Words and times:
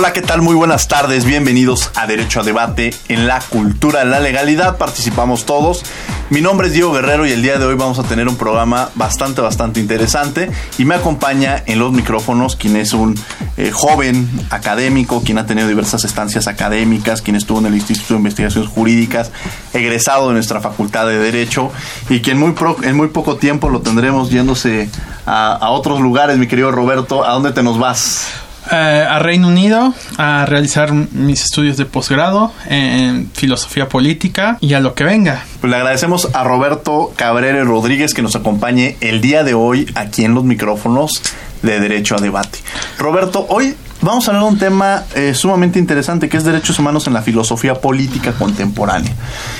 Hola, 0.00 0.14
¿qué 0.14 0.22
tal? 0.22 0.40
Muy 0.40 0.54
buenas 0.54 0.88
tardes. 0.88 1.26
Bienvenidos 1.26 1.90
a 1.94 2.06
Derecho 2.06 2.40
a 2.40 2.42
Debate. 2.42 2.94
En 3.08 3.26
la 3.26 3.38
cultura 3.38 3.98
de 3.98 4.06
la 4.06 4.18
legalidad 4.18 4.78
participamos 4.78 5.44
todos. 5.44 5.82
Mi 6.30 6.40
nombre 6.40 6.68
es 6.68 6.72
Diego 6.72 6.90
Guerrero 6.90 7.26
y 7.26 7.32
el 7.32 7.42
día 7.42 7.58
de 7.58 7.66
hoy 7.66 7.74
vamos 7.74 7.98
a 7.98 8.04
tener 8.04 8.26
un 8.26 8.36
programa 8.36 8.88
bastante, 8.94 9.42
bastante 9.42 9.78
interesante. 9.78 10.50
Y 10.78 10.86
me 10.86 10.94
acompaña 10.94 11.62
en 11.66 11.78
los 11.78 11.92
micrófonos 11.92 12.56
quien 12.56 12.76
es 12.76 12.94
un 12.94 13.14
eh, 13.58 13.70
joven 13.72 14.26
académico, 14.48 15.22
quien 15.22 15.36
ha 15.36 15.44
tenido 15.44 15.68
diversas 15.68 16.02
estancias 16.04 16.46
académicas, 16.46 17.20
quien 17.20 17.36
estuvo 17.36 17.58
en 17.58 17.66
el 17.66 17.74
Instituto 17.74 18.14
de 18.14 18.20
Investigaciones 18.20 18.70
Jurídicas, 18.70 19.32
egresado 19.74 20.28
de 20.28 20.32
nuestra 20.32 20.62
Facultad 20.62 21.08
de 21.08 21.18
Derecho 21.18 21.70
y 22.08 22.20
quien 22.20 22.38
muy 22.38 22.54
en 22.84 22.96
muy 22.96 23.08
poco 23.08 23.36
tiempo 23.36 23.68
lo 23.68 23.82
tendremos 23.82 24.30
yéndose 24.30 24.88
a, 25.26 25.52
a 25.52 25.68
otros 25.68 26.00
lugares, 26.00 26.38
mi 26.38 26.46
querido 26.46 26.72
Roberto. 26.72 27.22
¿A 27.22 27.32
dónde 27.34 27.52
te 27.52 27.62
nos 27.62 27.78
vas? 27.78 28.28
Eh, 28.70 29.06
a 29.08 29.18
Reino 29.18 29.48
Unido 29.48 29.94
a 30.18 30.44
realizar 30.46 30.92
mis 30.92 31.42
estudios 31.44 31.76
de 31.76 31.86
posgrado 31.86 32.52
en 32.68 33.30
filosofía 33.32 33.88
política 33.88 34.58
y 34.60 34.74
a 34.74 34.80
lo 34.80 34.94
que 34.94 35.04
venga. 35.04 35.44
Pues 35.60 35.70
le 35.70 35.76
agradecemos 35.76 36.28
a 36.34 36.44
Roberto 36.44 37.12
Cabrera 37.16 37.64
Rodríguez 37.64 38.14
que 38.14 38.22
nos 38.22 38.36
acompañe 38.36 38.96
el 39.00 39.20
día 39.20 39.44
de 39.44 39.54
hoy 39.54 39.90
aquí 39.94 40.24
en 40.24 40.34
los 40.34 40.44
micrófonos 40.44 41.22
de 41.62 41.80
Derecho 41.80 42.16
a 42.16 42.20
Debate. 42.20 42.58
Roberto, 42.98 43.46
hoy 43.48 43.74
vamos 44.02 44.28
a 44.28 44.30
hablar 44.30 44.44
de 44.44 44.50
un 44.50 44.58
tema 44.58 45.04
eh, 45.14 45.34
sumamente 45.34 45.78
interesante 45.78 46.28
que 46.28 46.36
es 46.36 46.44
derechos 46.44 46.78
humanos 46.78 47.06
en 47.06 47.14
la 47.14 47.22
filosofía 47.22 47.74
política 47.74 48.32
contemporánea. 48.32 49.12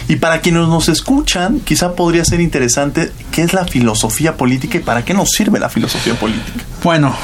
Y 0.09 0.17
para 0.17 0.41
quienes 0.41 0.69
nos 0.69 0.89
escuchan, 0.89 1.61
quizá 1.61 1.95
podría 1.95 2.25
ser 2.25 2.41
interesante 2.41 3.13
qué 3.33 3.43
es 3.43 3.53
la 3.55 3.65
filosofía 3.65 4.37
política 4.37 4.79
y 4.79 4.81
para 4.81 5.05
qué 5.05 5.15
nos 5.15 5.31
sirve 5.31 5.59
la 5.59 5.69
filosofía 5.69 6.15
política. 6.15 6.65
Bueno, 6.83 7.15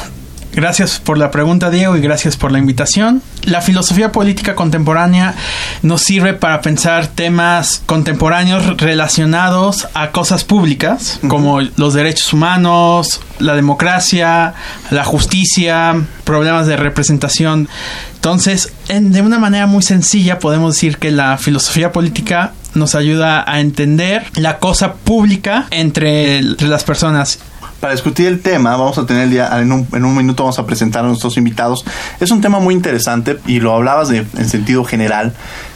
Gracias 0.56 0.98
por 0.98 1.18
la 1.18 1.30
pregunta, 1.30 1.68
Diego, 1.68 1.98
y 1.98 2.00
gracias 2.00 2.38
por 2.38 2.50
la 2.50 2.58
invitación. 2.58 3.20
La 3.42 3.60
filosofía 3.60 4.10
política 4.10 4.54
contemporánea 4.54 5.34
nos 5.82 6.00
sirve 6.00 6.32
para 6.32 6.62
pensar 6.62 7.08
temas 7.08 7.82
contemporáneos 7.84 8.78
relacionados 8.78 9.86
a 9.92 10.12
cosas 10.12 10.44
públicas, 10.44 11.20
como 11.28 11.60
los 11.60 11.92
derechos 11.92 12.32
humanos, 12.32 13.20
la 13.38 13.54
democracia, 13.54 14.54
la 14.90 15.04
justicia, 15.04 15.94
problemas 16.24 16.66
de 16.66 16.78
representación. 16.78 17.68
Entonces, 18.14 18.72
de 18.88 19.20
una 19.20 19.38
manera 19.38 19.66
muy 19.66 19.82
sencilla, 19.82 20.38
podemos 20.38 20.76
decir 20.76 20.96
que 20.96 21.10
la 21.10 21.36
filosofía 21.36 21.92
política 21.92 22.54
nos 22.74 22.94
ayuda 22.94 23.44
a 23.46 23.60
entender 23.60 24.24
la 24.36 24.58
cosa 24.58 24.94
pública 24.94 25.66
entre 25.70 26.40
las 26.42 26.82
personas 26.84 27.40
para 27.80 27.92
discutir 27.92 28.26
el 28.26 28.40
tema, 28.40 28.76
vamos 28.76 28.98
a 28.98 29.06
tener 29.06 29.28
día, 29.28 29.50
en 29.60 29.72
un, 29.72 29.86
en 29.92 30.04
un, 30.04 30.16
minuto 30.16 30.42
vamos 30.42 30.58
a 30.58 30.66
presentar 30.66 31.04
a 31.04 31.08
nuestros 31.08 31.36
invitados. 31.36 31.84
Es 32.20 32.30
un 32.30 32.40
tema 32.40 32.58
muy 32.58 32.74
interesante 32.74 33.38
y 33.46 33.60
lo 33.60 33.74
hablabas 33.74 34.08
de, 34.08 34.18
en 34.18 34.48
sentido 34.48 34.84
general, 34.84 35.34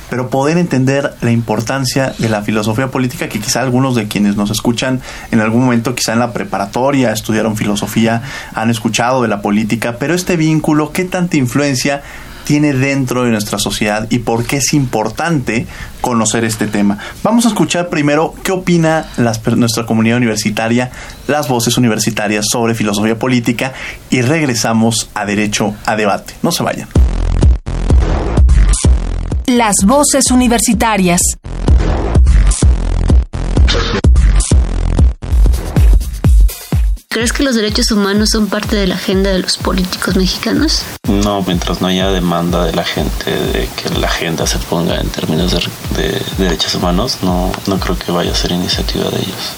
pero 0.08 0.28
poder 0.28 0.58
entender 0.58 1.14
la 1.20 1.30
importancia 1.30 2.12
de 2.18 2.28
la 2.28 2.42
filosofía 2.42 2.88
política 2.88 3.28
que 3.28 3.38
quizá 3.38 3.62
algunos 3.62 3.94
de 3.94 4.08
quienes 4.08 4.36
nos 4.36 4.50
escuchan 4.50 5.00
en 5.30 5.40
algún 5.40 5.64
momento, 5.64 5.94
quizá 5.94 6.12
en 6.12 6.18
la 6.18 6.32
preparatoria, 6.32 7.12
estudiaron 7.12 7.56
filosofía, 7.56 8.22
han 8.54 8.70
escuchado 8.70 9.22
de 9.22 9.28
la 9.28 9.40
política, 9.40 9.96
pero 9.98 10.14
este 10.14 10.36
vínculo, 10.36 10.92
¿qué 10.92 11.04
tanta 11.04 11.36
influencia 11.36 12.02
tiene 12.50 12.72
dentro 12.72 13.22
de 13.22 13.30
nuestra 13.30 13.60
sociedad 13.60 14.08
y 14.10 14.18
por 14.18 14.44
qué 14.44 14.56
es 14.56 14.74
importante 14.74 15.68
conocer 16.00 16.42
este 16.42 16.66
tema. 16.66 16.98
Vamos 17.22 17.44
a 17.44 17.48
escuchar 17.50 17.88
primero 17.88 18.34
qué 18.42 18.50
opina 18.50 19.06
nuestra 19.54 19.86
comunidad 19.86 20.16
universitaria, 20.16 20.90
las 21.28 21.46
voces 21.46 21.78
universitarias 21.78 22.46
sobre 22.50 22.74
filosofía 22.74 23.16
política 23.16 23.72
y 24.10 24.22
regresamos 24.22 25.10
a 25.14 25.26
Derecho 25.26 25.76
a 25.86 25.94
Debate. 25.94 26.34
No 26.42 26.50
se 26.50 26.64
vayan. 26.64 26.88
Las 29.46 29.76
voces 29.86 30.32
universitarias. 30.32 31.20
¿Crees 37.12 37.32
que 37.32 37.42
los 37.42 37.56
derechos 37.56 37.90
humanos 37.90 38.30
son 38.30 38.46
parte 38.46 38.76
de 38.76 38.86
la 38.86 38.94
agenda 38.94 39.32
de 39.32 39.40
los 39.40 39.58
políticos 39.58 40.14
mexicanos? 40.14 40.84
No, 41.08 41.42
mientras 41.42 41.80
no 41.80 41.88
haya 41.88 42.08
demanda 42.12 42.64
de 42.66 42.72
la 42.72 42.84
gente 42.84 43.32
de 43.32 43.68
que 43.74 43.98
la 43.98 44.06
agenda 44.06 44.46
se 44.46 44.58
ponga 44.58 45.00
en 45.00 45.08
términos 45.08 45.50
de, 45.96 46.22
derechos 46.38 46.76
humanos, 46.76 47.18
no, 47.22 47.50
no 47.66 47.80
creo 47.80 47.98
que 47.98 48.12
vaya 48.12 48.30
a 48.30 48.34
ser 48.36 48.52
iniciativa 48.52 49.10
de 49.10 49.16
ellos. 49.16 49.56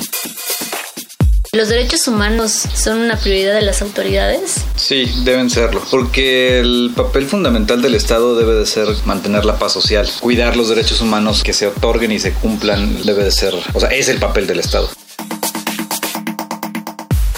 ¿Los 1.52 1.68
derechos 1.68 2.08
humanos 2.08 2.64
son 2.74 3.00
una 3.00 3.18
prioridad 3.18 3.52
de 3.52 3.60
las 3.60 3.82
autoridades? 3.82 4.64
Sí, 4.76 5.12
deben 5.22 5.50
serlo, 5.50 5.82
porque 5.90 6.58
el 6.58 6.92
papel 6.96 7.26
fundamental 7.26 7.82
del 7.82 7.94
Estado 7.94 8.34
debe 8.34 8.54
de 8.54 8.64
ser 8.64 8.88
mantener 9.04 9.44
la 9.44 9.58
paz 9.58 9.74
social, 9.74 10.08
cuidar 10.20 10.56
los 10.56 10.70
derechos 10.70 11.02
humanos 11.02 11.42
que 11.42 11.52
se 11.52 11.66
otorguen 11.66 12.12
y 12.12 12.18
se 12.18 12.32
cumplan, 12.32 13.02
debe 13.04 13.24
de 13.24 13.30
ser, 13.30 13.54
o 13.74 13.78
sea, 13.78 13.90
es 13.90 14.08
el 14.08 14.16
papel 14.16 14.46
del 14.46 14.60
Estado. 14.60 14.88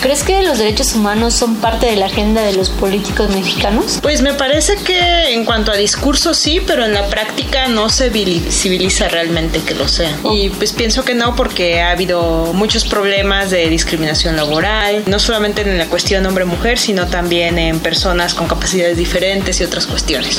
¿Crees 0.04 0.22
que 0.22 0.42
los 0.42 0.58
derechos 0.58 0.94
humanos 0.94 1.32
son 1.32 1.56
parte 1.56 1.86
de 1.86 1.96
la 1.96 2.04
agenda 2.04 2.42
de 2.42 2.52
los 2.52 2.68
políticos 2.68 3.30
mexicanos? 3.30 4.00
Pues 4.02 4.20
me 4.20 4.34
parece 4.34 4.76
que 4.76 5.32
en 5.32 5.46
cuanto 5.46 5.72
a 5.72 5.76
discurso 5.76 6.34
sí, 6.34 6.60
pero 6.66 6.84
en 6.84 6.92
la 6.92 7.08
práctica 7.08 7.68
no 7.68 7.88
se 7.88 8.10
visibiliza 8.10 9.08
realmente 9.08 9.60
que 9.60 9.74
lo 9.74 9.88
sea. 9.88 10.14
Y 10.30 10.50
pues 10.50 10.74
pienso 10.74 11.06
que 11.06 11.14
no 11.14 11.34
porque 11.34 11.80
ha 11.80 11.92
habido 11.92 12.52
muchos 12.52 12.84
problemas 12.84 13.50
de 13.50 13.70
discriminación 13.70 14.36
laboral, 14.36 15.04
no 15.06 15.18
solamente 15.18 15.62
en 15.62 15.78
la 15.78 15.86
cuestión 15.86 16.26
hombre-mujer, 16.26 16.78
sino 16.78 17.06
también 17.06 17.56
en 17.56 17.80
personas 17.80 18.34
con 18.34 18.46
capacidades 18.46 18.98
diferentes 18.98 19.58
y 19.62 19.64
otras 19.64 19.86
cuestiones. 19.86 20.38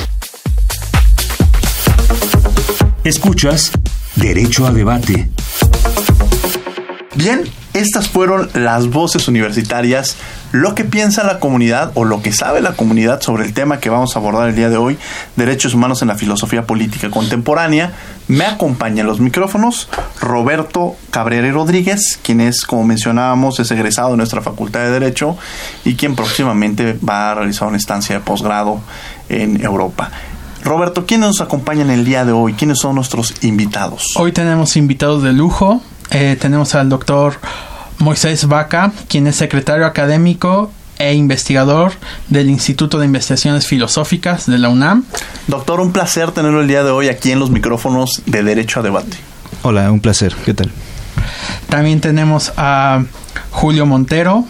Escuchas 3.04 3.72
Derecho 4.16 4.68
a 4.68 4.72
Debate. 4.72 5.28
Bien, 7.16 7.52
estas 7.76 8.08
fueron 8.08 8.50
las 8.54 8.90
voces 8.90 9.28
universitarias, 9.28 10.16
lo 10.54 10.76
que 10.76 10.86
piensa 10.86 11.26
la 11.26 11.40
comunidad 11.40 11.92
o 11.96 12.06
lo 12.06 12.22
que 12.22 12.32
sabe 12.32 12.62
la 12.62 12.74
comunidad 12.74 13.22
sobre 13.22 13.44
el 13.44 13.54
tema 13.54 13.82
que 13.82 13.90
vamos 13.90 14.16
a 14.16 14.20
abordar 14.20 14.48
el 14.48 14.56
día 14.56 14.70
de 14.70 14.78
hoy, 14.78 14.98
derechos 15.36 15.74
humanos 15.74 16.02
en 16.02 16.08
la 16.08 16.16
filosofía 16.16 16.66
política 16.66 17.10
contemporánea. 17.10 17.94
Me 18.30 18.46
acompaña 18.46 19.02
en 19.02 19.08
los 19.08 19.20
micrófonos 19.20 19.90
Roberto 20.22 20.96
Cabrera 21.12 21.52
Rodríguez, 21.52 22.18
quien 22.24 22.40
es, 22.40 22.64
como 22.64 22.86
mencionábamos, 22.86 23.60
es 23.60 23.70
egresado 23.72 24.12
de 24.12 24.18
nuestra 24.18 24.42
Facultad 24.42 24.80
de 24.80 24.92
Derecho 24.92 25.38
y 25.84 25.96
quien 25.96 26.16
próximamente 26.16 26.98
va 27.08 27.32
a 27.32 27.36
realizar 27.36 27.68
una 27.68 27.78
estancia 27.78 28.16
de 28.16 28.22
posgrado 28.22 28.80
en 29.28 29.62
Europa. 29.62 30.12
Roberto, 30.64 31.06
¿quiénes 31.06 31.28
nos 31.28 31.42
acompañan 31.42 31.92
el 31.92 32.06
día 32.06 32.26
de 32.26 32.32
hoy? 32.32 32.54
¿Quiénes 32.54 32.80
son 32.80 32.96
nuestros 32.96 33.44
invitados? 33.44 34.14
Hoy 34.16 34.32
tenemos 34.32 34.78
invitados 34.78 35.22
de 35.22 35.32
lujo. 35.32 35.82
Eh, 36.12 36.38
tenemos 36.40 36.76
al 36.76 36.90
doctor 36.90 37.40
Moisés 38.00 38.48
Vaca, 38.48 38.92
quien 39.08 39.28
es 39.28 39.36
secretario 39.36 39.86
académico 39.86 40.72
e 40.98 41.14
investigador 41.14 41.94
del 42.30 42.50
Instituto 42.50 43.00
de 43.00 43.06
Investigaciones 43.06 43.68
Filosóficas 43.68 44.46
de 44.46 44.58
la 44.58 44.70
UNAM. 44.70 45.06
Doctor, 45.48 45.82
un 45.82 45.92
placer 45.92 46.32
tenerlo 46.32 46.62
el 46.62 46.68
día 46.68 46.84
de 46.84 46.92
hoy 46.92 47.10
aquí 47.10 47.32
en 47.32 47.40
los 47.40 47.50
micrófonos 47.50 48.22
de 48.26 48.44
Derecho 48.44 48.80
a 48.80 48.84
Debate. 48.84 49.18
Hola, 49.64 49.92
un 49.92 50.00
placer. 50.00 50.36
¿Qué 50.46 50.54
tal? 50.54 50.72
También 51.70 52.00
tenemos 52.00 52.54
a 52.56 53.04
Julio 53.52 53.86
Montero, 53.86 54.46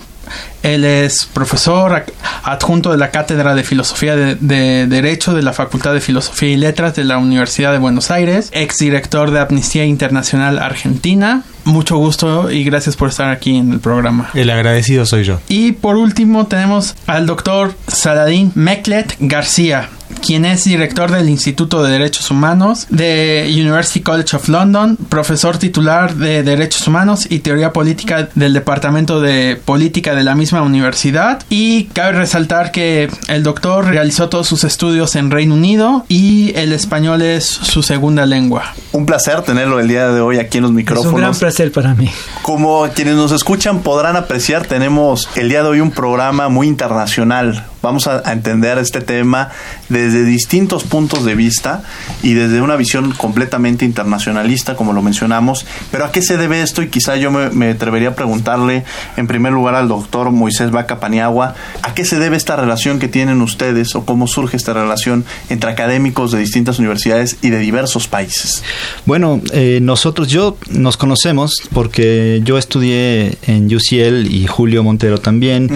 él 0.63 0.83
es 0.83 1.25
profesor 1.25 2.05
adjunto 2.45 2.91
de 2.91 2.97
la 2.97 3.11
Cátedra 3.11 3.55
de 3.55 3.63
Filosofía 3.63 4.15
de, 4.15 4.87
Derecho 4.87 5.33
de 5.33 5.41
la 5.41 5.51
Facultad 5.51 5.93
de 5.93 5.99
Filosofía 5.99 6.49
y 6.49 6.57
Letras 6.57 6.95
de 6.95 7.03
la 7.03 7.17
Universidad 7.17 7.71
de 7.71 7.79
Buenos 7.79 8.11
Aires, 8.11 8.49
exdirector 8.53 9.31
de 9.31 9.39
Amnistía 9.39 9.85
Internacional 9.85 10.59
Argentina. 10.59 11.43
Mucho 11.63 11.97
gusto 11.97 12.51
y 12.51 12.63
gracias 12.63 12.95
por 12.95 13.09
estar 13.09 13.31
aquí 13.31 13.57
en 13.57 13.73
el 13.73 13.79
programa. 13.79 14.29
El 14.35 14.51
agradecido 14.51 15.05
soy 15.05 15.23
yo. 15.23 15.39
Y 15.49 15.71
por 15.71 15.97
último 15.97 16.45
tenemos 16.45 16.95
al 17.07 17.25
doctor 17.25 17.73
Saladín 17.87 18.51
Meklet 18.53 19.15
García 19.19 19.89
quien 20.25 20.45
es 20.45 20.63
director 20.63 21.11
del 21.11 21.29
Instituto 21.29 21.83
de 21.83 21.91
Derechos 21.91 22.31
Humanos 22.31 22.87
de 22.89 23.47
University 23.51 24.01
College 24.01 24.35
of 24.35 24.49
London, 24.49 24.97
profesor 25.09 25.57
titular 25.57 26.15
de 26.15 26.43
Derechos 26.43 26.87
Humanos 26.87 27.27
y 27.29 27.39
Teoría 27.39 27.73
Política 27.73 28.29
del 28.35 28.53
Departamento 28.53 29.21
de 29.21 29.59
Política 29.63 30.15
de 30.15 30.23
la 30.23 30.35
misma 30.35 30.61
universidad. 30.61 31.43
Y 31.49 31.85
cabe 31.85 32.13
resaltar 32.13 32.71
que 32.71 33.09
el 33.27 33.43
doctor 33.43 33.85
realizó 33.85 34.29
todos 34.29 34.47
sus 34.47 34.63
estudios 34.63 35.15
en 35.15 35.31
Reino 35.31 35.53
Unido 35.55 36.05
y 36.07 36.53
el 36.55 36.73
español 36.73 37.21
es 37.21 37.45
su 37.45 37.83
segunda 37.83 38.25
lengua. 38.25 38.73
Un 38.91 39.05
placer 39.05 39.41
tenerlo 39.41 39.79
el 39.79 39.87
día 39.87 40.09
de 40.09 40.21
hoy 40.21 40.39
aquí 40.39 40.57
en 40.57 40.63
los 40.63 40.71
micrófonos. 40.71 41.07
Es 41.07 41.13
un 41.13 41.21
gran 41.21 41.35
placer 41.35 41.71
para 41.71 41.93
mí. 41.93 42.09
Como 42.41 42.87
quienes 42.93 43.15
nos 43.15 43.31
escuchan 43.31 43.79
podrán 43.79 44.15
apreciar, 44.15 44.65
tenemos 44.65 45.29
el 45.35 45.49
día 45.49 45.63
de 45.63 45.69
hoy 45.69 45.81
un 45.81 45.91
programa 45.91 46.49
muy 46.49 46.67
internacional 46.67 47.65
vamos 47.85 48.07
a, 48.07 48.23
entender 48.31 48.79
este 48.79 49.01
tema 49.01 49.49
desde 49.89 50.25
distintos 50.25 50.83
puntos 50.83 51.23
de 51.23 51.35
vista 51.35 51.83
y 52.23 52.33
desde 52.33 52.59
una 52.59 52.75
visión 52.75 53.11
completamente 53.11 53.85
internacionalista, 53.85 54.75
como 54.75 54.91
lo 54.91 55.03
mencionamos. 55.03 55.67
Pero 55.91 56.05
¿a 56.05 56.11
qué 56.11 56.23
se 56.23 56.37
debe 56.37 56.63
esto? 56.63 56.81
Y 56.81 56.89
quizá 56.89 57.15
yo 57.15 57.29
me, 57.31 57.69
atrevería 57.69 58.09
a 58.09 58.15
preguntarle 58.15 58.83
en 59.17 59.27
primer 59.27 59.53
lugar 59.53 59.75
al 59.75 59.87
doctor 59.87 60.31
Moisés 60.31 60.71
Vaca 60.71 60.99
Paniagua, 60.99 61.53
¿a 61.83 61.93
qué 61.93 62.05
se 62.05 62.17
debe 62.17 62.37
esta 62.37 62.55
relación 62.55 62.97
que 62.97 63.07
tienen 63.07 63.41
ustedes 63.41 63.95
o 63.95 64.03
cómo 64.03 64.27
surge 64.27 64.57
esta 64.57 64.73
relación 64.73 65.23
entre 65.49 65.69
académicos 65.69 66.31
de 66.31 66.39
distintas 66.39 66.79
universidades 66.79 67.37
y 67.43 67.51
de 67.51 67.59
diversos 67.59 68.07
países? 68.07 68.63
Bueno, 69.05 69.41
eh, 69.51 69.79
nosotros, 69.81 70.27
yo 70.27 70.57
nos 70.69 70.97
conocemos 70.97 71.61
porque 71.71 72.41
yo 72.43 72.57
estudié 72.57 73.37
en 73.43 73.67
UCL 73.73 74.25
y 74.33 74.47
Julio 74.47 74.83
Montero 74.83 75.19
también 75.19 75.69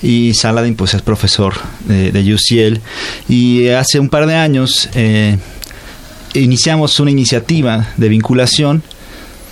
y 0.00 0.32
Saladin 0.34 0.76
pues 0.76 0.94
es 0.94 1.02
profesor 1.02 1.55
de, 1.86 2.34
UCL 2.34 2.80
y 3.28 3.68
hace 3.68 4.00
un 4.00 4.08
par 4.08 4.26
de 4.26 4.34
años 4.34 4.88
eh, 4.94 5.38
iniciamos 6.34 6.98
una 7.00 7.10
iniciativa 7.10 7.88
de 7.96 8.08
vinculación 8.08 8.82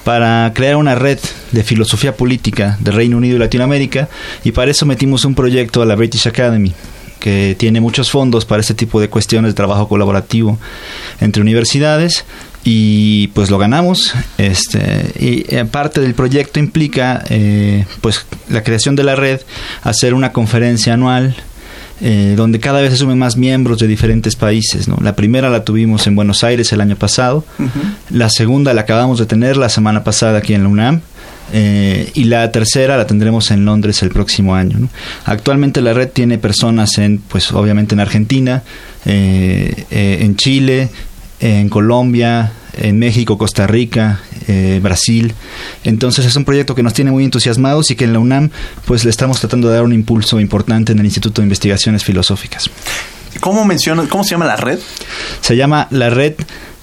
para 0.05 0.53
crear 0.55 0.77
una 0.77 0.95
red 0.95 1.19
de 1.53 1.65
filosofía 1.65 2.17
política 2.17 2.77
de 2.81 2.91
Reino 2.91 3.17
Unido 3.17 3.37
y 3.37 3.39
Latinoamérica 3.39 4.09
y 4.45 4.53
para 4.53 4.71
eso 4.71 4.87
metimos 4.87 5.25
un 5.25 5.35
proyecto 5.35 5.83
a 5.83 5.87
la 5.87 5.95
British 5.95 6.29
Academy 6.29 6.73
que 7.21 7.57
tiene 7.59 7.81
muchos 7.81 8.11
fondos 8.11 8.45
para 8.45 8.61
este 8.61 8.75
tipo 8.75 9.01
de 9.01 9.09
cuestiones 9.09 9.53
de 9.53 9.55
trabajo 9.55 9.89
colaborativo 9.89 10.59
entre 11.21 11.41
universidades 11.41 12.27
y 12.65 13.29
pues 13.29 13.51
lo 13.51 13.57
ganamos. 13.57 14.15
Este 14.37 15.13
y 15.19 15.55
eh, 15.55 15.65
parte 15.65 16.03
del 16.03 16.15
proyecto 16.15 16.59
implica 16.59 17.25
eh, 17.31 17.87
pues 18.03 18.27
la 18.51 18.63
creación 18.63 18.95
de 18.95 19.05
la 19.05 19.17
red 19.17 19.41
hacer 19.83 20.13
una 20.13 20.33
conferencia 20.33 20.93
anual 20.93 21.35
eh, 22.01 22.35
donde 22.37 22.61
cada 22.61 22.81
vez 22.81 22.91
se 22.91 22.97
sumen 22.97 23.19
más 23.19 23.37
miembros 23.37 23.79
de 23.79 23.87
diferentes 23.87 24.37
países. 24.37 24.89
¿no? 24.89 24.99
La 25.01 25.15
primera 25.15 25.51
la 25.51 25.65
tuvimos 25.65 26.07
en 26.07 26.17
Buenos 26.17 26.43
Aires 26.45 26.73
el 26.73 26.81
año 26.81 26.97
pasado, 26.97 27.45
la 28.11 28.31
segunda 28.31 28.75
la 28.75 28.83
acabamos 28.83 29.19
de 29.19 29.27
tener 29.27 29.57
la 29.57 29.69
semana 29.69 30.05
pasada 30.05 30.39
aquí 30.39 30.55
en 30.55 30.63
la 30.63 30.69
UNAM. 30.69 31.01
Eh, 31.53 32.11
y 32.15 32.25
la 32.25 32.51
tercera 32.51 32.97
la 32.97 33.07
tendremos 33.07 33.51
en 33.51 33.67
Londres 33.67 34.03
el 34.03 34.09
próximo 34.09 34.55
año. 34.55 34.89
Actualmente 35.27 35.83
la 35.83 35.93
red 35.93 36.09
tiene 36.09 36.39
personas 36.39 36.97
en, 36.97 37.19
pues 37.19 37.53
obviamente 37.53 37.95
en 37.95 38.01
Argentina, 38.01 38.63
eh, 39.05 39.85
en 39.91 40.37
Chile, 40.37 40.89
en 41.41 41.69
Colombia, 41.69 42.51
en 42.79 42.99
México, 42.99 43.39
Costa 43.39 43.67
Rica, 43.67 44.21
eh, 44.49 44.81
Brasil. 44.83 45.35
Entonces 45.85 46.27
es 46.27 46.37
un 46.37 46.45
proyecto 46.45 46.75
que 46.75 46.83
nos 46.83 46.95
tiene 46.95 47.11
muy 47.11 47.25
entusiasmados 47.25 47.91
y 47.91 47.97
que 47.97 48.05
en 48.05 48.13
la 48.13 48.19
UNAM 48.19 48.51
pues 48.85 49.05
le 49.05 49.11
estamos 49.11 49.41
tratando 49.41 49.69
de 49.69 49.75
dar 49.75 49.85
un 49.85 49.93
impulso 49.93 50.41
importante 50.41 50.93
en 50.93 50.99
el 50.99 51.05
Instituto 51.05 51.41
de 51.41 51.47
Investigaciones 51.47 52.05
Filosóficas. 52.05 52.71
¿Cómo 53.41 53.65
menciona, 53.65 54.05
cómo 54.09 54.25
se 54.25 54.31
llama 54.31 54.47
la 54.47 54.57
red? 54.57 54.79
Se 55.41 55.57
llama 55.57 55.89
la 55.91 56.11
red 56.11 56.35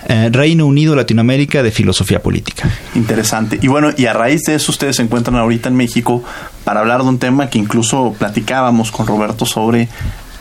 eh, 0.08 0.30
Reino 0.32 0.66
Unido 0.66 0.96
Latinoamérica 0.96 1.64
de 1.64 1.72
Filosofía 1.72 2.22
Política. 2.22 2.70
Interesante. 2.96 3.60
Y 3.62 3.68
bueno, 3.68 3.92
y 3.96 4.08
a 4.08 4.14
raíz 4.14 4.44
de 4.44 4.56
eso 4.56 4.72
ustedes 4.72 4.96
se 4.96 5.04
encuentran 5.04 5.38
ahorita 5.38 5.70
en 5.70 5.76
México 5.76 6.24
para 6.64 6.80
hablar 6.80 7.04
de 7.04 7.10
un 7.10 7.20
tema 7.20 7.50
que 7.50 7.60
incluso 7.60 8.16
platicábamos 8.18 8.92
con 8.92 9.08
Roberto 9.08 9.46
sobre 9.46 9.90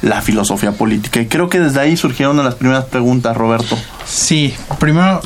la 0.03 0.23
filosofía 0.23 0.73
política. 0.73 1.21
Y 1.21 1.27
creo 1.27 1.49
que 1.49 1.61
desde 1.61 1.81
ahí 1.81 1.97
surgieron 1.97 2.37
las 2.43 2.55
primeras 2.55 2.85
preguntas, 2.87 3.37
Roberto. 3.37 3.79
Sí, 4.07 4.55
primero 4.79 5.21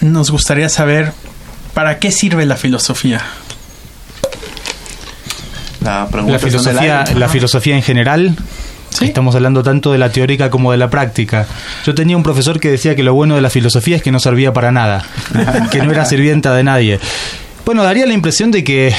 nos 0.00 0.30
gustaría 0.30 0.68
saber 0.68 1.12
para 1.72 1.98
qué 1.98 2.10
sirve 2.10 2.46
la 2.46 2.56
filosofía. 2.56 3.20
La, 5.82 6.06
filosofía, 6.38 7.04
la 7.14 7.28
filosofía 7.28 7.76
en 7.76 7.82
general 7.82 8.34
Estamos 9.00 9.34
hablando 9.34 9.62
tanto 9.62 9.92
de 9.92 9.98
la 9.98 10.10
teórica 10.10 10.50
como 10.50 10.70
de 10.70 10.78
la 10.78 10.88
práctica. 10.88 11.46
Yo 11.84 11.94
tenía 11.94 12.16
un 12.16 12.22
profesor 12.22 12.60
que 12.60 12.70
decía 12.70 12.94
que 12.94 13.02
lo 13.02 13.12
bueno 13.12 13.34
de 13.34 13.40
la 13.40 13.50
filosofía 13.50 13.96
es 13.96 14.02
que 14.02 14.12
no 14.12 14.20
servía 14.20 14.52
para 14.52 14.70
nada, 14.70 15.04
que 15.70 15.82
no 15.82 15.90
era 15.90 16.04
sirvienta 16.04 16.54
de 16.54 16.62
nadie. 16.62 17.00
Bueno, 17.64 17.82
daría 17.82 18.06
la 18.06 18.12
impresión 18.12 18.50
de 18.50 18.62
que 18.62 18.94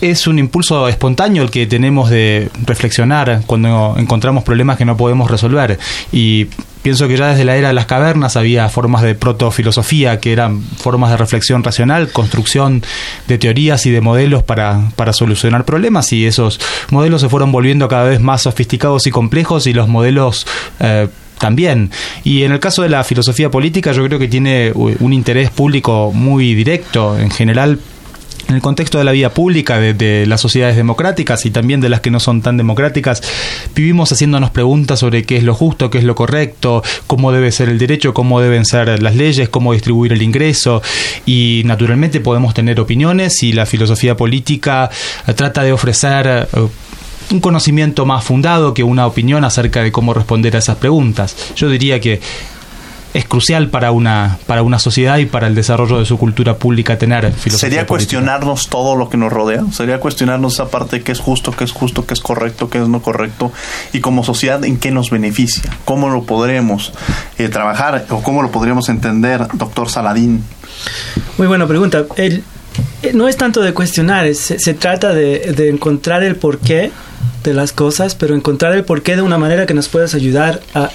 es 0.00 0.26
un 0.26 0.38
impulso 0.38 0.88
espontáneo 0.88 1.42
el 1.42 1.50
que 1.50 1.66
tenemos 1.66 2.10
de 2.10 2.50
reflexionar 2.64 3.42
cuando 3.46 3.94
encontramos 3.98 4.44
problemas 4.44 4.76
que 4.76 4.84
no 4.84 4.96
podemos 4.96 5.30
resolver. 5.30 5.78
Y 6.12 6.46
pienso 6.82 7.08
que 7.08 7.16
ya 7.16 7.28
desde 7.28 7.44
la 7.44 7.56
era 7.56 7.68
de 7.68 7.74
las 7.74 7.86
cavernas 7.86 8.36
había 8.36 8.68
formas 8.68 9.02
de 9.02 9.14
protofilosofía 9.14 10.18
que 10.20 10.32
eran 10.32 10.62
formas 10.62 11.10
de 11.10 11.16
reflexión 11.16 11.62
racional, 11.62 12.10
construcción 12.10 12.82
de 13.28 13.38
teorías 13.38 13.84
y 13.86 13.90
de 13.90 14.00
modelos 14.00 14.42
para, 14.42 14.90
para 14.96 15.12
solucionar 15.12 15.64
problemas 15.64 16.12
y 16.12 16.26
esos 16.26 16.60
modelos 16.90 17.20
se 17.20 17.28
fueron 17.28 17.52
volviendo 17.52 17.88
cada 17.88 18.04
vez 18.04 18.20
más 18.20 18.42
sofisticados 18.42 19.06
y 19.06 19.10
complejos 19.10 19.66
y 19.66 19.74
los 19.74 19.88
modelos 19.88 20.46
eh, 20.80 21.08
también. 21.38 21.90
Y 22.22 22.44
en 22.44 22.52
el 22.52 22.60
caso 22.60 22.82
de 22.82 22.88
la 22.88 23.02
filosofía 23.02 23.50
política 23.50 23.92
yo 23.92 24.04
creo 24.04 24.18
que 24.18 24.28
tiene 24.28 24.72
un 24.74 25.12
interés 25.12 25.50
público 25.50 26.12
muy 26.14 26.54
directo. 26.54 27.18
En 27.18 27.30
general 27.30 27.80
en 28.50 28.56
el 28.56 28.62
contexto 28.62 28.98
de 28.98 29.04
la 29.04 29.12
vida 29.12 29.30
pública, 29.30 29.78
de, 29.78 30.26
las 30.26 30.40
sociedades 30.40 30.76
democráticas 30.76 31.46
y 31.46 31.50
también 31.50 31.80
de 31.80 31.88
las 31.88 32.00
que 32.00 32.10
no 32.10 32.18
son 32.18 32.42
tan 32.42 32.56
democráticas, 32.56 33.22
vivimos 33.74 34.10
haciéndonos 34.10 34.50
preguntas 34.50 34.98
sobre 34.98 35.22
qué 35.22 35.36
es 35.36 35.44
lo 35.44 35.54
justo, 35.54 35.88
qué 35.88 35.98
es 35.98 36.04
lo 36.04 36.16
correcto, 36.16 36.82
cómo 37.06 37.30
debe 37.30 37.52
ser 37.52 37.68
el 37.68 37.78
derecho, 37.78 38.12
cómo 38.12 38.40
deben 38.40 38.64
ser 38.64 39.00
las 39.00 39.14
leyes, 39.14 39.48
cómo 39.48 39.72
distribuir 39.72 40.12
el 40.12 40.22
ingreso 40.22 40.82
y 41.26 41.62
naturalmente 41.64 42.20
podemos 42.20 42.52
tener 42.52 42.80
opiniones 42.80 43.42
y 43.44 43.52
la 43.52 43.66
filosofía 43.66 44.16
política 44.16 44.90
trata 45.36 45.62
de 45.62 45.72
ofrecer 45.72 46.48
eh, 46.52 46.68
un 47.30 47.40
conocimiento 47.40 48.04
más 48.04 48.24
fundado 48.24 48.74
que 48.74 48.82
una 48.82 49.06
opinión 49.06 49.44
acerca 49.44 49.82
de 49.84 49.92
cómo 49.92 50.12
responder 50.12 50.56
a 50.56 50.58
esas 50.58 50.76
preguntas. 50.76 51.36
Yo 51.54 51.68
diría 51.68 52.00
que 52.00 52.20
es 53.12 53.24
crucial 53.24 53.68
para 53.68 53.90
una, 53.90 54.38
para 54.46 54.62
una 54.62 54.78
sociedad 54.78 55.18
y 55.18 55.26
para 55.26 55.46
el 55.46 55.54
desarrollo 55.54 55.98
de 55.98 56.04
su 56.04 56.18
cultura 56.18 56.56
pública 56.56 56.98
tener 56.98 57.32
filosofía. 57.32 57.58
¿Sería 57.58 57.86
cuestionarnos 57.86 58.68
todo 58.68 58.96
lo 58.96 59.08
que 59.08 59.16
nos 59.16 59.32
rodea? 59.32 59.64
¿Sería 59.72 59.98
cuestionarnos 59.98 60.54
esa 60.54 60.68
parte 60.68 61.02
que 61.02 61.12
es 61.12 61.18
justo, 61.18 61.52
que 61.52 61.64
es 61.64 61.72
justo, 61.72 62.06
que 62.06 62.14
es 62.14 62.20
correcto, 62.20 62.70
que 62.70 62.78
es 62.78 62.88
no 62.88 63.02
correcto? 63.02 63.52
Y 63.92 64.00
como 64.00 64.24
sociedad, 64.24 64.64
¿en 64.64 64.78
qué 64.78 64.90
nos 64.90 65.10
beneficia? 65.10 65.64
¿Cómo 65.84 66.08
lo 66.08 66.22
podremos 66.22 66.92
eh, 67.38 67.48
trabajar 67.48 68.06
o 68.10 68.22
cómo 68.22 68.42
lo 68.42 68.50
podríamos 68.50 68.88
entender, 68.88 69.46
doctor 69.54 69.88
Saladín? 69.88 70.44
Muy 71.36 71.46
buena 71.46 71.66
pregunta. 71.66 72.04
El, 72.16 72.44
no 73.14 73.28
es 73.28 73.36
tanto 73.36 73.62
de 73.62 73.72
cuestionar, 73.72 74.34
se, 74.34 74.74
trata 74.74 75.14
de, 75.14 75.52
de 75.56 75.68
encontrar 75.68 76.22
el 76.22 76.36
porqué 76.36 76.90
de 77.42 77.54
las 77.54 77.72
cosas, 77.72 78.14
pero 78.14 78.34
encontrar 78.34 78.74
el 78.74 78.84
porqué 78.84 79.16
de 79.16 79.22
una 79.22 79.38
manera 79.38 79.66
que 79.66 79.74
nos 79.74 79.88
pueda 79.88 80.06
ayudar 80.14 80.60
a, 80.74 80.90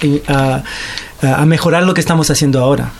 a, 1.22 1.46
mejorar 1.46 1.82
lo 1.82 1.94
que 1.94 2.00
estamos 2.00 2.30
haciendo 2.30 2.60
ahora. 2.60 2.90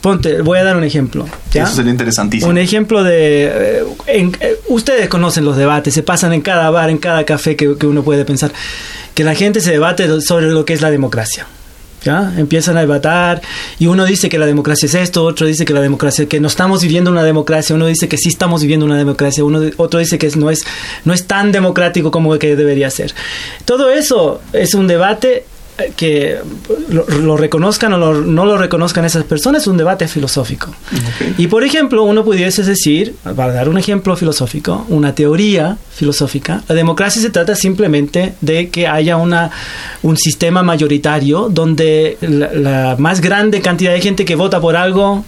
Ponte, 0.00 0.42
voy 0.42 0.58
a 0.58 0.64
dar 0.64 0.76
un 0.76 0.84
ejemplo. 0.84 1.26
Eso 1.52 1.74
sería 1.74 1.90
interesantísimo. 1.90 2.50
Un 2.50 2.58
ejemplo 2.58 3.02
de... 3.02 3.82
Eh, 4.06 4.30
eh, 4.40 4.60
ustedes 4.68 5.08
conocen 5.08 5.46
los 5.46 5.56
debates, 5.56 5.94
se 5.94 6.02
pasan 6.02 6.34
en 6.34 6.42
cada 6.42 6.68
bar, 6.70 6.90
en 6.90 6.98
cada 6.98 7.24
café 7.24 7.56
que, 7.56 7.76
que 7.78 7.86
uno 7.86 8.02
puede 8.02 8.26
pensar. 8.26 8.52
Que 9.14 9.24
la 9.24 9.34
gente 9.34 9.60
se 9.60 9.70
debate 9.70 10.20
sobre 10.20 10.48
lo 10.48 10.66
que 10.66 10.74
es 10.74 10.82
la 10.82 10.90
democracia 10.90 11.46
¿Ya? 12.04 12.34
Empiezan 12.36 12.76
a 12.76 12.80
debatar 12.80 13.40
y 13.78 13.86
uno 13.86 14.04
dice 14.04 14.28
que 14.28 14.38
la 14.38 14.44
democracia 14.44 14.86
es 14.86 14.94
esto, 14.94 15.24
otro 15.24 15.46
dice 15.46 15.64
que 15.64 15.72
la 15.72 15.80
democracia, 15.80 16.26
que 16.26 16.38
no 16.38 16.48
estamos 16.48 16.82
viviendo 16.82 17.10
una 17.10 17.22
democracia, 17.22 17.74
uno 17.74 17.86
dice 17.86 18.08
que 18.08 18.18
sí 18.18 18.28
estamos 18.28 18.60
viviendo 18.60 18.84
una 18.84 18.98
democracia, 18.98 19.42
uno, 19.42 19.62
otro 19.78 20.00
dice 20.00 20.18
que 20.18 20.28
no 20.36 20.50
es, 20.50 20.64
no 21.06 21.14
es 21.14 21.26
tan 21.26 21.50
democrático 21.50 22.10
como 22.10 22.38
que 22.38 22.56
debería 22.56 22.90
ser. 22.90 23.14
Todo 23.64 23.90
eso 23.90 24.42
es 24.52 24.74
un 24.74 24.86
debate 24.86 25.46
que 25.96 26.38
lo, 26.88 27.36
reconozcan 27.36 27.92
o 27.94 28.14
no 28.14 28.44
lo 28.44 28.56
reconozcan 28.56 29.04
esas 29.04 29.24
personas 29.24 29.62
es 29.62 29.68
un 29.68 29.76
debate 29.76 30.06
filosófico. 30.06 30.74
Y 31.36 31.48
por 31.48 31.64
ejemplo, 31.64 32.04
uno 32.04 32.24
pudiese 32.24 32.62
decir, 32.62 33.14
para 33.36 33.52
dar 33.52 33.68
un 33.68 33.78
ejemplo 33.78 34.16
filosófico, 34.16 34.86
una 34.88 35.14
teoría 35.14 35.76
filosófica, 35.90 36.62
la 36.68 36.74
democracia 36.74 37.20
se 37.20 37.30
trata 37.30 37.54
simplemente 37.54 38.34
de 38.40 38.68
que 38.68 38.86
haya 38.86 39.16
una, 39.16 39.50
un 40.02 40.16
sistema 40.16 40.62
mayoritario 40.62 41.48
donde 41.50 42.18
la 42.20 42.96
más 42.98 43.20
grande 43.20 43.60
cantidad 43.60 43.92
de 43.92 44.00
gente 44.00 44.24
que 44.24 44.36
vota 44.36 44.60
por 44.60 44.76
algo 44.76 45.24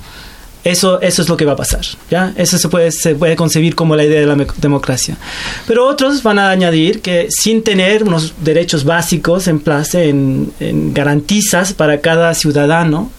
eso, 0.66 1.00
eso 1.00 1.23
es 1.23 1.28
lo 1.28 1.37
que 1.37 1.44
va 1.44 1.52
a 1.52 1.56
pasar. 1.56 1.82
¿ya? 2.11 2.32
Eso 2.37 2.58
se 2.58 2.68
puede, 2.68 2.90
se 2.90 3.14
puede 3.14 3.37
concebir 3.37 3.76
como 3.76 3.94
la 3.94 4.04
idea 4.04 4.20
de 4.20 4.26
la 4.26 4.37
democracia. 4.56 5.16
Pero 5.66 5.87
otros 5.87 6.25
van 6.25 6.40
a 6.40 6.50
añadir 6.50 7.00
que 7.02 7.28
sin 7.30 7.62
tener 7.62 8.02
unos 8.02 8.35
derechos 8.42 8.85
básicos 8.85 9.46
en 9.46 9.61
place, 9.61 10.08
en, 10.08 10.52
en 10.58 10.92
garantizas 10.92 11.73
para 11.73 12.00
cada 12.00 12.35
ciudadano, 12.35 13.12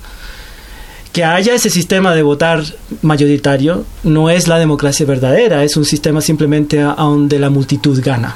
que 1.13 1.24
haya 1.24 1.56
ese 1.56 1.70
sistema 1.70 2.13
de 2.13 2.22
votar 2.22 2.63
mayoritario 3.01 3.86
no 4.04 4.30
es 4.30 4.50
la 4.50 4.60
democracia 4.60 5.06
verdadera, 5.06 5.63
es 5.63 5.77
un 5.77 5.86
sistema 5.86 6.20
simplemente 6.20 6.82
donde 6.82 7.39
la 7.39 7.50
multitud 7.50 8.04
gana. 8.04 8.36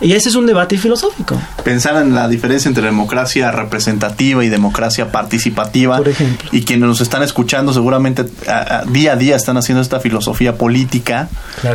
Y 0.00 0.12
ese 0.12 0.28
es 0.28 0.34
un 0.34 0.46
debate 0.46 0.76
filosófico. 0.78 1.40
Pensar 1.62 2.02
en 2.02 2.14
la 2.14 2.28
diferencia 2.28 2.68
entre 2.68 2.84
democracia 2.84 3.50
representativa 3.50 4.44
y 4.44 4.48
democracia 4.48 5.12
participativa. 5.12 5.98
Por 5.98 6.08
ejemplo. 6.08 6.50
Y 6.52 6.62
quienes 6.62 6.88
nos 6.88 7.00
están 7.00 7.22
escuchando 7.22 7.72
seguramente 7.72 8.24
día 8.88 9.12
a 9.12 9.16
día 9.16 9.36
están 9.36 9.56
haciendo 9.56 9.82
esta 9.82 10.00
filosofía 10.00 10.56
política, 10.56 11.28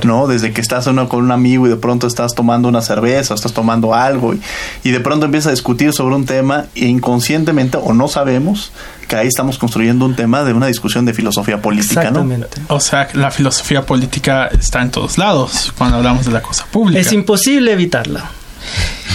¿no? 0.04 0.28
Desde 0.28 0.52
que 0.52 0.62
estás 0.62 0.88
uno 0.88 1.08
con 1.08 1.24
un 1.24 1.32
amigo 1.32 1.68
y 1.68 1.70
de 1.70 1.78
pronto 1.78 2.08
estás 2.08 2.36
tomando 2.36 2.68
una 2.68 2.82
cerveza, 2.82 3.34
estás 3.34 3.54
tomando 3.54 3.94
algo 3.94 4.34
y, 4.34 4.42
y 4.84 4.92
de 4.92 5.00
pronto 5.00 5.26
empiezas 5.26 5.48
a 5.48 5.52
discutir 5.52 5.94
sobre 5.94 6.16
un 6.16 6.26
tema 6.26 6.66
e 6.76 6.86
inconscientemente 6.86 7.78
o 7.82 7.94
no 7.94 8.08
sabemos 8.08 8.72
que 9.10 9.16
ahí 9.16 9.28
estamos 9.28 9.58
construyendo 9.58 10.06
un 10.06 10.16
tema 10.16 10.44
de 10.44 10.54
una 10.54 10.68
discusión 10.68 11.04
de 11.04 11.14
filosofía 11.14 11.62
política, 11.62 12.02
Exactamente. 12.02 12.62
O 12.68 12.80
sea, 12.80 13.10
la 13.14 13.32
filosofía 13.32 13.86
política 13.86 14.48
está 14.48 14.82
en 14.82 14.92
todos 14.92 15.18
lados 15.18 15.74
cuando 15.78 15.98
hablamos 15.98 16.26
de 16.26 16.32
la 16.32 16.42
cosa 16.42 16.66
pública. 16.72 17.02
Es 17.02 17.12
imposible 17.12 17.74
evitarla. 17.74 18.30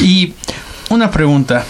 Y 0.00 0.34
una 0.90 1.10
pregunta. 1.10 1.64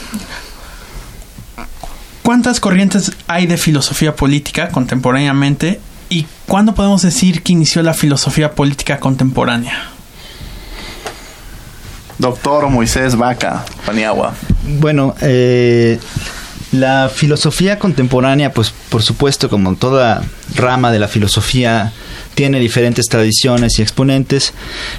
¿Cuántas 2.23 2.59
corrientes 2.59 3.13
hay 3.27 3.47
de 3.47 3.59
filosofía 3.59 4.17
política 4.17 4.71
contemporáneamente 4.71 5.79
y 6.09 6.27
cuándo 6.47 6.75
podemos 6.75 7.03
decir 7.03 7.43
que 7.43 7.53
inició 7.53 7.83
la 7.83 7.93
filosofía 7.93 8.53
política 8.53 8.99
contemporánea? 8.99 9.91
Doctor 12.19 12.71
Moisés 12.71 13.17
Vaca, 13.17 13.67
Paniagua. 13.85 14.33
Bueno, 14.81 15.15
eh, 15.21 16.01
la 16.75 17.09
filosofía 17.09 17.79
contemporánea, 17.79 18.53
pues 18.53 18.73
por 18.89 19.03
supuesto, 19.03 19.49
como 19.49 19.77
toda 19.77 20.23
rama 20.55 20.93
de 20.93 20.99
la 20.99 21.09
filosofía, 21.09 21.93
tiene 22.35 22.59
diferentes 22.59 23.07
tradiciones 23.07 23.79
y 23.79 23.83
exponentes. 23.83 24.53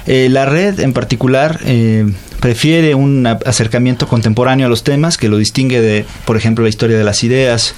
Eh, 0.06 0.28
la 0.30 0.46
red 0.46 0.80
en 0.80 0.92
particular 0.92 1.60
eh, 1.64 2.10
prefiere 2.40 2.94
un 2.94 3.26
acercamiento 3.26 4.08
contemporáneo 4.08 4.66
a 4.66 4.70
los 4.70 4.84
temas 4.84 5.16
que 5.16 5.28
lo 5.28 5.38
distingue 5.38 5.80
de, 5.80 6.04
por 6.24 6.36
ejemplo, 6.36 6.64
la 6.64 6.70
historia 6.70 6.96
de 6.96 7.04
las 7.04 7.22
ideas 7.24 7.74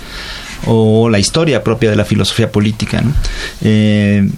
o 0.66 1.08
la 1.08 1.18
historia 1.18 1.62
propia 1.62 1.90
de 1.90 1.96
la 1.96 2.04
filosofía 2.04 2.50
política. 2.50 3.02
Eh, 3.62 4.28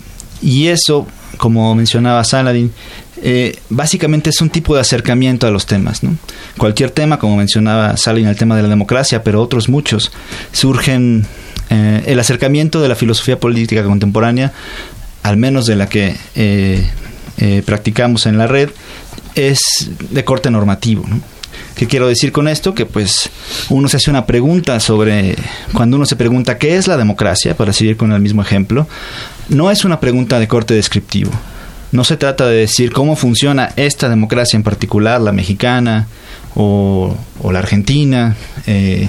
y 0.42 0.68
eso, 0.68 1.06
como 1.36 1.74
mencionaba 1.74 2.24
Saladin, 2.24 2.72
eh, 3.22 3.58
básicamente 3.68 4.30
es 4.30 4.40
un 4.40 4.50
tipo 4.50 4.74
de 4.74 4.80
acercamiento 4.80 5.46
a 5.46 5.50
los 5.50 5.66
temas. 5.66 6.02
¿no? 6.02 6.16
Cualquier 6.56 6.90
tema, 6.90 7.18
como 7.18 7.36
mencionaba 7.36 7.96
Salin, 7.96 8.26
el 8.26 8.36
tema 8.36 8.56
de 8.56 8.62
la 8.62 8.68
democracia, 8.68 9.22
pero 9.22 9.42
otros 9.42 9.68
muchos, 9.68 10.12
surgen 10.52 11.26
eh, 11.68 12.02
el 12.06 12.18
acercamiento 12.18 12.80
de 12.80 12.88
la 12.88 12.94
filosofía 12.94 13.38
política 13.38 13.84
contemporánea, 13.84 14.52
al 15.22 15.36
menos 15.36 15.66
de 15.66 15.76
la 15.76 15.88
que 15.88 16.16
eh, 16.34 16.86
practicamos 17.64 18.26
en 18.26 18.38
la 18.38 18.46
red, 18.46 18.70
es 19.34 19.90
de 20.10 20.24
corte 20.24 20.50
normativo. 20.50 21.04
¿no? 21.06 21.20
¿Qué 21.74 21.86
quiero 21.86 22.08
decir 22.08 22.32
con 22.32 22.48
esto? 22.48 22.74
Que 22.74 22.86
pues 22.86 23.30
uno 23.68 23.88
se 23.88 23.98
hace 23.98 24.10
una 24.10 24.26
pregunta 24.26 24.80
sobre, 24.80 25.36
cuando 25.72 25.96
uno 25.96 26.06
se 26.06 26.16
pregunta 26.16 26.58
qué 26.58 26.76
es 26.76 26.86
la 26.86 26.96
democracia, 26.96 27.56
para 27.56 27.72
seguir 27.72 27.96
con 27.96 28.12
el 28.12 28.20
mismo 28.20 28.42
ejemplo, 28.42 28.86
no 29.48 29.70
es 29.70 29.84
una 29.84 30.00
pregunta 30.00 30.38
de 30.38 30.48
corte 30.48 30.74
descriptivo 30.74 31.30
no 31.92 32.04
se 32.04 32.16
trata 32.16 32.46
de 32.46 32.56
decir 32.56 32.92
cómo 32.92 33.16
funciona 33.16 33.70
esta 33.76 34.08
democracia 34.08 34.56
en 34.56 34.62
particular, 34.62 35.20
la 35.20 35.32
mexicana 35.32 36.06
o, 36.54 37.16
la 37.50 37.58
argentina, 37.58 38.36
eh, 38.66 39.08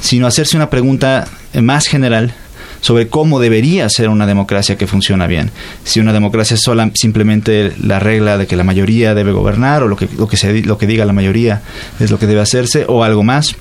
sino 0.00 0.26
hacerse 0.26 0.56
una 0.56 0.70
pregunta 0.70 1.28
más 1.54 1.86
general 1.86 2.34
sobre 2.80 3.08
cómo 3.08 3.40
debería 3.40 3.88
ser 3.88 4.08
una 4.08 4.26
democracia 4.26 4.76
que 4.76 4.86
funciona 4.86 5.26
bien. 5.26 5.50
Si 5.84 6.00
una 6.00 6.12
democracia 6.12 6.54
es 6.54 6.62
sola, 6.62 6.90
simplemente 6.94 7.72
la 7.82 7.98
regla 7.98 8.38
de 8.38 8.46
que 8.46 8.56
la 8.56 8.64
mayoría 8.64 9.14
debe 9.14 9.32
gobernar 9.32 9.82
o 9.82 9.88
lo 9.88 9.96
que, 9.96 10.08
lo 10.16 10.28
que, 10.28 10.36
se, 10.36 10.62
lo 10.62 10.78
que 10.78 10.86
diga 10.86 11.04
la 11.04 11.12
mayoría 11.12 11.62
es 12.00 12.10
lo 12.10 12.18
que 12.18 12.26
debe 12.26 12.40
hacerse 12.40 12.84
o 12.88 13.02
algo 13.04 13.22
más. 13.22 13.56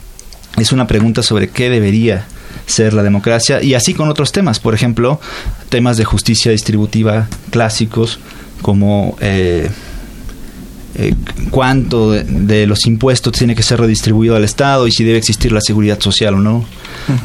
Es 0.57 0.71
una 0.71 0.87
pregunta 0.87 1.23
sobre 1.23 1.49
qué 1.49 1.69
debería 1.69 2.25
ser 2.65 2.93
la 2.93 3.03
democracia 3.03 3.61
y 3.61 3.73
así 3.73 3.93
con 3.93 4.09
otros 4.09 4.31
temas, 4.31 4.59
por 4.59 4.73
ejemplo, 4.73 5.19
temas 5.75 5.97
de 5.97 6.05
justicia 6.05 6.53
distributiva 6.53 7.27
clásicos 7.49 8.17
como 8.61 9.17
eh, 9.19 9.69
eh, 10.95 11.13
cuánto 11.49 12.11
de, 12.11 12.65
los 12.65 12.85
impuestos 12.85 13.33
tiene 13.33 13.55
que 13.55 13.61
ser 13.61 13.81
redistribuido 13.81 14.37
al 14.37 14.45
Estado 14.45 14.87
y 14.87 14.93
si 14.93 15.03
debe 15.03 15.17
existir 15.17 15.51
la 15.51 15.59
seguridad 15.59 15.99
social 15.99 16.35
o 16.35 16.39
no. 16.39 16.63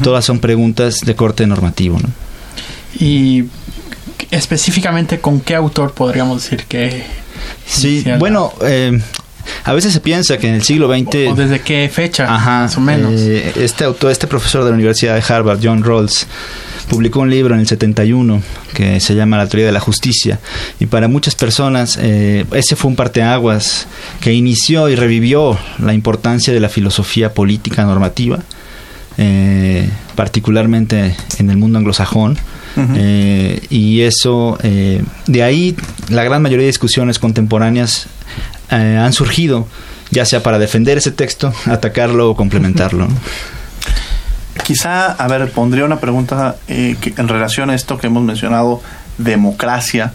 Todas 0.03 0.25
son 0.25 0.41
preguntas 0.41 0.97
de 1.07 1.15
corte 1.15 1.47
normativo. 1.47 2.01
¿no? 2.01 2.09
Y 2.99 3.45
específicamente 4.33 5.21
con 5.21 5.41
qué 5.41 5.55
autor 5.55 5.93
podríamos 5.93 6.43
decir 6.43 6.65
que... 6.65 7.05
Sí, 7.65 8.05
bueno, 8.19 8.53
eh, 8.63 9.01
a 9.63 9.73
veces 9.73 9.93
se 9.93 10.01
piensa 10.01 10.39
que 10.39 10.49
en 10.49 10.55
el 10.55 10.65
siglo 10.65 10.93
XX... 10.93 11.31
¿O 11.31 11.35
desde 11.37 11.61
qué 11.61 11.89
fecha, 11.89 12.27
más 12.27 12.77
o 12.77 12.81
menos? 12.81 13.13
este 13.13 13.85
autor, 13.85 14.11
este 14.11 14.27
profesor 14.27 14.65
de 14.65 14.71
la 14.71 14.75
Universidad 14.75 15.15
de 15.15 15.23
Harvard, 15.33 15.61
John 15.63 15.85
Rawls, 15.85 16.27
publicó 16.91 17.21
un 17.21 17.31
libro 17.31 17.55
en 17.55 17.61
el 17.61 17.69
71 17.69 18.43
que 18.75 18.99
se 18.99 19.15
llama 19.15 19.39
La 19.39 19.49
teoría 19.49 19.67
de 19.67 19.73
la 19.73 19.81
justicia. 19.81 20.41
Y 20.81 20.87
para 20.87 21.07
muchas 21.07 21.37
personas 21.37 21.97
eh, 22.03 22.45
ese 22.53 22.75
fue 22.75 22.91
un 22.91 22.97
parteaguas 22.97 23.87
que 24.21 24.35
inició 24.35 24.89
y 24.89 24.97
revivió 24.97 25.57
la 25.79 25.95
importancia 25.95 26.53
de 26.53 26.59
la 26.59 26.69
filosofía 26.69 27.33
política 27.33 27.85
normativa 27.85 28.41
eh, 29.19 29.89
particularmente 30.17 31.17
en 31.39 31.51
el 31.51 31.57
mundo 31.57 31.79
anglosajón. 31.79 32.37
Eh, 32.77 33.61
y 33.69 34.01
eso 34.03 34.59
de 34.63 35.43
ahí 35.43 35.77
la 36.09 36.25
gran 36.25 36.41
mayoría 36.41 36.63
de 36.63 36.69
discusiones 36.69 37.19
contemporáneas 37.19 38.07
han 38.69 39.13
surgido 39.13 39.67
ya 40.11 40.25
sea 40.25 40.43
para 40.43 40.59
defender 40.59 40.97
ese 40.97 41.11
texto 41.11 41.53
atacarlo 41.67 42.31
o 42.31 42.37
complementarlo 42.37 43.09
Quizá, 44.65 45.13
a 45.13 45.29
ver, 45.29 45.51
pondría 45.51 45.85
una 45.85 46.01
pregunta 46.01 46.57
eh, 46.69 46.97
en 47.17 47.29
relación 47.29 47.71
a 47.71 47.75
esto 47.75 47.99
que 47.99 48.07
hemos 48.07 48.23
mencionado, 48.23 48.81
democracia. 49.19 50.13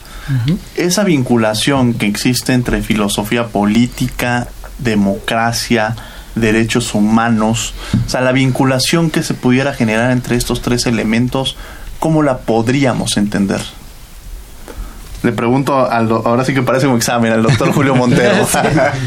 Esa 0.75 1.04
vinculación 1.04 1.94
que 1.94 2.08
existe 2.08 2.54
entre 2.54 2.82
filosofía 2.82 3.48
política, 3.48 4.48
democracia, 4.80 5.96
derechos 6.34 6.96
humanos, 6.96 7.74
o 8.06 8.10
sea, 8.10 8.22
la 8.22 8.32
vinculación 8.32 9.12
que 9.12 9.22
se 9.22 9.36
pudiera 9.36 9.74
generar 9.74 10.10
entre 10.12 10.36
estos 10.36 10.62
tres 10.62 10.88
elementos, 10.88 11.56
¿cómo 12.00 12.24
la 12.24 12.40
podríamos 12.40 13.18
entender? 13.18 13.62
Le 15.25 15.32
pregunto, 15.32 15.89
al, 15.89 16.08
ahora 16.12 16.46
sí 16.46 16.53
que 16.53 16.62
parece 16.62 16.86
un 16.86 16.98
examen, 16.98 17.34
al 17.34 17.41
doctor 17.41 17.72
Julio 17.74 17.96
Montero. 17.96 18.48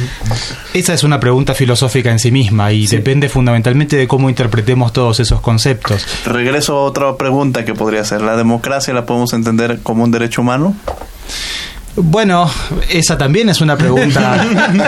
Esa 0.75 0.93
es 0.93 1.05
una 1.05 1.21
pregunta 1.21 1.55
filosófica 1.55 2.11
en 2.11 2.19
sí 2.19 2.33
misma 2.33 2.73
y 2.73 2.89
depende 2.89 3.29
fundamentalmente 3.29 3.97
de 3.97 4.09
cómo 4.09 4.29
interpretemos 4.29 4.93
todos 4.93 5.21
esos 5.21 5.41
conceptos. 5.41 6.05
Regreso 6.27 6.77
a 6.77 6.83
otra 6.83 7.17
pregunta 7.17 7.65
que 7.65 7.73
podría 7.73 8.05
ser, 8.05 8.21
¿la 8.23 8.37
democracia 8.37 8.93
la 8.93 9.07
podemos 9.07 9.33
entender 9.33 9.79
como 9.85 10.03
un 10.03 10.11
derecho 10.11 10.43
humano? 10.43 10.75
Bueno, 11.95 12.51
esa 12.91 13.17
también 13.17 13.49
es 13.49 13.61
una 13.61 13.77
pregunta 13.77 14.45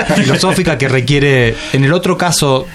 filosófica 0.17 0.77
que 0.77 0.89
requiere, 0.89 1.55
en 1.73 1.85
el 1.85 1.93
otro 1.93 2.19
caso, 2.19 2.67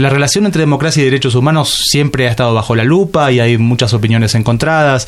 la 0.00 0.10
relación 0.10 0.46
entre 0.46 0.60
democracia 0.60 1.02
y 1.02 1.04
derechos 1.04 1.34
humanos 1.34 1.74
siempre 1.90 2.26
ha 2.26 2.30
estado 2.30 2.54
bajo 2.54 2.74
la 2.74 2.84
lupa 2.84 3.30
y 3.32 3.40
hay 3.40 3.58
muchas 3.58 3.92
opiniones 3.94 4.34
encontradas. 4.34 5.06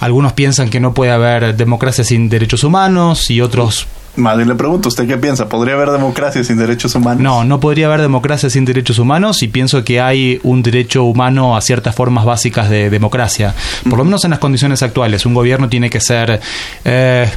Algunos 0.00 0.32
piensan 0.32 0.70
que 0.70 0.80
no 0.80 0.94
puede 0.94 1.12
haber 1.12 1.56
democracia 1.56 2.04
sin 2.04 2.28
derechos 2.28 2.64
humanos 2.64 3.30
y 3.30 3.40
otros 3.40 3.86
bien 4.16 4.48
le 4.48 4.54
pregunto, 4.54 4.88
¿usted 4.88 5.06
qué 5.06 5.16
piensa? 5.16 5.48
¿Podría 5.48 5.74
haber 5.74 5.90
democracia 5.90 6.44
sin 6.44 6.56
derechos 6.56 6.94
humanos? 6.94 7.22
No, 7.22 7.44
no 7.44 7.60
podría 7.60 7.86
haber 7.86 8.00
democracia 8.00 8.48
sin 8.48 8.64
derechos 8.64 8.98
humanos 8.98 9.42
y 9.42 9.48
pienso 9.48 9.82
que 9.84 10.00
hay 10.00 10.40
un 10.42 10.62
derecho 10.62 11.04
humano 11.04 11.56
a 11.56 11.60
ciertas 11.60 11.94
formas 11.94 12.24
básicas 12.24 12.70
de 12.70 12.90
democracia. 12.90 13.54
Por 13.88 13.98
lo 13.98 14.04
menos 14.04 14.24
en 14.24 14.30
las 14.30 14.38
condiciones 14.38 14.82
actuales. 14.82 15.26
Un 15.26 15.34
gobierno 15.34 15.68
tiene 15.68 15.90
que 15.90 16.00
ser... 16.00 16.40
Eh, 16.84 17.28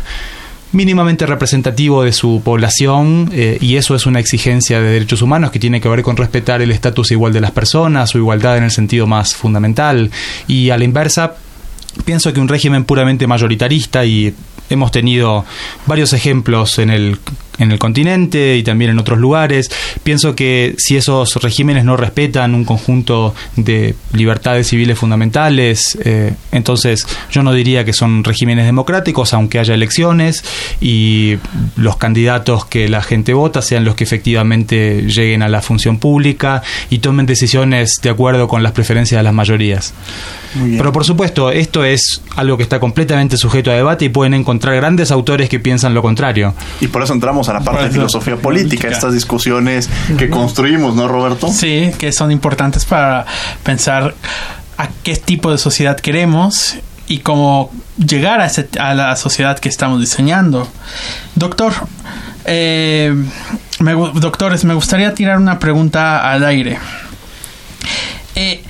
mínimamente 0.71 1.25
representativo 1.25 2.03
de 2.03 2.11
su 2.11 2.41
población 2.43 3.29
eh, 3.33 3.57
y 3.61 3.75
eso 3.75 3.95
es 3.95 4.05
una 4.05 4.19
exigencia 4.19 4.81
de 4.81 4.89
derechos 4.89 5.21
humanos 5.21 5.51
que 5.51 5.59
tiene 5.59 5.79
que 5.79 5.89
ver 5.89 6.03
con 6.03 6.17
respetar 6.17 6.61
el 6.61 6.71
estatus 6.71 7.11
igual 7.11 7.33
de 7.33 7.41
las 7.41 7.51
personas, 7.51 8.09
su 8.09 8.17
igualdad 8.17 8.57
en 8.57 8.63
el 8.65 8.71
sentido 8.71 9.07
más 9.07 9.35
fundamental. 9.35 10.11
Y 10.47 10.69
a 10.69 10.77
la 10.77 10.83
inversa 10.83 11.35
pienso 12.05 12.33
que 12.33 12.39
un 12.39 12.47
régimen 12.47 12.83
puramente 12.83 13.27
mayoritarista 13.27 14.05
y 14.05 14.33
hemos 14.69 14.91
tenido 14.91 15.45
varios 15.85 16.13
ejemplos 16.13 16.79
en 16.79 16.89
el 16.89 17.17
en 17.59 17.71
el 17.71 17.79
continente 17.79 18.57
y 18.57 18.63
también 18.63 18.91
en 18.91 18.99
otros 18.99 19.19
lugares. 19.19 19.71
Pienso 20.03 20.35
que 20.35 20.75
si 20.77 20.97
esos 20.97 21.35
regímenes 21.35 21.85
no 21.85 21.97
respetan 21.97 22.55
un 22.55 22.65
conjunto 22.65 23.33
de 23.55 23.95
libertades 24.13 24.67
civiles 24.67 24.97
fundamentales, 24.97 25.97
eh, 26.03 26.33
entonces 26.51 27.07
yo 27.31 27.43
no 27.43 27.53
diría 27.53 27.85
que 27.85 27.93
son 27.93 28.23
regímenes 28.23 28.65
democráticos, 28.65 29.33
aunque 29.33 29.59
haya 29.59 29.73
elecciones 29.73 30.43
y 30.81 31.37
los 31.75 31.97
candidatos 31.97 32.65
que 32.65 32.89
la 32.89 33.01
gente 33.01 33.33
vota 33.33 33.61
sean 33.61 33.85
los 33.85 33.95
que 33.95 34.03
efectivamente 34.03 35.03
lleguen 35.07 35.41
a 35.41 35.49
la 35.49 35.61
función 35.61 35.97
pública 35.97 36.61
y 36.89 36.99
tomen 36.99 37.25
decisiones 37.25 37.99
de 38.01 38.09
acuerdo 38.09 38.47
con 38.47 38.63
las 38.63 38.71
preferencias 38.71 39.19
de 39.19 39.23
las 39.23 39.33
mayorías. 39.33 39.93
Pero 40.53 40.91
por 40.91 41.05
supuesto, 41.05 41.51
esto 41.51 41.83
es 41.83 42.21
algo 42.35 42.57
que 42.57 42.63
está 42.63 42.79
completamente 42.79 43.37
sujeto 43.37 43.69
a 43.71 43.75
debate 43.75 44.05
y 44.05 44.09
pueden 44.09 44.33
encontrar 44.33 44.75
grandes 44.75 45.11
autores 45.11 45.49
que 45.49 45.59
piensan 45.59 45.93
lo 45.93 46.01
contrario. 46.01 46.53
Y 46.81 46.87
por 46.87 47.03
eso 47.03 47.13
entramos 47.13 47.46
a 47.49 47.53
la 47.53 47.61
parte 47.61 47.85
de 47.85 47.91
filosofía 47.91 48.35
política, 48.35 48.87
estas 48.87 49.13
discusiones 49.13 49.89
que 50.17 50.29
construimos, 50.29 50.95
¿no, 50.95 51.07
Roberto? 51.07 51.47
Sí, 51.49 51.91
que 51.97 52.11
son 52.11 52.31
importantes 52.31 52.85
para 52.85 53.25
pensar 53.63 54.15
a 54.77 54.89
qué 55.03 55.15
tipo 55.15 55.51
de 55.51 55.57
sociedad 55.57 55.97
queremos 55.97 56.75
y 57.07 57.19
cómo 57.19 57.71
llegar 57.97 58.41
a, 58.41 58.51
a 58.79 58.93
la 58.93 59.15
sociedad 59.15 59.57
que 59.59 59.69
estamos 59.69 59.99
diseñando. 59.99 60.67
Doctor, 61.35 61.73
eh, 62.45 63.13
doctores, 64.15 64.63
me 64.65 64.73
gustaría 64.73 65.13
tirar 65.13 65.37
una 65.37 65.59
pregunta 65.59 66.29
al 66.31 66.45
aire. 66.45 66.79
Eh, 68.35 68.61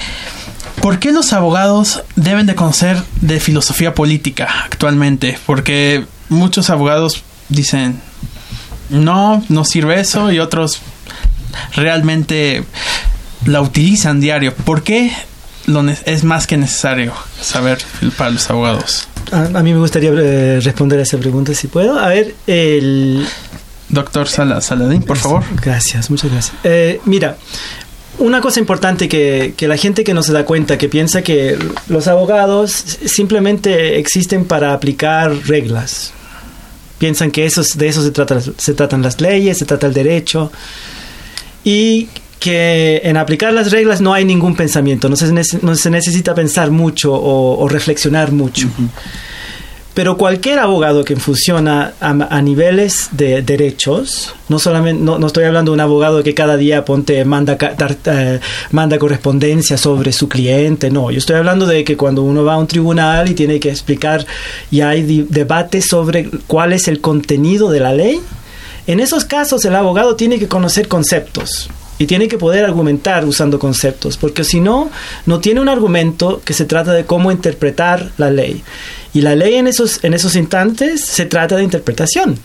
¿Por 0.82 1.00
qué 1.00 1.12
los 1.12 1.34
abogados 1.34 2.04
deben 2.16 2.46
de 2.46 2.56
conocer 2.56 3.02
de 3.22 3.40
filosofía 3.40 3.94
política 3.94 4.48
actualmente? 4.66 5.38
Porque 5.46 6.06
muchos 6.30 6.70
abogados 6.70 7.24
dicen, 7.50 8.00
no, 8.90 9.44
no 9.50 9.66
sirve 9.66 10.00
eso 10.00 10.32
y 10.32 10.40
otros 10.40 10.80
realmente 11.76 12.64
la 13.46 13.62
utilizan 13.62 14.20
diario. 14.20 14.54
¿Por 14.54 14.84
qué 14.84 15.12
lo 15.66 15.88
es 15.90 16.24
más 16.24 16.48
que 16.48 16.58
necesario 16.58 17.14
saber 17.42 17.80
para 18.18 18.32
los 18.32 18.50
abogados? 18.50 19.08
A, 19.32 19.62
mí 19.62 19.74
me 19.74 19.80
gustaría 19.80 20.12
eh, 20.14 20.60
responder 20.62 21.00
a 21.00 21.04
esa 21.04 21.18
pregunta 21.18 21.54
si 21.54 21.68
puedo. 21.68 22.00
A 22.00 22.08
ver, 22.08 22.36
el... 22.48 23.26
Doctor 23.90 24.28
Saladín, 24.28 25.04
por 25.04 25.18
favor. 25.18 25.44
Gracias, 25.62 26.10
muchas 26.10 26.32
gracias. 26.32 26.56
Eh, 26.64 27.00
mira, 27.06 27.38
una 28.20 28.42
cosa 28.42 28.60
importante 28.60 29.08
que, 29.08 29.54
que, 29.56 29.68
la 29.68 29.78
gente 29.78 30.04
que 30.04 30.14
no 30.14 30.24
se 30.24 30.34
da 30.34 30.44
cuenta, 30.44 30.78
que 30.78 30.90
piensa 30.90 31.22
que 31.22 31.58
los 31.88 32.08
abogados 32.08 32.72
simplemente 33.06 33.98
existen 33.98 34.44
para 34.44 34.74
aplicar 34.74 35.34
reglas, 35.46 36.14
piensan 36.98 37.32
que 37.32 37.46
eso, 37.46 37.62
de 37.76 37.88
eso 37.88 38.02
se, 38.04 38.12
trata, 38.12 38.40
se 38.42 38.74
tratan 38.74 39.02
las 39.02 39.22
leyes, 39.22 39.58
se 39.58 39.66
trata 39.66 39.88
el 39.88 39.94
derecho, 39.94 40.52
y 41.64 42.10
que 42.40 43.02
en 43.04 43.18
aplicar 43.18 43.52
las 43.54 43.72
reglas 43.72 44.02
no 44.02 44.14
hay 44.14 44.26
ningún 44.26 44.56
pensamiento, 44.56 45.10
no 45.10 45.16
se, 45.16 45.32
no 45.62 45.76
se 45.76 45.90
necesita 45.90 46.36
pensar 46.36 46.72
mucho 46.72 47.14
o, 47.14 47.68
reflexionar 47.68 48.32
mucho. 48.32 48.68
Pero 49.98 50.16
cualquier 50.16 50.60
abogado 50.60 51.04
que 51.04 51.16
funciona 51.16 51.96
a, 52.00 52.42
niveles 52.44 53.10
de 53.14 53.42
derechos, 53.42 54.36
no 54.48 54.60
solamente 54.60 55.02
no, 55.02 55.26
estoy 55.26 55.46
hablando 55.46 55.72
de 55.72 55.74
un 55.74 55.80
abogado 55.80 56.22
que 56.22 56.36
cada 56.36 56.56
día 56.56 56.86
ponte 56.86 57.26
manda 57.26 57.58
eh, 58.06 58.40
manda 58.70 59.00
correspondencia 59.00 59.76
sobre 59.76 60.12
su 60.12 60.30
cliente, 60.30 60.92
no, 60.92 61.10
yo 61.10 61.18
estoy 61.18 61.38
hablando 61.38 61.66
de 61.66 61.84
que 61.84 61.98
cuando 61.98 62.22
uno 62.22 62.44
va 62.44 62.54
a 62.54 62.58
un 62.60 62.68
tribunal 62.68 63.28
y 63.28 63.34
tiene 63.34 63.60
que 63.60 63.72
explicar 63.72 64.24
y 64.70 64.82
hay 64.82 65.26
debate 65.28 65.82
sobre 65.82 66.30
cuál 66.46 66.74
es 66.74 66.88
el 66.88 67.02
contenido 67.02 67.72
de 67.72 67.80
la 67.80 67.94
ley, 67.94 68.22
en 68.86 69.00
esos 69.00 69.26
casos 69.26 69.66
el 69.66 69.76
abogado 69.76 70.16
tiene 70.16 70.38
que 70.38 70.48
conocer 70.48 70.88
conceptos 70.88 71.72
y 72.00 72.06
tiene 72.06 72.28
que 72.28 72.38
poder 72.38 72.66
argumentar 72.66 73.26
usando 73.26 73.60
conceptos, 73.60 74.18
porque 74.18 74.44
si 74.44 74.60
no, 74.60 74.90
no 75.26 75.40
tiene 75.40 75.62
un 75.62 75.70
argumento 75.70 76.42
que 76.44 76.54
se 76.54 76.66
trata 76.66 76.94
de 76.94 77.06
cómo 77.06 77.32
interpretar 77.32 78.12
la 78.18 78.30
ley. 78.30 78.64
Y 79.14 79.22
la 79.22 79.36
ley 79.36 79.56
en 79.56 79.68
esos, 79.68 80.04
en 80.04 80.14
esos 80.14 80.36
instantes 80.36 81.04
se 81.04 81.26
trata 81.26 81.56
de 81.56 81.64
interpretación. 81.64 82.40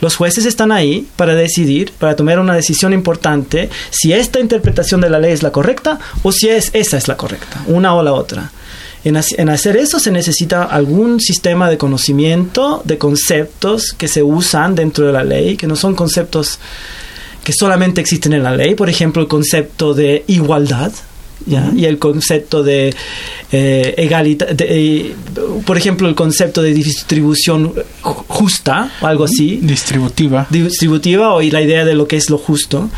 Los 0.00 0.16
jueces 0.16 0.46
están 0.46 0.72
ahí 0.72 1.06
para 1.16 1.34
decidir, 1.34 1.92
para 1.92 2.16
tomar 2.16 2.38
una 2.38 2.54
decisión 2.54 2.92
importante, 2.92 3.70
si 3.90 4.12
esta 4.12 4.40
interpretación 4.40 5.00
de 5.00 5.10
la 5.10 5.18
ley 5.18 5.32
es 5.32 5.42
la 5.42 5.52
correcta 5.52 5.98
o 6.22 6.32
si 6.32 6.48
es, 6.48 6.70
esa 6.72 6.96
es 6.96 7.08
la 7.08 7.16
correcta, 7.16 7.62
una 7.66 7.94
o 7.94 8.02
la 8.02 8.12
otra. 8.12 8.50
En, 9.04 9.16
en, 9.16 9.48
hacer 9.48 9.76
eso 9.76 10.00
se 10.00 10.10
necesita 10.10 10.64
algún 10.64 11.20
sistema 11.20 11.70
de 11.70 11.78
conocimiento 11.78 12.82
de 12.84 12.98
conceptos 12.98 13.92
que 13.96 14.08
se 14.08 14.22
usan 14.24 14.74
dentro 14.74 15.06
de 15.06 15.12
la 15.12 15.22
ley, 15.22 15.56
que 15.56 15.68
no 15.68 15.76
son 15.76 15.94
conceptos 15.94 16.58
que 17.46 17.52
solamente 17.52 18.00
existen 18.00 18.32
en 18.32 18.42
la 18.42 18.56
ley, 18.56 18.74
por 18.74 18.90
ejemplo, 18.90 19.22
el 19.22 19.28
concepto 19.28 19.94
de 19.94 20.24
igualdad. 20.26 20.92
¿Ya? 21.44 21.70
y 21.76 21.84
el 21.84 21.98
concepto 21.98 22.64
de 22.64 22.92
eh, 23.52 23.94
egalidad, 23.98 24.48
eh, 24.58 25.14
por 25.64 25.76
ejemplo, 25.76 26.08
el 26.08 26.16
concepto 26.16 26.60
de 26.60 26.72
distribución 26.72 27.72
justa 28.02 28.90
o 29.00 29.06
algo 29.06 29.24
así. 29.24 29.60
Distributiva. 29.62 30.48
Distributiva 30.50 31.34
o 31.34 31.42
y 31.42 31.52
la 31.52 31.62
idea 31.62 31.84
de 31.84 31.94
lo 31.94 32.08
que 32.08 32.16
es 32.16 32.30
lo 32.30 32.38
justo. 32.38 32.88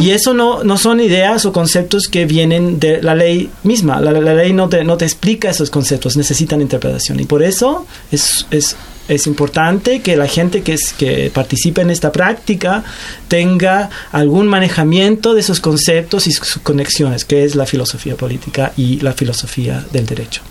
Y 0.00 0.10
eso 0.10 0.34
no, 0.34 0.64
no 0.64 0.78
son 0.78 1.00
ideas 1.00 1.44
o 1.44 1.52
conceptos 1.52 2.08
que 2.10 2.24
vienen 2.24 2.80
de 2.80 3.00
la 3.02 3.14
ley 3.14 3.50
misma. 3.62 4.00
La, 4.00 4.10
la 4.10 4.34
ley 4.34 4.52
no 4.52 4.68
te, 4.68 4.82
no 4.82 4.96
te 4.96 5.04
explica 5.04 5.50
esos 5.50 5.70
conceptos, 5.70 6.16
necesitan 6.16 6.60
interpretación. 6.60 7.20
Y 7.20 7.24
por 7.26 7.42
eso 7.44 7.86
es, 8.10 8.46
es 8.50 8.74
es 9.08 9.26
importante 9.26 10.00
que 10.00 10.16
la 10.16 10.26
gente 10.26 10.62
que, 10.62 10.74
es, 10.74 10.92
que 10.92 11.30
participe 11.32 11.80
en 11.82 11.90
esta 11.90 12.12
práctica 12.12 12.84
tenga 13.28 13.90
algún 14.12 14.46
manejamiento 14.46 15.34
de 15.34 15.40
esos 15.40 15.60
conceptos 15.60 16.26
y 16.26 16.32
sus 16.32 16.58
conexiones, 16.62 17.24
que 17.24 17.44
es 17.44 17.54
la 17.54 17.66
filosofía 17.66 18.16
política 18.16 18.72
y 18.76 19.00
la 19.00 19.12
filosofía 19.12 19.84
del 19.92 20.06
derecho. 20.06 20.42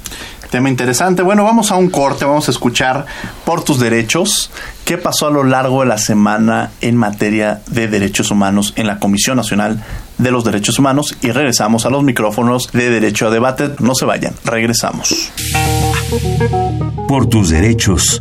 Tema 0.51 0.67
interesante. 0.67 1.21
Bueno, 1.21 1.45
vamos 1.45 1.71
a 1.71 1.77
un 1.77 1.89
corte, 1.89 2.25
vamos 2.25 2.49
a 2.49 2.51
escuchar 2.51 3.05
por 3.45 3.63
tus 3.63 3.79
derechos. 3.79 4.51
¿Qué 4.83 4.97
pasó 4.97 5.27
a 5.27 5.31
lo 5.31 5.45
largo 5.45 5.79
de 5.79 5.87
la 5.87 5.97
semana 5.97 6.71
en 6.81 6.97
materia 6.97 7.61
de 7.67 7.87
derechos 7.87 8.31
humanos 8.31 8.73
en 8.75 8.85
la 8.85 8.99
Comisión 8.99 9.37
Nacional 9.37 9.81
de 10.17 10.29
los 10.29 10.43
Derechos 10.43 10.77
Humanos? 10.77 11.15
Y 11.21 11.31
regresamos 11.31 11.85
a 11.85 11.89
los 11.89 12.03
micrófonos 12.03 12.69
de 12.73 12.89
Derecho 12.89 13.27
a 13.27 13.29
Debate. 13.29 13.71
No 13.79 13.95
se 13.95 14.03
vayan, 14.03 14.33
regresamos. 14.43 15.31
Por 17.07 17.27
tus 17.27 17.49
derechos. 17.49 18.19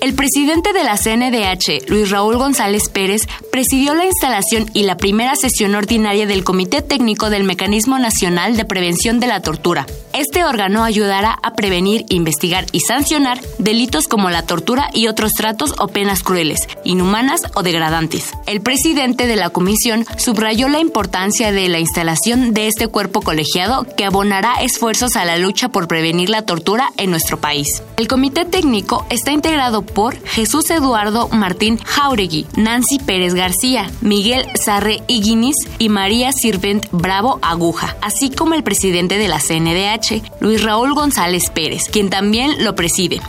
El 0.00 0.14
presidente 0.14 0.72
de 0.72 0.82
la 0.82 0.96
CNDH, 0.96 1.90
Luis 1.90 2.08
Raúl 2.08 2.38
González 2.38 2.88
Pérez, 2.88 3.28
presidió 3.52 3.94
la 3.94 4.06
instalación 4.06 4.70
y 4.72 4.84
la 4.84 4.96
primera 4.96 5.36
sesión 5.36 5.74
ordinaria 5.74 6.26
del 6.26 6.42
Comité 6.42 6.80
Técnico 6.80 7.28
del 7.28 7.44
Mecanismo 7.44 7.98
Nacional 7.98 8.56
de 8.56 8.64
Prevención 8.64 9.20
de 9.20 9.26
la 9.26 9.42
Tortura. 9.42 9.86
Este 10.14 10.42
órgano 10.42 10.84
ayudará 10.84 11.38
a 11.42 11.52
prevenir, 11.52 12.06
investigar 12.08 12.64
y 12.72 12.80
sancionar 12.80 13.40
delitos 13.58 14.08
como 14.08 14.30
la 14.30 14.42
tortura 14.42 14.88
y 14.94 15.06
otros 15.06 15.34
tratos 15.34 15.74
o 15.78 15.88
penas 15.88 16.22
crueles, 16.22 16.66
inhumanas 16.82 17.42
o 17.54 17.62
degradantes. 17.62 18.32
El 18.46 18.62
presidente 18.62 19.26
de 19.26 19.36
la 19.36 19.50
comisión 19.50 20.06
subrayó 20.16 20.68
la 20.68 20.80
importancia 20.80 21.52
de 21.52 21.68
la 21.68 21.78
instalación 21.78 22.54
de 22.54 22.68
este 22.68 22.88
cuerpo 22.88 23.20
colegiado 23.20 23.86
que 23.96 24.04
abonará 24.04 24.54
esfuerzos 24.62 25.14
a 25.14 25.26
la 25.26 25.36
lucha 25.36 25.68
por 25.68 25.86
prevenir 25.86 26.30
la 26.30 26.42
tortura 26.42 26.90
en 26.96 27.10
nuestro 27.10 27.38
país. 27.38 27.82
El 27.96 28.08
comité 28.08 28.44
técnico 28.46 29.06
está 29.10 29.30
integrado 29.30 29.82
por 29.94 30.16
Jesús 30.26 30.70
Eduardo 30.70 31.28
Martín 31.28 31.78
Jauregui, 31.78 32.46
Nancy 32.56 32.98
Pérez 32.98 33.34
García, 33.34 33.90
Miguel 34.00 34.46
Sarre 34.54 35.02
Iguinis 35.08 35.56
y 35.78 35.88
María 35.88 36.32
Sirvent 36.32 36.86
Bravo 36.90 37.38
Aguja, 37.42 37.96
así 38.02 38.30
como 38.30 38.54
el 38.54 38.62
presidente 38.62 39.18
de 39.18 39.28
la 39.28 39.40
CNDH, 39.40 40.40
Luis 40.40 40.62
Raúl 40.62 40.94
González 40.94 41.50
Pérez, 41.50 41.84
quien 41.90 42.10
también 42.10 42.64
lo 42.64 42.74
preside. 42.74 43.20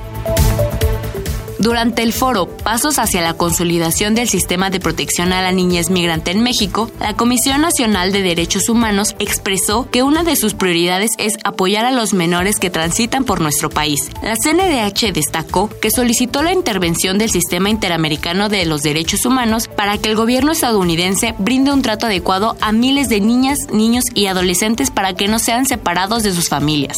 Durante 1.62 2.02
el 2.02 2.12
foro 2.12 2.47
Pasos 2.47 2.97
hacia 2.97 3.21
la 3.21 3.36
consolidación 3.36 4.15
del 4.15 4.28
sistema 4.28 4.71
de 4.71 4.80
protección 4.80 5.32
a 5.32 5.43
la 5.43 5.52
niñez 5.52 5.91
migrante 5.91 6.32
en 6.32 6.41
México, 6.41 6.89
la 7.00 7.15
Comisión 7.15 7.62
Nacional 7.62 8.12
de 8.12 8.24
Derechos 8.24 8.67
Humanos 8.67 9.15
expresó 9.19 9.88
que 9.91 10.02
una 10.02 10.24
de 10.24 10.36
sus 10.36 10.56
prioridades 10.56 11.12
es 11.19 11.34
apoyar 11.43 11.86
a 11.86 11.91
los 11.91 12.15
menores 12.15 12.58
que 12.58 12.71
transitan 12.71 13.26
por 13.26 13.41
nuestro 13.41 13.69
país. 13.69 14.10
La 14.24 14.36
CNDH 14.38 15.13
destacó 15.13 15.69
que 15.69 15.91
solicitó 15.91 16.41
la 16.41 16.52
intervención 16.52 17.19
del 17.19 17.30
Sistema 17.30 17.69
Interamericano 17.69 18.50
de 18.50 18.65
los 18.65 18.82
Derechos 18.82 19.24
Humanos 19.28 19.67
para 19.67 20.00
que 20.00 20.10
el 20.10 20.15
gobierno 20.15 20.54
estadounidense 20.54 21.36
brinde 21.38 21.71
un 21.71 21.84
trato 21.84 22.08
adecuado 22.08 22.56
a 22.60 22.71
miles 22.71 23.08
de 23.08 23.21
niñas, 23.21 23.67
niños 23.71 24.06
y 24.15 24.26
adolescentes 24.26 24.89
para 24.89 25.13
que 25.13 25.28
no 25.28 25.38
sean 25.38 25.67
separados 25.67 26.24
de 26.24 26.34
sus 26.34 26.50
familias. 26.50 26.97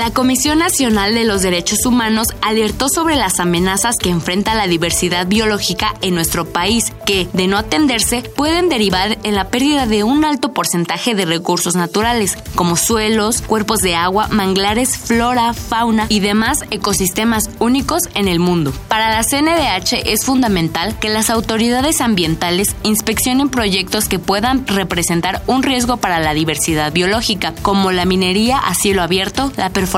La 0.00 0.14
Comisión 0.14 0.60
Nacional 0.60 1.12
de 1.12 1.24
los 1.24 1.42
Derechos 1.42 1.84
Humanos 1.84 2.28
alertó 2.40 2.88
sobre 2.88 3.16
las 3.16 3.38
amenazas 3.38 3.96
que 3.96 4.08
enfrenta 4.08 4.54
la 4.54 4.66
diversidad 4.66 5.26
biológica 5.26 5.94
en 6.00 6.14
nuestro 6.14 6.46
país, 6.46 6.86
que, 7.04 7.28
de 7.34 7.46
no 7.46 7.58
atenderse, 7.58 8.22
pueden 8.22 8.70
derivar 8.70 9.18
en 9.24 9.34
la 9.34 9.48
pérdida 9.50 9.84
de 9.84 10.02
un 10.02 10.24
alto 10.24 10.54
porcentaje 10.54 11.14
de 11.14 11.26
recursos 11.26 11.76
naturales, 11.76 12.38
como 12.54 12.78
suelos, 12.78 13.42
cuerpos 13.42 13.80
de 13.80 13.94
agua, 13.94 14.28
manglares, 14.28 14.96
flora, 14.96 15.52
fauna 15.52 16.06
y 16.08 16.20
demás 16.20 16.64
ecosistemas 16.70 17.50
únicos 17.58 18.04
en 18.14 18.26
el 18.26 18.40
mundo. 18.40 18.72
Para 18.88 19.10
la 19.10 19.22
CNDH 19.22 20.06
es 20.06 20.24
fundamental 20.24 20.98
que 20.98 21.10
las 21.10 21.28
autoridades 21.28 22.00
ambientales 22.00 22.74
inspeccionen 22.84 23.50
proyectos 23.50 24.08
que 24.08 24.18
puedan 24.18 24.66
representar 24.66 25.42
un 25.46 25.62
riesgo 25.62 25.98
para 25.98 26.20
la 26.20 26.32
diversidad 26.32 26.90
biológica, 26.90 27.52
como 27.60 27.92
la 27.92 28.06
minería 28.06 28.56
a 28.56 28.74
cielo 28.74 29.02
abierto, 29.02 29.52
la 29.58 29.68
perforación 29.68 29.89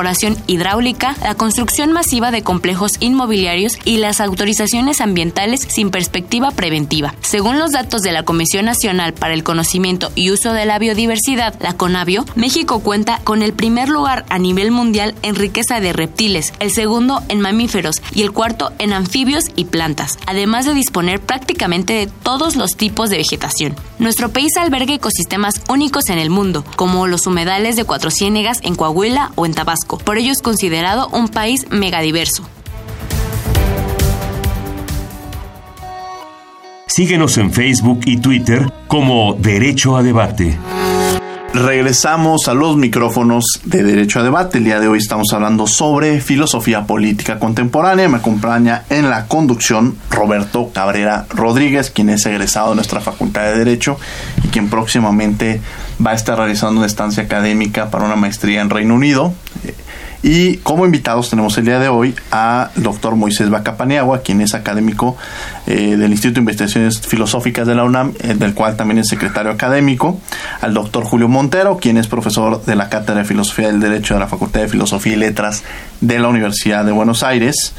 hidráulica, 0.47 1.15
la 1.21 1.35
construcción 1.35 1.91
masiva 1.91 2.31
de 2.31 2.41
complejos 2.41 2.93
inmobiliarios 2.99 3.77
y 3.85 3.97
las 3.97 4.21
autorizaciones 4.21 5.01
ambientales 5.01 5.61
sin 5.61 5.91
perspectiva 5.91 6.51
preventiva. 6.51 7.13
Según 7.21 7.59
los 7.59 7.71
datos 7.71 8.01
de 8.01 8.11
la 8.11 8.23
Comisión 8.23 8.65
Nacional 8.65 9.13
para 9.13 9.33
el 9.33 9.43
Conocimiento 9.43 10.11
y 10.15 10.31
Uso 10.31 10.53
de 10.53 10.65
la 10.65 10.79
Biodiversidad, 10.79 11.55
la 11.59 11.73
CONABIO, 11.73 12.25
México 12.35 12.79
cuenta 12.79 13.19
con 13.23 13.41
el 13.41 13.53
primer 13.53 13.89
lugar 13.89 14.25
a 14.29 14.39
nivel 14.39 14.71
mundial 14.71 15.15
en 15.21 15.35
riqueza 15.35 15.79
de 15.79 15.93
reptiles, 15.93 16.53
el 16.59 16.71
segundo 16.71 17.21
en 17.29 17.41
mamíferos 17.41 18.01
y 18.13 18.23
el 18.23 18.31
cuarto 18.31 18.71
en 18.79 18.93
anfibios 18.93 19.45
y 19.55 19.65
plantas, 19.65 20.17
además 20.25 20.65
de 20.65 20.73
disponer 20.73 21.19
prácticamente 21.19 21.93
de 21.93 22.07
todos 22.07 22.55
los 22.55 22.75
tipos 22.75 23.09
de 23.09 23.17
vegetación. 23.17 23.75
Nuestro 23.99 24.29
país 24.29 24.57
alberga 24.57 24.93
ecosistemas 24.93 25.61
únicos 25.69 26.09
en 26.09 26.17
el 26.17 26.29
mundo, 26.29 26.65
como 26.75 27.07
los 27.07 27.27
humedales 27.27 27.75
de 27.75 27.85
Cuatro 27.85 28.11
Ciénegas 28.11 28.59
en 28.63 28.75
Coahuila 28.75 29.31
o 29.35 29.45
en 29.45 29.53
Tabasco 29.53 29.97
por 30.03 30.17
ello 30.17 30.31
es 30.31 30.41
considerado 30.41 31.09
un 31.09 31.27
país 31.27 31.65
megadiverso. 31.69 32.43
Síguenos 36.87 37.37
en 37.37 37.51
Facebook 37.51 38.01
y 38.05 38.17
Twitter 38.17 38.71
como 38.87 39.33
Derecho 39.33 39.97
a 39.97 40.03
Debate. 40.03 40.57
Regresamos 41.53 42.47
a 42.47 42.55
los 42.55 42.77
micrófonos 42.77 43.45
de 43.63 43.83
Derecho 43.83 44.19
a 44.19 44.23
Debate. 44.23 44.57
El 44.57 44.63
día 44.63 44.79
de 44.79 44.87
hoy 44.87 44.97
estamos 44.97 45.31
hablando 45.33 45.67
sobre 45.67 46.19
filosofía 46.19 46.87
política 46.87 47.37
contemporánea. 47.37 48.09
Me 48.09 48.17
acompaña 48.17 48.85
en 48.89 49.11
la 49.11 49.27
conducción 49.27 49.95
Roberto 50.09 50.71
Cabrera 50.73 51.27
Rodríguez, 51.29 51.91
quien 51.91 52.09
es 52.09 52.25
egresado 52.25 52.69
de 52.69 52.77
nuestra 52.77 53.01
Facultad 53.01 53.43
de 53.43 53.59
Derecho 53.59 53.99
y 54.43 54.47
quien 54.47 54.67
próximamente 54.67 55.61
va 56.03 56.11
a 56.11 56.15
estar 56.15 56.39
realizando 56.39 56.79
una 56.79 56.87
estancia 56.87 57.21
académica 57.21 57.91
para 57.91 58.05
una 58.05 58.15
maestría 58.15 58.59
en 58.59 58.71
Reino 58.71 58.95
Unido. 58.95 59.31
Y 60.23 60.57
como 60.57 60.85
invitados 60.85 61.29
tenemos 61.29 61.57
el 61.57 61.65
día 61.65 61.79
de 61.79 61.89
hoy 61.89 62.15
a 62.31 62.71
doctor 62.75 63.17
Moisés 63.17 63.49
Bacapaniagua, 63.49 64.21
quien 64.21 64.39
es 64.39 64.53
académico 64.53 65.17
eh, 65.67 65.97
del 65.97 66.11
Instituto 66.11 66.35
de 66.35 66.41
Investigaciones 66.41 67.01
Filosóficas 67.01 67.67
de 67.67 67.75
la 67.75 67.83
UNAM, 67.83 68.13
eh, 68.21 68.33
del 68.33 68.53
cual 68.53 68.77
también 68.77 68.99
es 68.99 69.07
secretario 69.09 69.51
académico, 69.51 70.21
al 70.61 70.73
doctor 70.73 71.03
Julio 71.03 71.27
Montero, 71.27 71.77
quien 71.77 71.97
es 71.97 72.07
profesor 72.07 72.63
de 72.63 72.75
la 72.77 72.87
Cátedra 72.87 73.19
de 73.19 73.25
Filosofía 73.25 73.67
del 73.67 73.81
Derecho 73.81 74.13
de 74.13 74.21
la 74.21 74.27
Facultad 74.27 74.61
de 74.61 74.69
Filosofía 74.69 75.13
y 75.13 75.17
Letras 75.17 75.63
de 75.99 76.17
la 76.19 76.29
Universidad 76.29 76.85
de 76.85 76.93
Buenos 76.93 77.21
Aires 77.23 77.73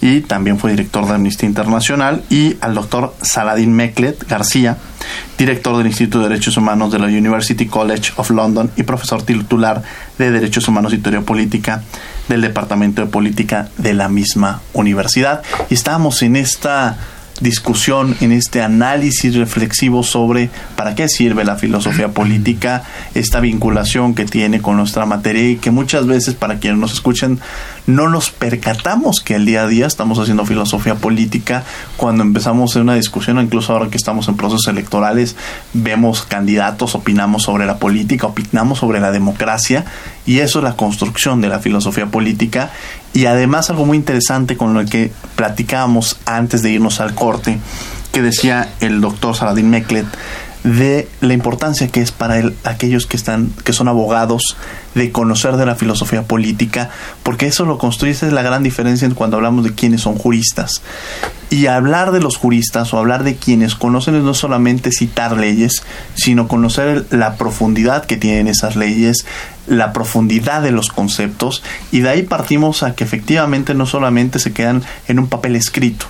y 0.00 0.20
también 0.20 0.58
fue 0.58 0.70
director 0.70 1.06
de 1.06 1.14
Amnistía 1.14 1.48
Internacional, 1.48 2.22
y 2.30 2.56
al 2.60 2.74
doctor 2.74 3.14
Saladin 3.22 3.72
Meklet 3.74 4.28
García, 4.28 4.76
director 5.38 5.76
del 5.76 5.86
Instituto 5.86 6.20
de 6.20 6.28
Derechos 6.28 6.56
Humanos 6.56 6.92
de 6.92 6.98
la 6.98 7.06
University 7.06 7.66
College 7.66 8.12
of 8.16 8.30
London 8.30 8.70
y 8.76 8.82
profesor 8.82 9.22
titular 9.22 9.82
de 10.18 10.30
Derechos 10.30 10.68
Humanos 10.68 10.92
y 10.92 10.98
Teoría 10.98 11.22
Política 11.22 11.82
del 12.28 12.40
Departamento 12.40 13.02
de 13.02 13.08
Política 13.08 13.68
de 13.78 13.94
la 13.94 14.08
misma 14.08 14.60
universidad. 14.72 15.42
Y 15.70 15.74
estamos 15.74 16.22
en 16.22 16.36
esta 16.36 16.96
discusión, 17.40 18.16
en 18.20 18.32
este 18.32 18.62
análisis 18.62 19.34
reflexivo 19.34 20.02
sobre 20.02 20.50
para 20.76 20.94
qué 20.94 21.08
sirve 21.08 21.44
la 21.44 21.56
filosofía 21.56 22.08
política, 22.08 22.82
esta 23.14 23.40
vinculación 23.40 24.14
que 24.14 24.24
tiene 24.24 24.60
con 24.60 24.76
nuestra 24.76 25.06
materia 25.06 25.50
y 25.50 25.56
que 25.56 25.70
muchas 25.70 26.06
veces 26.06 26.34
para 26.34 26.58
quienes 26.58 26.78
nos 26.78 26.92
escuchen 26.92 27.40
no 27.86 28.08
nos 28.08 28.30
percatamos 28.30 29.20
que 29.20 29.34
el 29.36 29.46
día 29.46 29.62
a 29.62 29.66
día 29.68 29.86
estamos 29.86 30.18
haciendo 30.18 30.44
filosofía 30.44 30.96
política. 30.96 31.62
Cuando 31.96 32.22
empezamos 32.22 32.74
en 32.76 32.82
una 32.82 32.94
discusión, 32.94 33.40
incluso 33.40 33.72
ahora 33.72 33.90
que 33.90 33.96
estamos 33.96 34.28
en 34.28 34.36
procesos 34.36 34.66
electorales, 34.66 35.36
vemos 35.72 36.22
candidatos, 36.22 36.94
opinamos 36.94 37.44
sobre 37.44 37.66
la 37.66 37.78
política, 37.78 38.26
opinamos 38.26 38.78
sobre 38.78 39.00
la 39.00 39.12
democracia 39.12 39.84
y 40.26 40.40
eso 40.40 40.58
es 40.58 40.64
la 40.64 40.76
construcción 40.76 41.40
de 41.40 41.48
la 41.48 41.60
filosofía 41.60 42.06
política. 42.06 42.70
Y 43.14 43.26
además 43.26 43.70
algo 43.70 43.86
muy 43.86 43.96
interesante 43.96 44.56
con 44.56 44.74
lo 44.74 44.84
que 44.84 45.12
platicábamos 45.36 46.18
antes 46.26 46.62
de 46.62 46.72
irnos 46.72 47.00
al 47.00 47.14
corte, 47.14 47.58
que 48.12 48.22
decía 48.22 48.68
el 48.80 49.00
doctor 49.00 49.34
Saladin 49.34 49.70
Meklet, 49.70 50.06
de 50.66 51.08
la 51.20 51.32
importancia 51.32 51.86
que 51.86 52.00
es 52.00 52.10
para 52.10 52.42
aquellos 52.64 53.06
que 53.06 53.16
están 53.16 53.52
que 53.64 53.72
son 53.72 53.86
abogados 53.86 54.56
de 54.96 55.12
conocer 55.12 55.56
de 55.56 55.64
la 55.64 55.76
filosofía 55.76 56.24
política 56.24 56.90
porque 57.22 57.46
eso 57.46 57.64
lo 57.66 57.78
construye 57.78 58.12
esa 58.12 58.26
es 58.26 58.32
la 58.32 58.42
gran 58.42 58.64
diferencia 58.64 59.08
cuando 59.14 59.36
hablamos 59.36 59.62
de 59.64 59.74
quienes 59.74 60.00
son 60.00 60.16
juristas. 60.16 60.82
Y 61.48 61.66
hablar 61.66 62.10
de 62.10 62.18
los 62.18 62.36
juristas 62.36 62.92
o 62.92 62.98
hablar 62.98 63.22
de 63.22 63.36
quienes 63.36 63.76
conocen 63.76 64.16
es 64.16 64.24
no 64.24 64.34
solamente 64.34 64.90
citar 64.90 65.36
leyes 65.36 65.84
sino 66.16 66.48
conocer 66.48 67.06
la 67.10 67.36
profundidad 67.36 68.04
que 68.04 68.16
tienen 68.16 68.48
esas 68.48 68.74
leyes 68.74 69.24
la 69.68 69.92
profundidad 69.92 70.62
de 70.62 70.72
los 70.72 70.88
conceptos 70.88 71.62
y 71.92 72.00
de 72.00 72.08
ahí 72.08 72.22
partimos 72.24 72.82
a 72.82 72.96
que 72.96 73.04
efectivamente 73.04 73.74
no 73.74 73.86
solamente 73.86 74.40
se 74.40 74.52
quedan 74.52 74.82
en 75.06 75.20
un 75.20 75.28
papel 75.28 75.54
escrito 75.54 76.06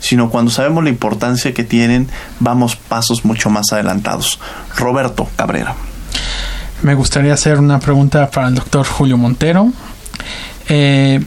sino 0.00 0.30
cuando 0.30 0.50
sabemos 0.50 0.84
la 0.84 0.90
importancia 0.90 1.52
que 1.54 1.64
tienen, 1.64 2.08
vamos 2.40 2.76
pasos 2.76 3.24
mucho 3.24 3.50
más 3.50 3.72
adelantados. 3.72 4.38
Roberto 4.76 5.28
Cabrera. 5.36 5.74
Me 6.82 6.94
gustaría 6.94 7.34
hacer 7.34 7.58
una 7.58 7.80
pregunta 7.80 8.30
para 8.30 8.48
el 8.48 8.54
doctor 8.54 8.86
Julio 8.86 9.16
Montero. 9.16 9.72
Eh, 10.68 11.24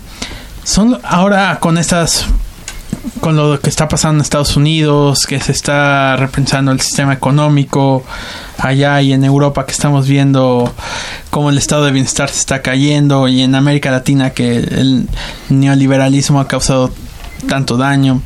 son 0.63 0.99
ahora 1.03 1.57
con 1.59 1.77
estas 1.77 2.27
con 3.19 3.35
lo 3.35 3.59
que 3.59 3.69
está 3.69 3.87
pasando 3.87 4.17
en 4.17 4.21
Estados 4.21 4.55
Unidos, 4.55 5.25
que 5.27 5.39
se 5.39 5.51
está 5.51 6.15
repensando 6.17 6.71
el 6.71 6.79
sistema 6.81 7.13
económico 7.13 8.03
allá 8.57 9.01
y 9.01 9.13
en 9.13 9.23
Europa 9.23 9.65
que 9.65 9.71
estamos 9.71 10.07
viendo 10.07 10.73
cómo 11.29 11.49
el 11.49 11.57
estado 11.57 11.85
de 11.85 11.91
bienestar 11.91 12.29
se 12.29 12.39
está 12.39 12.61
cayendo 12.61 13.27
y 13.27 13.41
en 13.41 13.55
América 13.55 13.91
Latina 13.91 14.31
que 14.31 14.57
el 14.57 15.07
neoliberalismo 15.49 16.39
ha 16.39 16.47
causado 16.47 16.91
tanto 17.47 17.77
daño. 17.77 18.21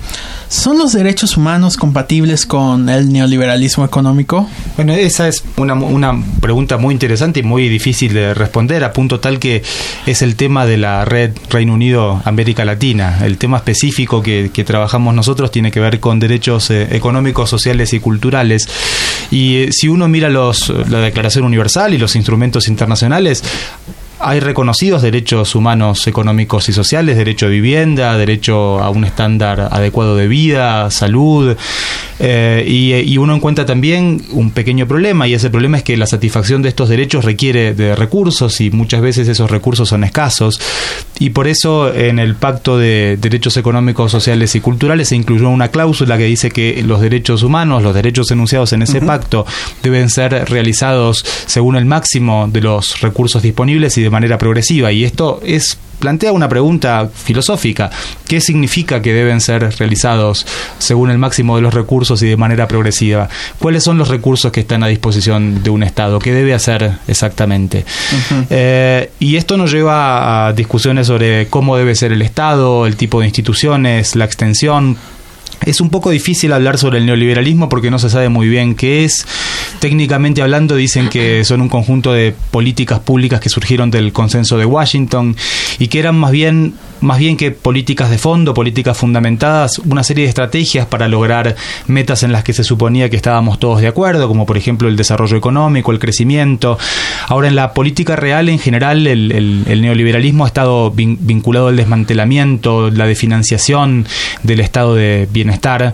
¿Son 0.47 0.77
los 0.77 0.93
derechos 0.93 1.37
humanos 1.37 1.75
compatibles 1.75 2.45
con 2.45 2.87
el 2.87 3.11
neoliberalismo 3.11 3.83
económico? 3.83 4.47
Bueno, 4.75 4.93
esa 4.93 5.27
es 5.27 5.43
una, 5.57 5.73
una, 5.73 6.13
pregunta 6.39 6.77
muy 6.77 6.93
interesante 6.93 7.39
y 7.39 7.43
muy 7.43 7.67
difícil 7.67 8.13
de 8.13 8.33
responder, 8.33 8.83
a 8.83 8.93
punto 8.93 9.19
tal 9.19 9.39
que 9.39 9.63
es 10.05 10.21
el 10.21 10.35
tema 10.35 10.65
de 10.65 10.77
la 10.77 11.03
red 11.03 11.31
Reino 11.49 11.73
Unido-América 11.73 12.63
Latina. 12.63 13.19
El 13.23 13.37
tema 13.37 13.57
específico 13.57 14.21
que, 14.21 14.49
trabajamos 14.65 15.13
nosotros 15.13 15.51
tiene 15.51 15.71
que 15.71 15.79
ver 15.79 15.99
con 15.99 16.19
derechos 16.19 16.69
eh, 16.69 16.87
económicos, 16.91 17.49
sociales 17.49 17.93
y 17.93 17.99
culturales. 17.99 18.67
Y 19.31 19.57
eh, 19.57 19.69
si 19.71 19.87
uno 19.87 20.07
mira 20.07 20.29
los, 20.29 20.69
la 20.89 20.99
Declaración 20.99 21.45
Universal 21.45 21.93
y 21.93 21.97
los 21.97 22.15
instrumentos 22.15 22.67
internacionales, 22.67 23.43
hay 24.19 24.39
reconocidos 24.39 25.01
derechos 25.01 25.55
humanos 25.55 26.07
económicos 26.07 26.69
y 26.69 26.73
sociales, 26.73 27.17
derecho 27.17 27.47
a 27.47 27.49
vivienda, 27.49 28.17
derecho 28.17 28.79
a 28.79 28.89
un 28.89 29.03
estándar 29.03 29.69
adecuado 29.71 30.15
de 30.15 30.27
vida, 30.27 30.89
salud, 30.91 31.55
eh, 32.19 32.63
y, 32.67 33.17
uno 33.17 33.35
encuentra 33.35 33.65
también 33.65 34.21
un 34.31 34.51
pequeño 34.51 34.87
problema, 34.87 35.27
y 35.27 35.33
ese 35.33 35.49
problema 35.49 35.77
es 35.77 35.83
que 35.83 35.97
la 35.97 36.05
satisfacción 36.05 36.61
de 36.61 36.69
estos 36.69 36.89
derechos 36.89 37.25
requiere 37.25 37.73
de 37.73 37.95
recursos 37.95 38.61
y 38.61 38.71
muchas 38.71 39.01
veces 39.01 39.27
esos 39.27 39.49
recursos 39.51 39.89
son 39.89 40.03
escasos, 40.03 40.61
y 41.19 41.31
por 41.31 41.47
eso 41.47 41.93
en 41.93 42.19
el 42.19 42.35
Pacto 42.35 42.77
de 42.77 43.17
Derechos 43.19 43.57
Económicos, 43.57 44.11
Sociales 44.11 44.55
y 44.55 44.61
Culturales 44.61 45.09
se 45.09 45.15
incluyó 45.15 45.49
una 45.49 45.69
cláusula 45.69 46.17
que 46.17 46.25
dice 46.25 46.51
que 46.51 46.81
los 46.83 47.01
derechos 47.01 47.43
humanos, 47.43 47.83
los 47.83 47.93
derechos 47.93 48.31
enunciados 48.31 48.73
en 48.73 48.81
ese 48.81 49.01
pacto, 49.01 49.45
deben 49.83 50.09
ser 50.09 50.49
realizados 50.49 51.25
según 51.45 51.75
el 51.75 51.85
máximo 51.85 52.47
de 52.51 52.61
los 52.61 53.01
recursos 53.01 53.41
disponibles 53.41 53.97
y 53.97 54.04
de 54.05 54.11
manera 54.11 54.37
progresiva. 54.37 54.91
Y 54.91 55.03
esto 55.03 55.41
es 55.43 55.77
plantea 55.99 56.31
una 56.31 56.47
pregunta 56.47 57.09
filosófica. 57.11 57.89
¿Qué 58.27 58.39
significa 58.39 59.01
que 59.01 59.11
deben 59.11 59.41
ser 59.41 59.75
realizados 59.79 60.45
según 60.77 61.09
el 61.09 61.17
máximo 61.17 61.55
de 61.55 61.63
los 61.63 61.73
recursos 61.73 62.21
y 62.21 62.27
de 62.27 62.37
manera 62.37 62.67
progresiva? 62.67 63.27
¿Cuáles 63.57 63.83
son 63.83 63.97
los 63.97 64.09
recursos 64.09 64.51
que 64.51 64.59
están 64.59 64.83
a 64.83 64.87
disposición 64.87 65.63
de 65.63 65.69
un 65.71 65.81
Estado? 65.81 66.19
¿Qué 66.19 66.31
debe 66.31 66.53
hacer 66.53 66.91
exactamente? 67.07 67.85
Eh, 68.49 69.09
y 69.19 69.37
esto 69.37 69.57
nos 69.57 69.71
lleva 69.71 70.47
a 70.47 70.53
discusiones 70.53 71.07
sobre 71.07 71.47
cómo 71.47 71.75
debe 71.75 71.95
ser 71.95 72.11
el 72.11 72.21
Estado, 72.21 72.85
el 72.85 72.95
tipo 72.95 73.19
de 73.19 73.25
instituciones, 73.25 74.15
la 74.15 74.25
extensión, 74.25 74.97
es 75.65 75.81
un 75.81 75.89
poco 75.89 76.09
difícil 76.09 76.51
hablar 76.53 76.77
sobre 76.77 76.99
el 76.99 77.05
neoliberalismo 77.05 77.69
porque 77.69 77.91
no 77.91 77.99
se 77.99 78.09
sabe 78.09 78.29
muy 78.29 78.47
bien 78.47 78.75
qué 78.75 79.05
es. 79.05 79.25
Técnicamente 79.79 80.41
hablando 80.41 80.75
dicen 80.75 81.09
que 81.09 81.43
son 81.45 81.61
un 81.61 81.69
conjunto 81.69 82.13
de 82.13 82.33
políticas 82.51 82.99
públicas 82.99 83.39
que 83.39 83.49
surgieron 83.49 83.91
del 83.91 84.13
consenso 84.13 84.57
de 84.57 84.65
Washington 84.65 85.35
y 85.79 85.87
que 85.87 85.99
eran 85.99 86.15
más 86.15 86.31
bien 86.31 86.73
más 87.05 87.19
bien 87.19 87.37
que 87.37 87.51
políticas 87.51 88.09
de 88.09 88.17
fondo, 88.17 88.53
políticas 88.53 88.97
fundamentadas, 88.97 89.79
una 89.79 90.03
serie 90.03 90.23
de 90.23 90.29
estrategias 90.29 90.85
para 90.87 91.07
lograr 91.07 91.55
metas 91.87 92.23
en 92.23 92.31
las 92.31 92.43
que 92.43 92.53
se 92.53 92.63
suponía 92.63 93.09
que 93.09 93.15
estábamos 93.15 93.59
todos 93.59 93.81
de 93.81 93.87
acuerdo, 93.87 94.27
como 94.27 94.45
por 94.45 94.57
ejemplo 94.57 94.87
el 94.87 94.95
desarrollo 94.95 95.37
económico, 95.37 95.91
el 95.91 95.99
crecimiento. 95.99 96.77
Ahora, 97.27 97.47
en 97.47 97.55
la 97.55 97.73
política 97.73 98.15
real 98.15 98.49
en 98.49 98.59
general, 98.59 99.07
el, 99.07 99.81
neoliberalismo 99.81 100.45
ha 100.45 100.47
estado 100.47 100.91
vinculado 100.91 101.67
al 101.67 101.77
desmantelamiento, 101.77 102.89
la 102.89 103.05
definanciación 103.05 104.05
del 104.43 104.59
estado 104.59 104.95
de 104.95 105.27
bienestar, 105.31 105.93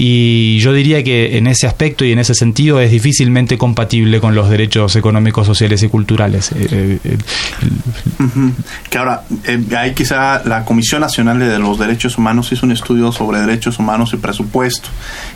y 0.00 0.60
yo 0.60 0.72
diría 0.72 1.02
que 1.02 1.38
en 1.38 1.48
ese 1.48 1.66
aspecto 1.66 2.04
y 2.04 2.12
en 2.12 2.20
ese 2.20 2.32
sentido 2.32 2.80
es 2.80 2.92
difícilmente 2.92 3.58
compatible 3.58 4.20
con 4.20 4.32
los 4.32 4.48
derechos 4.48 4.94
económicos, 4.94 5.44
sociales 5.44 5.82
y 5.82 5.88
culturales. 5.88 6.52
Eh, 6.52 6.68
eh, 6.70 7.00
eh, 7.02 7.18
que 8.88 8.98
ahora, 8.98 9.24
hay 9.76 9.94
quizá 9.94 10.44
la 10.44 10.64
Comisión 10.64 11.00
Nacional 11.00 11.40
de 11.40 11.58
los 11.58 11.80
Derechos 11.80 12.16
Humanos 12.16 12.52
hizo 12.52 12.64
un 12.64 12.70
estudio 12.70 13.10
sobre 13.10 13.40
derechos 13.40 13.80
humanos 13.80 14.12
y 14.14 14.18
presupuesto. 14.18 14.88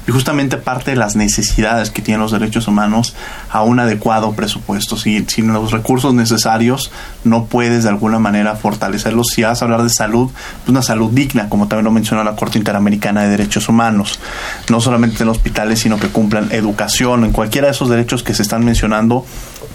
Y 0.07 0.12
justamente 0.12 0.57
parte 0.59 0.92
de 0.92 0.96
las 0.96 1.16
necesidades 1.16 1.90
que 1.90 2.01
tienen 2.01 2.20
los 2.20 2.31
derechos 2.31 2.68
humanos 2.68 3.16
a 3.51 3.64
un 3.64 3.81
adecuado 3.81 4.33
presupuesto. 4.33 4.96
Si, 4.96 5.25
sin 5.27 5.53
los 5.53 5.72
recursos 5.72 6.14
necesarios 6.14 6.92
no 7.25 7.46
puedes 7.46 7.83
de 7.83 7.88
alguna 7.88 8.20
manera 8.20 8.55
fortalecerlos. 8.55 9.27
Si 9.35 9.42
vas 9.42 9.61
a 9.61 9.64
hablar 9.64 9.83
de 9.83 9.90
salud, 9.90 10.31
pues 10.31 10.68
una 10.68 10.83
salud 10.83 11.11
digna, 11.11 11.48
como 11.48 11.66
también 11.66 11.87
lo 11.87 11.90
menciona 11.90 12.22
la 12.22 12.37
Corte 12.37 12.59
Interamericana 12.59 13.22
de 13.25 13.31
Derechos 13.31 13.68
Humanos. 13.68 14.20
No 14.69 14.81
solamente 14.81 15.23
en 15.23 15.29
hospitales, 15.29 15.81
sino 15.81 15.99
que 15.99 16.09
cumplan 16.09 16.53
educación, 16.53 17.25
en 17.25 17.33
cualquiera 17.33 17.69
de 17.69 17.73
esos 17.73 17.88
derechos 17.88 18.23
que 18.23 18.35
se 18.35 18.43
están 18.43 18.65
mencionando, 18.65 19.25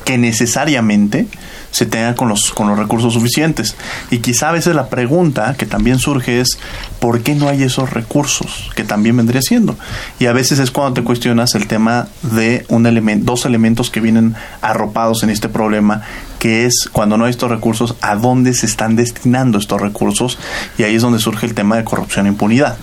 que 0.06 0.18
necesariamente 0.18 1.28
se 1.72 1.86
tenga 1.86 2.16
con 2.16 2.30
los, 2.30 2.52
con 2.52 2.70
los 2.70 2.80
recursos 2.80 3.14
suficientes. 3.14 3.76
Y 4.10 4.20
quizá 4.20 4.50
a 4.50 4.52
veces 4.54 4.74
la 4.74 4.88
pregunta 4.88 5.54
que 5.58 5.66
también 5.66 6.00
surge 6.00 6.40
es, 6.40 6.58
¿por 7.00 7.22
qué 7.22 7.36
no 7.36 7.50
hay 7.50 7.64
esos 7.64 7.92
recursos? 7.92 8.70
Que 8.76 8.84
también 8.84 9.18
vendría 9.18 9.42
siendo. 9.42 9.78
Y 10.20 10.28
a 10.28 10.34
veces 10.34 10.60
es 10.60 10.72
cuando 10.72 10.94
te 10.94 11.04
cuestionas 11.04 11.56
el 11.56 11.68
tema 11.68 12.08
de 12.22 12.66
un 12.70 12.86
elemento, 12.86 13.26
dos 13.26 13.46
elementos 13.46 13.90
que 13.90 14.00
vienen 14.00 14.36
arropados 14.62 15.24
en 15.24 15.30
este 15.30 15.50
problema, 15.50 16.04
que 16.40 16.66
es 16.66 16.90
cuando 16.92 17.18
no 17.18 17.26
hay 17.26 17.32
estos 17.32 17.52
recursos, 17.52 17.96
a 18.02 18.16
dónde 18.16 18.54
se 18.54 18.66
están 18.66 18.96
destinando 18.96 19.58
estos 19.58 19.82
recursos. 19.82 20.40
Y 20.78 20.84
ahí 20.84 20.96
es 20.96 21.02
donde 21.02 21.20
surge 21.20 21.46
el 21.46 21.54
tema 21.54 21.76
de 21.76 21.84
corrupción 21.84 22.28
e 22.28 22.30
impunidad. 22.30 22.78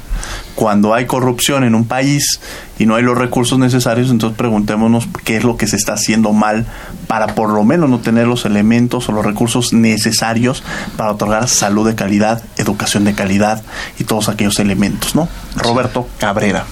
Cuando 0.54 0.94
hay 0.94 1.06
corrupción 1.06 1.64
en 1.64 1.74
un 1.74 1.84
país 1.84 2.40
y 2.78 2.86
no 2.86 2.94
hay 2.94 3.02
los 3.02 3.18
recursos 3.18 3.58
necesarios, 3.58 4.10
entonces 4.10 4.36
preguntémonos 4.36 5.08
qué 5.24 5.36
es 5.36 5.44
lo 5.44 5.56
que 5.56 5.66
se 5.66 5.76
está 5.76 5.94
haciendo 5.94 6.32
mal 6.32 6.66
para 7.06 7.34
por 7.34 7.50
lo 7.50 7.64
menos 7.64 7.90
no 7.90 8.00
tener 8.00 8.26
los 8.26 8.44
elementos 8.44 9.08
o 9.08 9.12
los 9.12 9.24
recursos 9.24 9.72
necesarios 9.72 10.62
para 10.96 11.12
otorgar 11.12 11.48
salud 11.48 11.86
de 11.86 11.94
calidad, 11.94 12.42
educación 12.56 13.04
de 13.04 13.14
calidad 13.14 13.62
y 13.98 14.04
todos 14.04 14.28
aquellos 14.28 14.58
elementos, 14.58 15.14
¿no? 15.14 15.28
Roberto 15.56 16.08
Cabrera. 16.18 16.64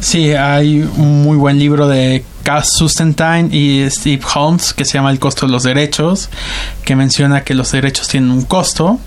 Sí, 0.00 0.32
hay 0.32 0.82
un 0.82 1.22
muy 1.22 1.36
buen 1.36 1.58
libro 1.58 1.88
de 1.88 2.24
Cass 2.44 2.68
Sustentine 2.78 3.48
y 3.50 3.88
Steve 3.90 4.22
Holmes 4.34 4.72
que 4.72 4.84
se 4.84 4.94
llama 4.94 5.10
El 5.10 5.18
costo 5.18 5.46
de 5.46 5.52
los 5.52 5.64
derechos, 5.64 6.30
que 6.84 6.94
menciona 6.94 7.42
que 7.42 7.54
los 7.54 7.72
derechos 7.72 8.08
tienen 8.08 8.30
un 8.30 8.42
costo 8.42 8.98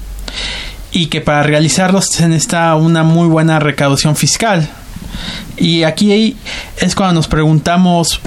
y 0.91 1.07
que 1.07 1.21
para 1.21 1.43
realizarlos 1.43 2.05
se 2.11 2.27
necesita 2.27 2.75
una 2.75 3.03
muy 3.03 3.27
buena 3.27 3.59
recaudación 3.59 4.15
fiscal. 4.15 4.69
Y 5.57 5.83
aquí 5.83 6.35
es 6.77 6.95
cuando 6.95 7.15
nos 7.15 7.27
preguntamos 7.27 8.19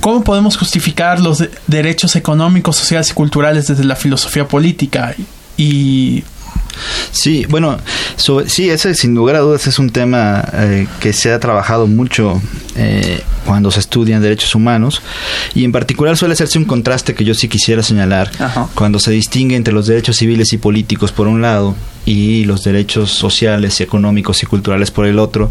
cómo 0.00 0.24
podemos 0.24 0.56
justificar 0.56 1.20
los 1.20 1.44
derechos 1.66 2.16
económicos, 2.16 2.76
sociales 2.76 3.10
y 3.10 3.14
culturales 3.14 3.66
desde 3.66 3.84
la 3.84 3.96
filosofía 3.96 4.46
política. 4.46 5.14
Y 5.56 6.24
Sí, 7.10 7.46
bueno, 7.48 7.78
sí, 8.46 8.70
ese 8.70 8.94
sin 8.94 9.14
lugar 9.14 9.36
a 9.36 9.40
dudas 9.40 9.66
es 9.66 9.78
un 9.78 9.90
tema 9.90 10.44
eh, 10.52 10.86
que 11.00 11.12
se 11.12 11.32
ha 11.32 11.40
trabajado 11.40 11.86
mucho 11.86 12.40
eh, 12.76 13.22
cuando 13.44 13.70
se 13.70 13.80
estudian 13.80 14.22
derechos 14.22 14.54
humanos 14.54 15.02
y 15.54 15.64
en 15.64 15.72
particular 15.72 16.16
suele 16.16 16.34
hacerse 16.34 16.58
un 16.58 16.64
contraste 16.64 17.14
que 17.14 17.24
yo 17.24 17.34
sí 17.34 17.48
quisiera 17.48 17.82
señalar 17.82 18.30
cuando 18.74 18.98
se 18.98 19.10
distingue 19.10 19.56
entre 19.56 19.74
los 19.74 19.86
derechos 19.86 20.16
civiles 20.16 20.52
y 20.52 20.58
políticos 20.58 21.12
por 21.12 21.26
un 21.26 21.42
lado 21.42 21.74
y 22.04 22.44
los 22.44 22.64
derechos 22.64 23.10
sociales, 23.10 23.80
económicos 23.80 24.42
y 24.42 24.46
culturales 24.46 24.90
por 24.90 25.06
el 25.06 25.18
otro. 25.18 25.50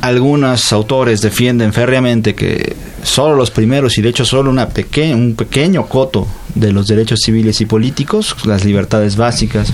Algunos 0.00 0.72
autores 0.72 1.20
defienden 1.20 1.72
férreamente 1.72 2.34
que 2.34 2.74
solo 3.04 3.36
los 3.36 3.50
primeros 3.50 3.96
y 3.98 4.02
de 4.02 4.08
hecho 4.08 4.24
solo 4.24 4.50
una 4.50 4.68
un 5.14 5.34
pequeño 5.36 5.86
coto 5.86 6.26
de 6.54 6.72
los 6.72 6.88
derechos 6.88 7.20
civiles 7.20 7.60
y 7.60 7.66
políticos, 7.66 8.34
las 8.44 8.64
libertades 8.64 9.16
básicas, 9.16 9.72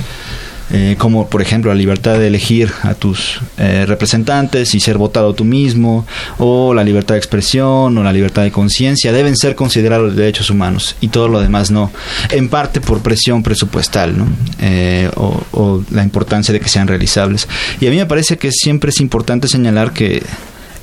eh, 0.71 0.97
como 0.99 1.29
por 1.29 1.43
ejemplo 1.43 1.73
la 1.73 1.79
libertad 1.79 2.19
de 2.19 2.27
elegir 2.27 2.73
a 2.83 2.95
tus 2.95 3.41
eh, 3.57 3.85
representantes 3.87 4.75
y 4.75 4.81
ser 4.81 4.99
votado 4.99 5.35
tú 5.35 5.45
mismo, 5.45 6.07
o 6.39 6.75
la 6.75 6.85
libertad 6.85 7.15
de 7.15 7.19
expresión 7.19 7.97
o 7.97 8.03
la 8.03 8.13
libertad 8.13 8.43
de 8.43 8.53
conciencia, 8.53 9.13
deben 9.13 9.37
ser 9.37 9.55
considerados 9.55 10.17
derechos 10.17 10.51
humanos 10.51 10.97
y 11.01 11.09
todo 11.09 11.29
lo 11.29 11.41
demás 11.41 11.71
no, 11.71 11.91
en 12.31 12.49
parte 12.49 12.81
por 12.81 13.01
presión 13.01 13.43
presupuestal 13.43 14.17
¿no? 14.17 14.27
Eh, 14.61 15.11
o, 15.17 15.43
o 15.53 15.85
la 15.91 16.03
importancia 16.03 16.53
de 16.53 16.61
que 16.61 16.69
sean 16.69 16.89
realizables. 16.89 17.49
Y 17.81 17.87
a 17.87 17.91
mí 17.91 17.97
me 17.97 18.07
parece 18.07 18.37
que 18.39 18.51
siempre 18.53 18.91
es 18.91 19.01
importante 19.01 19.49
señalar 19.49 19.93
que 19.93 20.23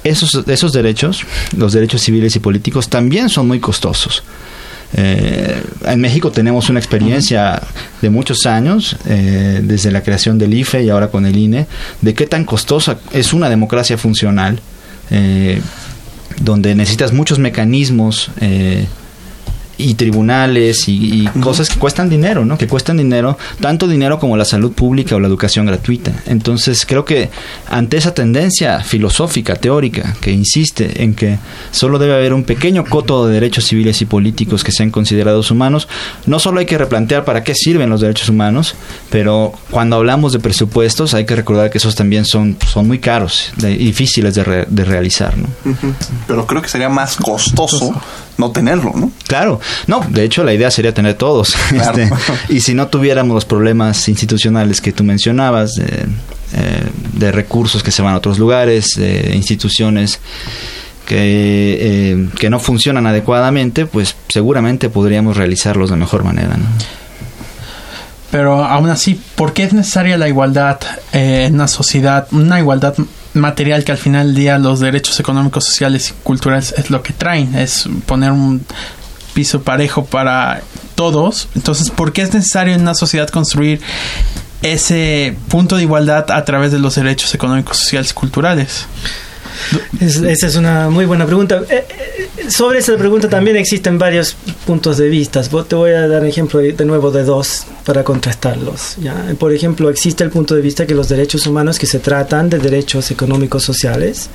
esos, 0.06 0.48
esos 0.48 0.72
derechos, 0.72 1.24
los 1.58 1.74
derechos 1.74 2.02
civiles 2.02 2.36
y 2.36 2.40
políticos, 2.40 2.90
también 2.90 3.28
son 3.28 3.48
muy 3.48 3.60
costosos. 3.60 4.24
Eh, 4.94 5.62
en 5.86 6.00
México 6.00 6.32
tenemos 6.32 6.70
una 6.70 6.80
experiencia 6.80 7.62
de 8.02 8.10
muchos 8.10 8.46
años, 8.46 8.98
eh, 9.08 9.62
desde 9.64 9.92
la 9.92 10.02
creación 10.02 10.38
del 10.38 10.54
IFE 10.54 10.84
y 10.84 10.90
ahora 10.90 11.10
con 11.10 11.26
el 11.26 11.38
INE, 11.38 11.68
de 12.02 12.14
qué 12.14 12.28
tan 12.28 12.46
costosa 12.46 12.98
es 13.12 13.34
una 13.34 13.50
democracia 13.50 13.98
funcional, 13.98 14.60
eh, 15.12 15.62
donde 16.42 16.76
necesitas 16.76 17.14
muchos 17.14 17.40
mecanismos 17.40 18.30
y 19.78 19.96
tribunales 19.96 20.88
y, 20.88 21.26
cosas 21.42 21.70
que 21.70 21.78
cuestan 21.78 22.10
dinero, 22.10 22.46
¿no? 22.46 22.58
Que 22.58 22.68
cuestan 22.68 22.98
dinero, 22.98 23.38
tanto 23.60 23.88
dinero 23.88 24.20
como 24.20 24.38
la 24.38 24.46
salud 24.46 24.72
pública 24.72 25.16
o 25.16 25.20
la 25.20 25.28
educación 25.28 25.66
gratuita. 25.66 26.12
Entonces 26.28 26.86
creo 26.86 27.06
que 27.06 27.30
ante 27.70 27.98
esa 27.98 28.14
tendencia 28.14 28.82
filosófica, 28.82 29.56
teórica, 29.56 30.16
que 30.22 30.32
insiste 30.32 31.04
en 31.04 31.14
que 31.14 31.38
solo 31.72 32.00
debe 32.00 32.16
haber 32.16 32.34
un 32.34 32.44
pequeño 32.44 32.86
coto 32.86 33.28
de 33.28 33.34
derechos 33.34 33.66
civiles 33.66 34.02
y 34.02 34.06
políticos 34.06 34.64
que 34.64 34.72
sean 34.72 34.92
considerados 34.92 35.52
humanos, 35.52 35.88
no 36.26 36.40
solo 36.40 36.60
hay 36.60 36.66
que 36.66 36.78
replantear 36.78 37.26
para 37.26 37.44
qué 37.44 37.54
sirven 37.54 37.90
los 37.90 38.02
derechos 38.02 38.30
humanos, 38.30 38.76
pero 39.10 39.54
cuando 39.72 39.98
hablamos 39.98 40.34
de 40.34 40.40
presupuestos 40.40 41.14
hay 41.14 41.26
que 41.26 41.36
recordar 41.36 41.70
que 41.70 41.78
esos 41.78 41.96
también 41.96 42.26
son, 42.26 42.58
son 42.66 42.88
muy 42.88 43.00
caros 43.00 43.52
y 43.58 43.76
difíciles 43.76 44.36
de, 44.36 44.66
de 44.68 44.86
realizar, 44.86 45.38
¿no? 45.38 45.48
Pero 46.28 46.46
creo 46.46 46.62
que 46.62 46.70
sería 46.70 46.90
más 46.90 47.16
costoso 47.16 47.94
no 48.38 48.52
tenerlo, 48.52 48.94
¿no? 48.96 49.12
Claro, 49.28 49.60
no, 49.88 50.06
de 50.10 50.24
hecho 50.24 50.44
la 50.44 50.54
idea 50.54 50.72
sería 50.72 50.94
tener 50.94 51.16
todos. 51.16 51.56
Este, 51.76 52.10
y 52.50 52.62
si 52.62 52.74
no 52.74 52.88
tuviéramos 52.88 53.36
los 53.36 53.46
problemas 53.46 54.08
institucionales 54.08 54.82
que 54.82 54.92
tú 54.92 55.04
mencionabas, 55.04 55.78
eh, 55.78 56.06
de 57.14 57.32
recursos 57.32 57.84
que 57.84 57.92
se 57.92 58.02
van 58.02 58.14
a 58.14 58.18
otros 58.18 58.40
lugares, 58.40 58.88
de 58.96 59.32
instituciones 59.36 60.20
que, 61.06 61.78
eh, 61.82 62.30
que 62.40 62.50
no 62.50 62.60
funcionan 62.60 63.08
adecuadamente, 63.08 63.86
pues 63.86 64.16
seguramente 64.30 64.90
podríamos 64.90 65.38
realizarlos 65.38 65.90
de 65.90 65.98
mejor 65.98 66.24
manera. 66.24 66.56
¿no? 66.58 66.66
Pero 68.36 68.66
aún 68.66 68.90
así, 68.90 69.18
¿por 69.36 69.54
qué 69.54 69.64
es 69.64 69.72
necesaria 69.72 70.18
la 70.18 70.28
igualdad 70.28 70.78
eh, 71.14 71.46
en 71.46 71.54
una 71.54 71.70
sociedad, 71.70 72.28
una 72.32 72.60
igualdad 72.60 72.94
material 73.34 73.86
que 73.86 73.94
al 73.94 73.98
final 73.98 74.28
del 74.28 74.36
día 74.36 74.58
los 74.58 74.82
derechos 74.82 75.18
económicos, 75.22 75.64
sociales 75.64 76.10
y 76.10 76.22
culturales 76.22 76.76
es 76.78 76.90
lo 76.90 77.02
que 77.02 77.14
traen? 77.14 77.56
Es 77.56 77.88
poner 78.06 78.34
un 78.34 78.66
piso 79.34 79.62
parejo 79.62 80.04
para 80.04 80.62
todos. 80.96 81.48
Entonces, 81.56 81.90
¿por 81.90 82.12
qué 82.12 82.24
es 82.24 82.34
necesario 82.34 82.74
en 82.74 82.82
una 82.82 82.94
sociedad 82.94 83.30
construir 83.30 83.80
ese 84.62 85.38
punto 85.48 85.78
de 85.78 85.84
igualdad 85.84 86.30
a 86.30 86.44
través 86.44 86.74
de 86.74 86.80
los 86.80 86.96
derechos 86.96 87.34
económicos, 87.34 87.78
sociales 87.78 88.12
y 88.12 88.16
culturales? 88.16 88.86
Esa 90.00 90.48
es 90.48 90.56
una 90.56 90.90
muy 90.90 91.06
buena 91.06 91.26
pregunta. 91.26 91.62
Eh, 91.70 91.86
eh, 92.38 92.50
sobre 92.50 92.80
esa 92.80 92.96
pregunta 92.98 93.30
también 93.30 93.58
existen 93.58 93.98
varios 93.98 94.36
puntos 94.66 94.98
de 94.98 95.10
vista. 95.10 95.42
Te 95.42 95.76
voy 95.76 95.92
a 95.92 96.08
dar 96.08 96.26
ejemplo 96.26 96.60
de 96.60 96.86
nuevo 96.86 97.12
de 97.12 97.24
dos 97.24 97.66
para 97.86 98.04
contrastarlos. 98.04 98.98
¿ya? 99.02 99.34
Por 99.40 99.54
ejemplo, 99.54 99.90
existe 99.90 100.24
el 100.24 100.30
punto 100.30 100.56
de 100.56 100.62
vista 100.62 100.86
que 100.86 100.94
los 100.94 101.10
derechos 101.10 101.48
humanos 101.48 101.80
que 101.80 101.86
se 101.86 102.00
tratan 102.00 102.50
de 102.50 102.60
derechos 102.60 103.12
económicos 103.12 103.64
sociales 103.64 104.30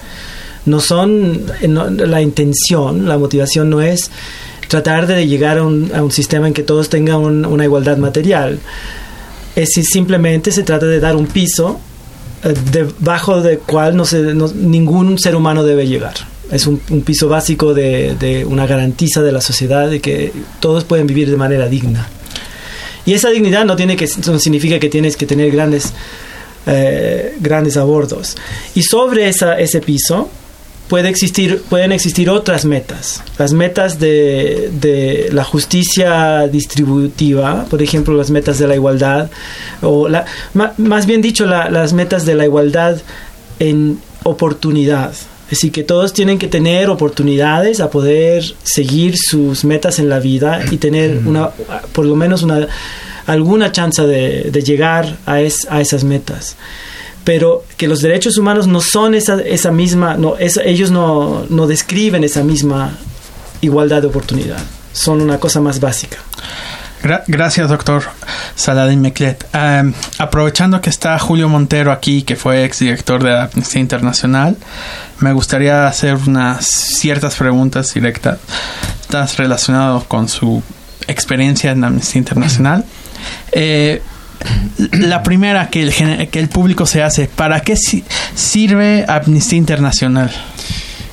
no 0.66 0.80
son 0.80 1.46
la 1.60 2.20
intención, 2.20 3.08
la 3.08 3.16
motivación 3.16 3.70
no 3.70 3.80
es 3.80 4.10
tratar 4.68 5.06
de 5.06 5.26
llegar 5.26 5.58
a 5.58 5.64
un, 5.64 5.90
a 5.94 6.02
un 6.02 6.10
sistema 6.10 6.46
en 6.46 6.54
que 6.54 6.62
todos 6.62 6.88
tengan 6.88 7.44
una 7.46 7.64
igualdad 7.64 7.96
material. 7.96 8.58
Es 9.56 9.70
simplemente 9.70 10.52
se 10.52 10.62
trata 10.62 10.86
de 10.86 11.00
dar 11.00 11.16
un 11.16 11.26
piso 11.26 11.80
eh, 11.80 11.89
debajo 12.42 13.42
del 13.42 13.58
cual 13.58 13.96
no 13.96 14.04
se, 14.04 14.34
ningún 14.54 15.18
ser 15.18 15.36
humano 15.36 15.62
debe 15.62 15.86
llegar 15.86 16.14
es 16.50 16.66
un, 16.66 16.78
piso 16.78 17.28
básico 17.28 17.74
de, 17.74 18.44
una 18.48 18.66
garantía 18.66 19.22
de 19.22 19.32
la 19.32 19.40
sociedad 19.40 19.88
de 19.88 20.00
que 20.00 20.32
todos 20.58 20.84
pueden 20.84 21.06
vivir 21.06 21.30
de 21.30 21.36
manera 21.36 21.68
digna. 21.68 22.08
Y 23.06 23.14
esa 23.14 23.30
dignidad 23.30 23.64
no, 23.64 23.76
tiene 23.76 23.96
que, 23.96 24.08
no 24.26 24.38
significa 24.38 24.78
que 24.78 24.88
tienes 24.88 25.16
que 25.16 25.26
tener 25.26 25.50
grandes, 25.50 25.92
eh, 26.66 27.36
grandes 27.40 27.76
abordos. 27.76 28.36
Y 28.74 28.82
sobre 28.82 29.28
esa, 29.28 29.58
ese 29.58 29.80
piso 29.80 30.28
puede 30.90 31.08
existir, 31.08 31.62
pueden 31.70 31.92
existir 31.92 32.28
otras 32.28 32.64
metas. 32.64 33.22
Las 33.38 33.52
metas 33.52 34.00
de, 34.00 34.70
de, 34.72 35.30
la 35.32 35.44
justicia 35.44 36.48
distributiva, 36.48 37.64
por 37.70 37.80
ejemplo, 37.80 38.12
las 38.14 38.30
metas 38.30 38.58
de 38.58 38.66
la 38.66 38.74
igualdad, 38.74 39.30
o 39.82 40.08
la, 40.08 40.26
más 40.52 41.06
bien 41.06 41.22
dicho, 41.22 41.46
las 41.46 41.92
metas 41.92 42.26
de 42.26 42.34
la 42.34 42.44
igualdad 42.44 43.00
en 43.60 44.00
oportunidad. 44.24 45.12
Es 45.12 45.58
decir, 45.58 45.70
que 45.70 45.84
todos 45.84 46.12
tienen 46.12 46.38
que 46.40 46.48
tener 46.48 46.90
oportunidades 46.90 47.80
a 47.80 47.88
poder 47.88 48.42
seguir 48.64 49.14
sus 49.16 49.64
metas 49.64 50.00
en 50.00 50.08
la 50.08 50.18
vida 50.18 50.60
y 50.72 50.76
tener 50.76 51.22
una, 51.24 51.50
por 51.92 52.04
lo 52.04 52.16
menos 52.16 52.42
una, 52.42 52.66
alguna 53.26 53.70
chance 53.70 54.02
de, 54.02 54.50
llegar 54.64 55.18
a, 55.24 55.34
a 55.34 55.80
esas 55.80 56.02
metas 56.02 56.56
pero 57.24 57.64
que 57.76 57.88
los 57.88 58.00
derechos 58.02 58.38
humanos 58.38 58.66
no 58.66 58.80
son 58.80 59.14
esa, 59.14 59.40
esa 59.40 59.70
misma, 59.70 60.16
no, 60.16 60.34
ellos 60.38 60.90
no, 60.90 61.44
no, 61.48 61.66
describen 61.66 62.24
esa 62.24 62.42
misma 62.42 62.96
igualdad 63.60 64.02
de 64.02 64.08
oportunidad, 64.08 64.58
son 64.92 65.20
una 65.20 65.38
cosa 65.38 65.60
más 65.60 65.80
básica 65.80 66.18
gracias, 67.26 67.68
doctor 67.68 68.02
Saladin 68.54 69.00
Meclet. 69.00 69.46
aprovechando 70.18 70.80
que 70.80 70.90
está 70.90 71.18
Julio 71.18 71.48
Montero 71.48 71.92
aquí, 71.92 72.22
que 72.22 72.36
fue 72.36 72.64
exdirector 72.64 73.22
de 73.22 73.38
Amnistía 73.38 73.80
Internacional, 73.80 74.56
me 75.18 75.32
gustaría 75.32 75.86
hacer 75.86 76.16
unas 76.26 76.66
ciertas 76.66 77.36
preguntas 77.36 77.94
directas 77.94 78.38
relacionadas 79.36 80.04
con 80.04 80.28
su 80.28 80.62
experiencia 81.06 81.72
en 81.72 81.84
Amnistía 81.84 82.20
Internacional. 82.20 82.84
Eh, 83.52 84.02
la 84.92 85.22
primera 85.22 85.68
que 85.68 85.82
el, 85.82 86.28
que 86.28 86.38
el 86.38 86.48
público 86.48 86.86
se 86.86 87.02
hace, 87.02 87.26
¿para 87.26 87.60
qué 87.60 87.76
sirve 88.34 89.04
Amnistía 89.08 89.58
Internacional? 89.58 90.30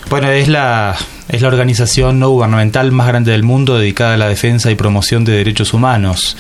Bueno, 0.10 0.30
es 0.30 0.48
la 0.48 0.96
es 1.30 1.42
la 1.42 1.50
organización 1.50 2.20
no 2.20 2.30
gubernamental 2.30 2.92
más 2.92 3.08
grande 3.08 3.32
del 3.32 3.44
mundo 3.44 3.78
dedicada 3.78 4.14
a 4.14 4.18
la 4.18 4.30
defensa 4.30 4.72
y 4.72 4.76
promoción 4.76 5.26
de 5.26 5.34
derechos 5.34 5.74
humanos 5.74 6.38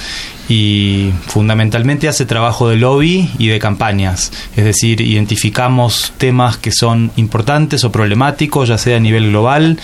y 0.49 1.11
fundamentalmente 1.27 2.07
hace 2.07 2.25
trabajo 2.25 2.69
de 2.69 2.77
lobby 2.77 3.29
y 3.37 3.47
de 3.47 3.59
campañas, 3.59 4.31
es 4.55 4.63
decir, 4.63 5.01
identificamos 5.01 6.13
temas 6.17 6.57
que 6.57 6.71
son 6.71 7.11
importantes 7.17 7.83
o 7.83 7.91
problemáticos, 7.91 8.69
ya 8.69 8.77
sea 8.77 8.95
a 8.95 9.01
nivel 9.01 9.29
global, 9.31 9.77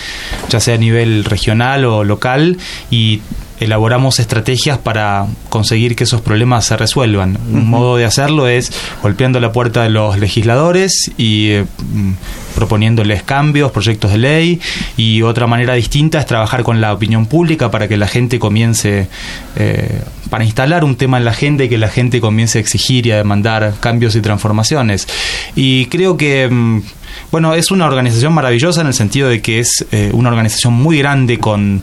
ya 0.48 0.60
sea 0.60 0.76
a 0.76 0.78
nivel 0.78 1.24
regional 1.24 1.84
o 1.84 2.02
local, 2.02 2.56
y 2.90 3.20
elaboramos 3.60 4.18
estrategias 4.18 4.78
para 4.78 5.26
conseguir 5.48 5.96
que 5.96 6.04
esos 6.04 6.20
problemas 6.20 6.64
se 6.64 6.76
resuelvan. 6.76 7.38
Un 7.50 7.68
modo 7.68 7.96
de 7.96 8.04
hacerlo 8.04 8.48
es 8.48 8.72
golpeando 9.02 9.40
la 9.40 9.52
puerta 9.52 9.82
de 9.82 9.90
los 9.90 10.18
legisladores 10.18 11.12
y 11.16 11.50
eh, 11.50 11.64
mm, 11.92 12.12
proponiéndoles 12.54 13.22
cambios, 13.22 13.70
proyectos 13.72 14.12
de 14.12 14.18
ley 14.18 14.60
y 14.96 15.22
otra 15.22 15.46
manera 15.46 15.74
distinta 15.74 16.18
es 16.18 16.26
trabajar 16.26 16.62
con 16.62 16.80
la 16.80 16.92
opinión 16.92 17.26
pública 17.26 17.70
para 17.70 17.88
que 17.88 17.96
la 17.96 18.08
gente 18.08 18.38
comience, 18.38 19.08
eh, 19.56 20.02
para 20.30 20.44
instalar 20.44 20.84
un 20.84 20.96
tema 20.96 21.18
en 21.18 21.24
la 21.24 21.30
agenda 21.30 21.64
y 21.64 21.68
que 21.68 21.78
la 21.78 21.88
gente 21.88 22.20
comience 22.20 22.58
a 22.58 22.60
exigir 22.60 23.06
y 23.06 23.12
a 23.12 23.16
demandar 23.16 23.74
cambios 23.80 24.14
y 24.16 24.20
transformaciones. 24.20 25.06
Y 25.54 25.86
creo 25.86 26.16
que... 26.16 26.48
Mm, 26.50 26.82
bueno, 27.30 27.54
es 27.54 27.70
una 27.70 27.86
organización 27.86 28.32
maravillosa 28.32 28.80
en 28.80 28.86
el 28.86 28.94
sentido 28.94 29.28
de 29.28 29.40
que 29.40 29.60
es 29.60 29.84
eh, 29.92 30.10
una 30.12 30.28
organización 30.28 30.74
muy 30.74 30.98
grande 30.98 31.38
con 31.38 31.82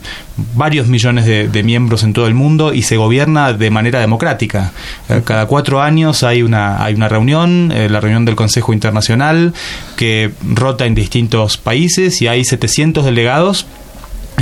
varios 0.54 0.86
millones 0.86 1.26
de, 1.26 1.62
miembros 1.62 2.02
en 2.02 2.12
todo 2.12 2.26
el 2.26 2.34
mundo 2.34 2.72
y 2.72 2.82
se 2.82 2.96
gobierna 2.96 3.52
de 3.52 3.70
manera 3.70 4.00
democrática. 4.00 4.72
Eh, 5.08 5.22
cada 5.24 5.46
cuatro 5.46 5.80
años 5.80 6.22
hay 6.22 6.42
una, 6.42 6.82
hay 6.82 6.94
una 6.94 7.08
reunión, 7.08 7.70
eh, 7.72 7.88
la 7.88 8.00
reunión 8.00 8.24
del 8.24 8.34
Consejo 8.34 8.72
Internacional, 8.72 9.52
que 9.96 10.32
rota 10.42 10.86
en 10.86 10.94
distintos 10.94 11.58
países 11.58 12.20
y 12.22 12.28
hay 12.28 12.44
700 12.44 13.04
delegados 13.04 13.66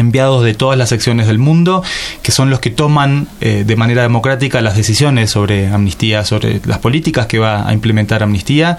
enviados 0.01 0.45
de 0.45 0.55
todas 0.55 0.77
las 0.77 0.89
secciones 0.89 1.27
del 1.27 1.39
mundo, 1.39 1.83
que 2.23 2.33
son 2.33 2.51
los 2.51 2.61
que 2.61 2.71
toman 2.71 3.29
eh, 3.41 3.65
de 3.67 3.77
manera 3.77 4.03
democrática 4.03 4.61
las 4.61 4.77
decisiones 4.77 5.31
sobre 5.31 5.69
amnistía, 5.69 6.25
sobre 6.25 6.61
las 6.65 6.79
políticas 6.79 7.27
que 7.27 7.39
va 7.39 7.69
a 7.69 7.73
implementar 7.73 8.23
amnistía. 8.23 8.77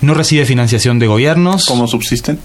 No 0.00 0.14
recibe 0.14 0.44
financiación 0.44 0.98
de 0.98 1.06
gobiernos. 1.06 1.66
¿Cómo 1.66 1.86
subsisten? 1.86 2.38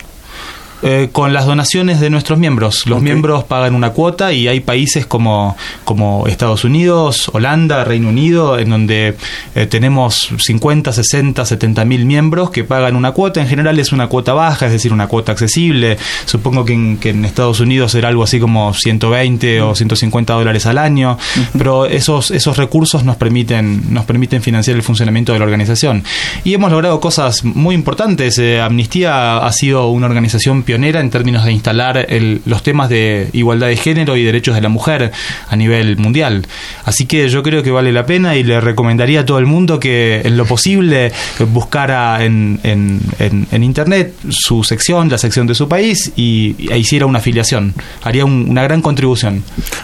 Eh, 0.84 1.10
con 1.12 1.34
las 1.34 1.48
donaciones 1.48 2.00
de 2.00 2.12
nuestros 2.12 2.38
miembros. 2.38 2.86
Los 2.86 3.02
miembros 3.02 3.44
pagan 3.44 3.74
una 3.74 3.90
cuota 3.92 4.32
y 4.32 4.48
hay 4.48 4.60
países 4.60 5.08
como, 5.08 5.58
como 5.84 6.28
Estados 6.28 6.66
Unidos, 6.66 7.32
Holanda, 7.34 7.84
Reino 7.84 8.10
Unido, 8.10 8.60
en 8.60 8.70
donde 8.70 9.16
eh, 9.56 9.66
tenemos 9.66 10.30
50, 10.38 10.94
60, 10.94 11.46
70 11.46 11.84
mil 11.86 12.06
miembros 12.06 12.52
que 12.52 12.64
pagan 12.64 12.96
una 12.96 13.12
cuota. 13.12 13.42
En 13.42 13.48
general 13.48 13.80
es 13.80 13.92
una 13.92 14.08
cuota 14.08 14.34
baja, 14.34 14.68
es 14.68 14.72
decir, 14.72 14.94
una 14.94 15.08
cuota 15.08 15.32
accesible. 15.32 15.98
Supongo 16.26 16.64
que 16.64 16.74
en, 16.74 16.98
que 16.98 17.10
en 17.10 17.26
Estados 17.26 17.60
Unidos 17.60 17.94
será 17.94 18.10
algo 18.10 18.22
así 18.22 18.40
como 18.40 18.72
120 18.72 19.62
o 19.62 19.74
150 19.74 20.34
dólares 20.34 20.68
al 20.68 20.78
año, 20.78 21.18
pero 21.58 21.88
esos, 21.88 22.30
esos 22.30 22.56
recursos 22.56 23.04
nos 23.04 23.16
permiten, 23.16 23.92
nos 23.92 24.06
permiten 24.06 24.44
financiar 24.44 24.76
el 24.76 24.84
funcionamiento 24.84 25.34
de 25.34 25.40
la 25.40 25.46
organización. 25.46 26.04
Y 26.44 26.54
hemos 26.54 26.70
logrado 26.70 27.00
cosas 27.00 27.44
muy 27.44 27.74
importantes. 27.74 28.38
Eh, 28.38 28.62
Amnistía 28.62 29.40
ha 29.40 29.52
sido 29.54 29.88
una 29.88 30.06
organización 30.06 30.67
pionera 30.68 31.00
en 31.00 31.10
términos 31.10 31.46
de 31.46 31.54
instalar 31.54 32.06
los 32.46 32.62
temas 32.62 32.90
de 32.90 33.30
igualdad 33.32 33.68
de 33.68 33.78
género 33.78 34.18
y 34.18 34.24
derechos 34.26 34.54
de 34.54 34.60
la 34.60 34.68
mujer 34.68 35.14
a 35.48 35.56
nivel 35.56 35.96
mundial. 35.96 36.46
Así 36.84 37.06
que 37.06 37.30
yo 37.30 37.42
creo 37.42 37.64
que 37.64 37.72
vale 37.72 37.94
la 37.94 38.06
pena 38.06 38.36
y 38.36 38.44
le 38.44 38.60
recomendaría 38.60 39.22
a 39.22 39.26
todo 39.26 39.40
el 39.40 39.46
mundo 39.46 39.80
que 39.80 40.24
en 40.26 40.36
lo 40.36 40.46
posible 40.46 41.14
buscara 41.54 42.22
en, 42.26 42.60
en, 42.64 43.64
Internet 43.64 44.14
su 44.30 44.62
sección, 44.66 45.08
la 45.08 45.18
sección 45.18 45.48
de 45.48 45.56
su 45.56 45.70
país 45.70 46.12
y, 46.18 46.68
e 46.70 46.78
hiciera 46.78 47.06
una 47.06 47.20
afiliación. 47.20 47.74
Haría 48.04 48.26
una 48.26 48.64
gran 48.64 48.82
contribución. 48.82 49.44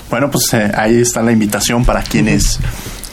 Bueno, 0.10 0.30
pues 0.30 0.54
eh, 0.54 0.70
ahí 0.76 1.00
está 1.00 1.22
la 1.22 1.32
invitación 1.32 1.86
para 1.86 2.02
quienes 2.02 2.60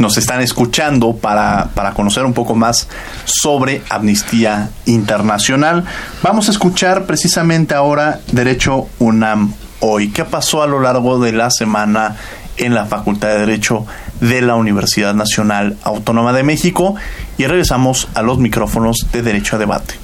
nos 0.00 0.16
están 0.16 0.40
escuchando 0.40 1.14
para, 1.14 1.68
para 1.74 1.92
conocer 1.92 2.24
un 2.24 2.32
poco 2.32 2.54
más 2.54 2.88
sobre 3.24 3.82
Amnistía 3.90 4.70
Internacional. 4.86 5.84
Vamos 6.22 6.48
a 6.48 6.50
escuchar 6.50 7.04
precisamente 7.04 7.74
ahora 7.74 8.20
Derecho 8.32 8.88
UNAM 8.98 9.52
hoy. 9.80 10.08
¿Qué 10.08 10.24
pasó 10.24 10.62
a 10.62 10.66
lo 10.66 10.80
largo 10.80 11.20
de 11.20 11.32
la 11.32 11.50
semana 11.50 12.16
en 12.56 12.74
la 12.74 12.86
Facultad 12.86 13.28
de 13.28 13.40
Derecho 13.40 13.86
de 14.20 14.40
la 14.40 14.56
Universidad 14.56 15.14
Nacional 15.14 15.76
Autónoma 15.82 16.32
de 16.32 16.42
México? 16.42 16.96
Y 17.36 17.46
regresamos 17.46 18.08
a 18.14 18.22
los 18.22 18.38
micrófonos 18.38 19.06
de 19.12 19.22
Derecho 19.22 19.56
a 19.56 19.58
Debate. 19.58 19.94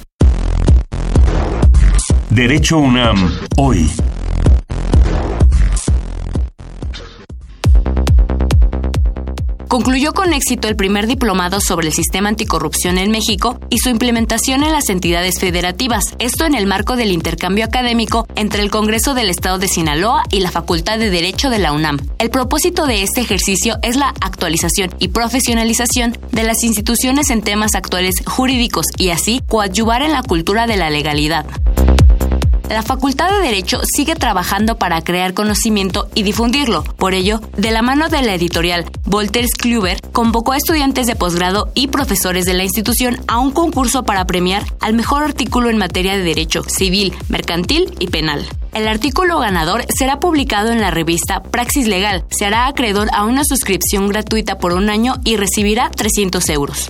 Derecho 2.29 2.77
UNAM 2.77 3.31
hoy. 3.57 3.89
Concluyó 9.67 10.13
con 10.13 10.33
éxito 10.33 10.67
el 10.67 10.75
primer 10.75 11.07
diplomado 11.07 11.59
sobre 11.59 11.87
el 11.87 11.93
sistema 11.93 12.29
anticorrupción 12.29 12.97
en 12.97 13.11
México 13.11 13.59
y 13.69 13.79
su 13.79 13.89
implementación 13.89 14.63
en 14.63 14.71
las 14.71 14.89
entidades 14.89 15.39
federativas, 15.39 16.15
esto 16.19 16.45
en 16.45 16.55
el 16.55 16.67
marco 16.67 16.95
del 16.95 17.11
intercambio 17.11 17.65
académico 17.65 18.27
entre 18.35 18.61
el 18.61 18.71
Congreso 18.71 19.13
del 19.13 19.29
Estado 19.29 19.57
de 19.57 19.67
Sinaloa 19.67 20.23
y 20.31 20.39
la 20.39 20.51
Facultad 20.51 20.99
de 20.99 21.09
Derecho 21.09 21.49
de 21.49 21.59
la 21.59 21.73
UNAM. 21.73 21.99
El 22.19 22.29
propósito 22.29 22.85
de 22.85 23.03
este 23.03 23.21
ejercicio 23.21 23.77
es 23.81 23.95
la 23.95 24.13
actualización 24.21 24.93
y 24.99 25.09
profesionalización 25.09 26.17
de 26.31 26.43
las 26.43 26.63
instituciones 26.63 27.29
en 27.29 27.41
temas 27.41 27.75
actuales 27.75 28.15
jurídicos 28.25 28.85
y 28.97 29.09
así 29.09 29.41
coadyuvar 29.47 30.01
en 30.01 30.11
la 30.11 30.23
cultura 30.23 30.67
de 30.67 30.77
la 30.77 30.89
legalidad. 30.89 31.45
La 32.69 32.83
Facultad 32.83 33.29
de 33.31 33.39
Derecho 33.39 33.79
sigue 33.85 34.15
trabajando 34.15 34.77
para 34.77 35.01
crear 35.01 35.33
conocimiento 35.33 36.09
y 36.15 36.23
difundirlo. 36.23 36.83
Por 36.83 37.13
ello, 37.13 37.39
de 37.55 37.71
la 37.71 37.81
mano 37.81 38.09
de 38.09 38.21
la 38.21 38.33
editorial 38.35 38.85
Volters 39.05 39.53
Kluber, 39.53 40.01
convocó 40.11 40.51
a 40.51 40.57
estudiantes 40.57 41.07
de 41.07 41.15
posgrado 41.15 41.71
y 41.75 41.87
profesores 41.87 42.45
de 42.45 42.53
la 42.53 42.63
institución 42.63 43.21
a 43.27 43.39
un 43.39 43.51
concurso 43.51 44.03
para 44.03 44.25
premiar 44.25 44.65
al 44.81 44.93
mejor 44.93 45.23
artículo 45.23 45.69
en 45.69 45.77
materia 45.77 46.17
de 46.17 46.23
derecho 46.23 46.63
civil, 46.63 47.13
mercantil 47.29 47.95
y 47.99 48.07
penal. 48.07 48.45
El 48.73 48.87
artículo 48.87 49.39
ganador 49.39 49.85
será 49.97 50.19
publicado 50.19 50.71
en 50.71 50.81
la 50.81 50.91
revista 50.91 51.41
Praxis 51.41 51.87
Legal. 51.87 52.25
Se 52.29 52.45
hará 52.45 52.67
acreedor 52.67 53.07
a 53.13 53.23
una 53.23 53.43
suscripción 53.45 54.09
gratuita 54.09 54.59
por 54.59 54.73
un 54.73 54.89
año 54.89 55.15
y 55.23 55.37
recibirá 55.37 55.89
300 55.89 56.49
euros. 56.49 56.89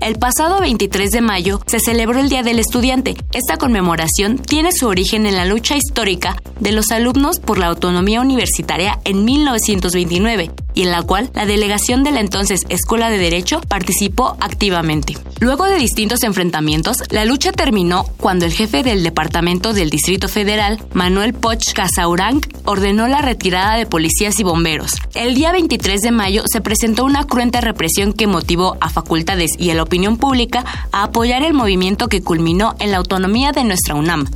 El 0.00 0.18
pasado 0.18 0.60
23 0.60 1.10
de 1.10 1.20
mayo 1.20 1.60
se 1.66 1.78
celebró 1.78 2.20
el 2.20 2.30
Día 2.30 2.42
del 2.42 2.58
Estudiante. 2.58 3.16
Esta 3.34 3.58
conmemoración 3.58 4.38
tiene 4.38 4.72
su 4.72 4.86
origen 4.86 5.26
en 5.26 5.36
la 5.36 5.44
lucha 5.44 5.76
histórica 5.76 6.36
de 6.58 6.72
los 6.72 6.90
alumnos 6.90 7.38
por 7.38 7.58
la 7.58 7.66
autonomía 7.66 8.22
universitaria 8.22 8.98
en 9.04 9.26
1929 9.26 10.50
y 10.80 10.84
en 10.84 10.92
la 10.92 11.02
cual 11.02 11.30
la 11.34 11.44
delegación 11.44 12.04
de 12.04 12.10
la 12.10 12.20
entonces 12.20 12.64
Escuela 12.70 13.10
de 13.10 13.18
Derecho 13.18 13.60
participó 13.68 14.38
activamente. 14.40 15.14
Luego 15.38 15.66
de 15.66 15.76
distintos 15.76 16.22
enfrentamientos, 16.22 17.02
la 17.10 17.26
lucha 17.26 17.52
terminó 17.52 18.06
cuando 18.16 18.46
el 18.46 18.52
jefe 18.54 18.82
del 18.82 19.02
Departamento 19.02 19.74
del 19.74 19.90
Distrito 19.90 20.26
Federal, 20.26 20.82
Manuel 20.94 21.34
Poch 21.34 21.74
Casaurang, 21.74 22.40
ordenó 22.64 23.08
la 23.08 23.20
retirada 23.20 23.76
de 23.76 23.84
policías 23.84 24.40
y 24.40 24.42
bomberos. 24.42 24.92
El 25.12 25.34
día 25.34 25.52
23 25.52 26.00
de 26.00 26.12
mayo 26.12 26.44
se 26.50 26.62
presentó 26.62 27.04
una 27.04 27.24
cruenta 27.24 27.60
represión 27.60 28.14
que 28.14 28.26
motivó 28.26 28.78
a 28.80 28.88
facultades 28.88 29.50
y 29.58 29.68
a 29.68 29.74
la 29.74 29.82
opinión 29.82 30.16
pública 30.16 30.64
a 30.92 31.02
apoyar 31.02 31.42
el 31.42 31.52
movimiento 31.52 32.08
que 32.08 32.22
culminó 32.22 32.74
en 32.78 32.92
la 32.92 32.96
autonomía 32.96 33.52
de 33.52 33.64
nuestra 33.64 33.96
UNAM. 33.96 34.30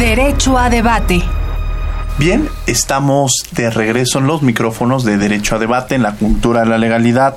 Derecho 0.00 0.58
a 0.58 0.68
debate. 0.68 1.22
Bien, 2.16 2.48
estamos 2.68 3.32
de 3.50 3.70
regreso 3.70 4.20
en 4.20 4.28
los 4.28 4.40
micrófonos 4.40 5.02
de 5.02 5.18
Derecho 5.18 5.56
a 5.56 5.58
Debate 5.58 5.96
en 5.96 6.04
la 6.04 6.12
cultura 6.12 6.60
de 6.60 6.66
la 6.66 6.78
legalidad. 6.78 7.36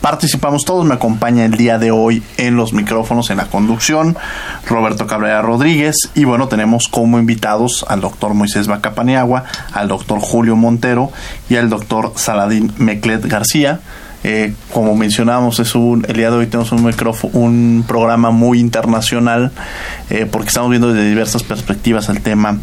Participamos 0.00 0.64
todos, 0.64 0.84
me 0.84 0.94
acompaña 0.94 1.44
el 1.44 1.56
día 1.56 1.78
de 1.78 1.90
hoy 1.90 2.22
en 2.36 2.54
los 2.54 2.72
micrófonos, 2.72 3.30
en 3.30 3.38
la 3.38 3.46
conducción, 3.46 4.16
Roberto 4.68 5.08
Cabrera 5.08 5.42
Rodríguez 5.42 6.10
y 6.14 6.22
bueno, 6.22 6.46
tenemos 6.46 6.86
como 6.86 7.18
invitados 7.18 7.84
al 7.88 8.02
doctor 8.02 8.34
Moisés 8.34 8.68
Bacapaniagua, 8.68 9.44
al 9.72 9.88
doctor 9.88 10.20
Julio 10.20 10.54
Montero 10.54 11.10
y 11.50 11.56
al 11.56 11.68
doctor 11.68 12.12
Saladín 12.14 12.72
Meclet 12.78 13.26
García. 13.26 13.80
Eh, 14.26 14.54
como 14.72 14.96
mencionábamos, 14.96 15.60
es 15.60 15.74
un, 15.74 16.06
el 16.08 16.16
día 16.16 16.30
de 16.30 16.38
hoy 16.38 16.46
tenemos 16.46 16.72
un, 16.72 16.82
micrófono, 16.82 17.38
un 17.38 17.84
programa 17.86 18.30
muy 18.30 18.58
internacional 18.58 19.52
eh, 20.08 20.26
porque 20.30 20.48
estamos 20.48 20.70
viendo 20.70 20.92
desde 20.92 21.06
diversas 21.06 21.42
perspectivas 21.42 22.08
el 22.08 22.22
tema 22.22 22.58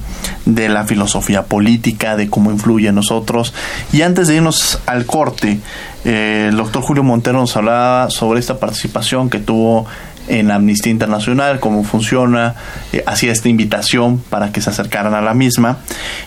de 0.46 0.70
la 0.70 0.86
filosofía 0.86 1.44
política, 1.44 2.16
de 2.16 2.30
cómo 2.32 2.52
influye 2.52 2.88
en 2.88 2.96
nosotros. 2.96 3.54
Y 3.94 4.02
antes 4.02 4.28
de 4.28 4.38
irnos 4.38 4.80
al 4.88 5.06
corte, 5.06 5.60
eh, 6.04 6.48
el 6.50 6.58
doctor 6.58 6.82
Julio 6.82 7.04
Montero 7.04 7.40
nos 7.40 7.56
hablaba 7.56 8.10
sobre 8.10 8.40
esta 8.40 8.60
participación 8.60 9.30
que 9.30 9.38
tuvo 9.38 9.86
en 10.28 10.52
Amnistía 10.52 10.92
Internacional, 10.92 11.60
cómo 11.60 11.84
funciona, 11.84 12.56
eh, 12.94 13.04
hacía 13.06 13.32
esta 13.32 13.50
invitación 13.50 14.20
para 14.30 14.52
que 14.52 14.62
se 14.62 14.70
acercaran 14.70 15.14
a 15.14 15.22
la 15.22 15.34
misma. 15.34 15.78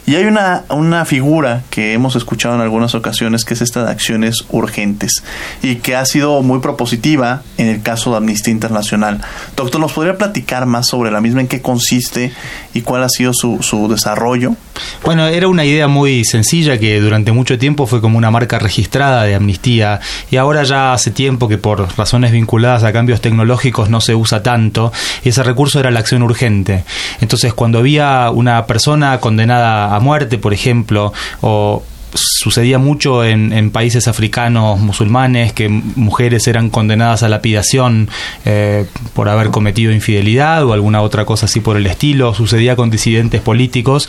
Y 0.07 0.15
hay 0.17 0.25
una, 0.25 0.65
una 0.69 1.05
figura 1.05 1.63
que 1.71 1.93
hemos 1.93 2.17
escuchado 2.17 2.55
en 2.55 2.61
algunas 2.61 2.95
ocasiones, 2.95 3.45
que 3.45 3.55
es 3.55 3.63
esta 3.63 3.85
de 3.85 3.91
acciones 3.91 4.45
urgentes, 4.51 5.23
y 5.63 5.77
que 5.77 5.97
ha 5.97 6.05
sido 6.05 6.43
muy 6.43 6.61
propositiva 6.61 7.43
en 7.59 7.69
el 7.69 7.83
caso 7.83 8.11
de 8.11 8.19
Amnistía 8.19 8.53
Internacional. 8.53 9.21
Doctor, 9.57 9.81
¿nos 9.81 9.93
podría 9.93 10.17
platicar 10.19 10.67
más 10.67 10.89
sobre 10.89 11.11
la 11.11 11.21
misma, 11.21 11.41
en 11.41 11.49
qué 11.49 11.63
consiste 11.63 12.33
y 12.73 12.83
cuál 12.83 13.03
ha 13.03 13.09
sido 13.09 13.33
su, 13.35 13.63
su 13.63 13.89
desarrollo? 13.89 14.57
Bueno, 15.05 15.27
era 15.27 15.49
una 15.49 15.65
idea 15.65 15.87
muy 15.87 16.25
sencilla 16.25 16.79
que 16.79 17.01
durante 17.01 17.33
mucho 17.33 17.59
tiempo 17.59 17.87
fue 17.87 18.01
como 18.01 18.19
una 18.19 18.31
marca 18.31 18.59
registrada 18.59 19.25
de 19.25 19.35
amnistía 19.35 20.01
y 20.31 20.37
ahora 20.37 20.63
ya 20.63 20.93
hace 20.93 21.11
tiempo 21.11 21.49
que 21.49 21.59
por 21.59 21.97
razones 21.97 22.33
vinculadas 22.33 22.85
a 22.85 22.93
cambios 22.93 23.21
tecnológicos 23.21 23.91
no 23.91 24.01
se 24.01 24.15
usa 24.15 24.43
tanto 24.43 24.93
y 25.23 25.29
ese 25.29 25.43
recurso 25.43 25.79
era 25.79 25.91
la 25.91 26.01
acción 26.01 26.23
urgente. 26.23 26.85
Entonces, 27.21 27.55
cuando 27.55 27.79
había 27.79 28.31
una 28.31 28.67
persona 28.67 29.21
condenada 29.21 29.95
a 29.95 30.01
muerte, 30.01 30.39
por 30.39 30.55
ejemplo, 30.55 31.13
o 31.41 31.83
sucedía 32.15 32.79
mucho 32.79 33.25
en, 33.25 33.71
países 33.71 34.09
africanos 34.09 34.79
musulmanes 34.79 35.53
que 35.53 35.69
mujeres 35.69 36.47
eran 36.47 36.71
condenadas 36.71 37.23
a 37.23 37.29
lapidación 37.29 38.09
eh, 38.45 38.87
por 39.15 39.29
haber 39.29 39.51
cometido 39.51 39.93
infidelidad 39.93 40.65
o 40.65 40.73
alguna 40.73 41.03
otra 41.03 41.25
cosa 41.25 41.47
así 41.47 41.61
por 41.61 41.77
el 41.77 41.87
estilo. 41.87 42.35
Sucedía 42.35 42.77
con 42.77 42.91
disidentes 42.91 43.41
políticos. 43.41 44.09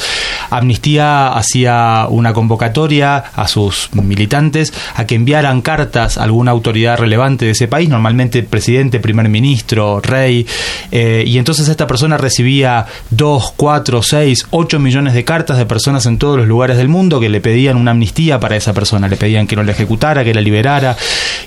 Amnistía 0.49 1.29
hacía 1.29 2.07
una 2.09 2.33
convocatoria 2.33 3.17
a 3.17 3.47
sus 3.47 3.89
militantes 3.93 4.73
a 4.95 5.05
que 5.05 5.15
enviaran 5.15 5.61
cartas 5.61 6.17
a 6.17 6.23
alguna 6.23 6.51
autoridad 6.51 6.97
relevante 6.97 7.45
de 7.45 7.51
ese 7.51 7.67
país, 7.67 7.89
normalmente 7.89 8.43
presidente, 8.43 8.99
primer 8.99 9.29
ministro, 9.29 9.99
rey, 10.01 10.45
eh, 10.91 11.23
y 11.25 11.37
entonces 11.37 11.67
esta 11.67 11.87
persona 11.87 12.17
recibía 12.17 12.85
dos, 13.09 13.53
cuatro, 13.55 14.03
seis, 14.03 14.45
ocho 14.51 14.79
millones 14.79 15.13
de 15.13 15.23
cartas 15.23 15.57
de 15.57 15.65
personas 15.65 16.05
en 16.05 16.17
todos 16.17 16.37
los 16.37 16.47
lugares 16.47 16.77
del 16.77 16.89
mundo 16.89 17.19
que 17.19 17.29
le 17.29 17.41
pedían 17.41 17.77
una 17.77 17.94
amnistía 17.95 18.39
para 18.39 18.55
esa 18.55 18.73
persona, 18.73 19.07
le 19.07 19.17
pedían 19.17 19.47
que 19.47 19.55
no 19.55 19.63
la 19.63 19.71
ejecutara, 19.71 20.23
que 20.23 20.33
la 20.33 20.41
liberara, 20.41 20.95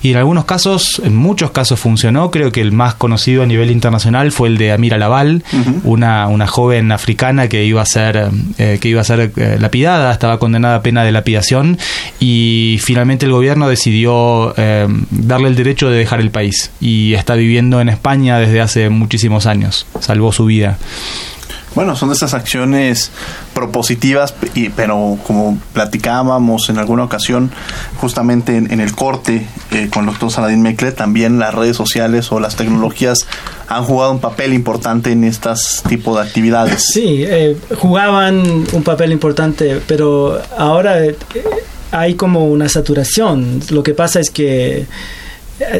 y 0.03 0.11
en 0.11 0.17
algunos 0.17 0.45
casos, 0.45 1.01
en 1.05 1.17
muchos 1.17 1.51
casos 1.51 1.79
funcionó, 1.79 2.31
creo 2.31 2.51
que 2.53 2.61
el 2.61 2.73
más 2.73 2.95
conocido 2.95 3.43
a 3.43 3.47
nivel 3.47 3.71
internacional 3.71 4.33
fue 4.33 4.49
el 4.49 4.59
de 4.59 4.73
Amira 4.73 4.99
Laval, 4.99 5.45
una, 5.85 6.27
una 6.29 6.47
joven 6.47 6.93
africana 6.93 7.49
que 7.49 7.65
iba 7.65 7.83
a 7.83 7.87
ser, 7.87 8.31
eh, 8.59 8.79
que 8.81 8.89
iba 8.89 9.01
a 9.01 9.05
ser 9.05 9.33
eh, 9.37 9.57
lapidada, 9.61 10.13
estaba 10.13 10.39
condenada 10.39 10.77
a 10.77 10.83
pena 10.83 11.05
de 11.05 11.13
lapidación, 11.13 11.79
y 12.21 12.79
finalmente 12.83 13.27
el 13.27 13.33
gobierno 13.33 13.69
decidió 13.69 14.55
eh, 14.57 14.87
darle 15.11 15.49
el 15.49 15.57
derecho 15.57 15.91
de 15.91 15.99
dejar 15.99 16.21
el 16.21 16.31
país, 16.31 16.71
y 16.81 17.15
está 17.15 17.35
viviendo 17.35 17.81
en 17.81 17.89
España 17.89 18.39
desde 18.39 18.61
hace 18.61 18.89
muchísimos 18.89 19.47
años, 19.47 19.87
salvó 20.01 20.33
su 20.33 20.45
vida. 20.47 20.79
Bueno, 21.75 21.97
son 21.97 22.09
de 22.09 22.15
estas 22.15 22.35
acciones 22.35 23.11
propositivas, 23.55 24.35
y, 24.55 24.71
pero 24.71 25.19
como 25.27 25.59
platicábamos 25.73 26.71
en 26.71 26.79
alguna 26.79 27.05
ocasión, 27.05 27.51
justamente 27.99 28.57
en, 28.57 28.81
el 28.81 28.95
corte 28.95 29.47
eh, 29.71 29.89
con 29.93 30.05
el 30.05 30.11
doctor 30.11 30.31
Saladín 30.31 30.63
Mecle, 30.63 30.93
también 30.93 31.39
las 31.39 31.55
redes 31.55 31.77
sociales 31.77 32.33
o 32.33 32.41
las 32.41 32.57
tecnologías 32.57 33.27
han 33.69 33.85
jugado 33.85 34.13
un 34.13 34.21
papel 34.21 34.55
importante 34.55 35.13
en 35.13 35.25
estas 35.25 35.83
tipos 35.89 36.17
de 36.17 36.23
actividades. 36.23 36.85
Sí, 36.93 37.25
eh, 37.27 37.57
jugaban 37.77 38.67
un 38.73 38.83
papel 38.83 39.13
importante, 39.13 39.81
pero 39.87 40.41
ahora 40.57 41.05
eh, 41.05 41.17
hay 41.91 42.15
como 42.15 42.47
una 42.47 42.69
saturación. 42.69 43.61
Lo 43.71 43.83
que 43.83 43.95
pasa 43.95 44.21
es 44.21 44.31
que 44.31 44.87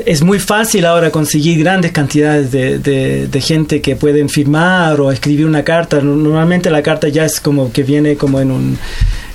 es 0.07 0.23
muy 0.23 0.39
fácil 0.39 0.85
ahora 0.85 1.11
conseguir 1.11 1.59
grandes 1.61 1.93
cantidades 1.93 2.51
de, 2.51 2.79
de, 2.79 3.41
gente 3.41 3.81
que 3.81 3.95
pueden 3.95 4.29
firmar 4.29 5.01
o 5.01 5.13
escribir 5.13 5.47
una 5.47 5.63
carta. 5.63 6.01
Normalmente 6.01 6.71
la 6.71 6.83
carta 6.83 7.09
ya 7.09 7.25
es 7.25 7.41
como 7.41 7.73
que 7.73 7.85
viene 7.85 8.17
como 8.17 8.41
en 8.41 8.51
un 8.51 8.79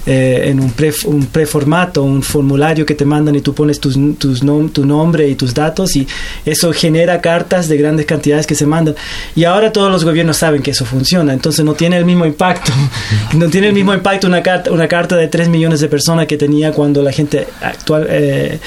eh, 0.05 0.49
en 0.49 0.59
un, 0.59 0.71
pre, 0.71 0.91
un 1.05 1.27
preformato, 1.27 2.03
un 2.03 2.21
formulario 2.21 2.85
que 2.85 2.93
te 2.93 3.05
mandan 3.05 3.35
y 3.35 3.41
tú 3.41 3.53
pones 3.53 3.79
tus, 3.79 3.97
tus 4.17 4.41
tu 4.73 4.85
nombre 4.85 5.29
y 5.29 5.35
tus 5.35 5.53
datos 5.53 5.95
y 5.95 6.05
eso 6.45 6.73
genera 6.73 7.21
cartas 7.21 7.69
de 7.69 7.77
grandes 7.77 8.05
cantidades 8.05 8.45
que 8.45 8.53
se 8.53 8.65
mandan. 8.65 8.95
Y 9.33 9.45
ahora 9.45 9.71
todos 9.71 9.89
los 9.89 10.03
gobiernos 10.03 10.35
saben 10.35 10.61
que 10.61 10.71
eso 10.71 10.83
funciona, 10.83 11.31
entonces 11.31 11.63
no 11.63 11.73
tiene 11.73 11.95
el 11.95 12.03
mismo 12.03 12.25
impacto. 12.25 12.73
no 13.33 13.47
tiene 13.47 13.67
el 13.67 13.73
mismo 13.73 13.93
impacto 13.93 14.27
una 14.27 14.43
carta, 14.43 14.73
una 14.73 14.89
carta 14.89 15.15
de 15.15 15.29
3 15.29 15.47
millones 15.47 15.79
de 15.79 15.87
personas 15.87 16.27
que 16.27 16.35
tenía 16.35 16.73
cuando 16.73 17.01
la 17.01 17.13
gente 17.13 17.47
actual... 17.61 18.05
Eh, 18.09 18.59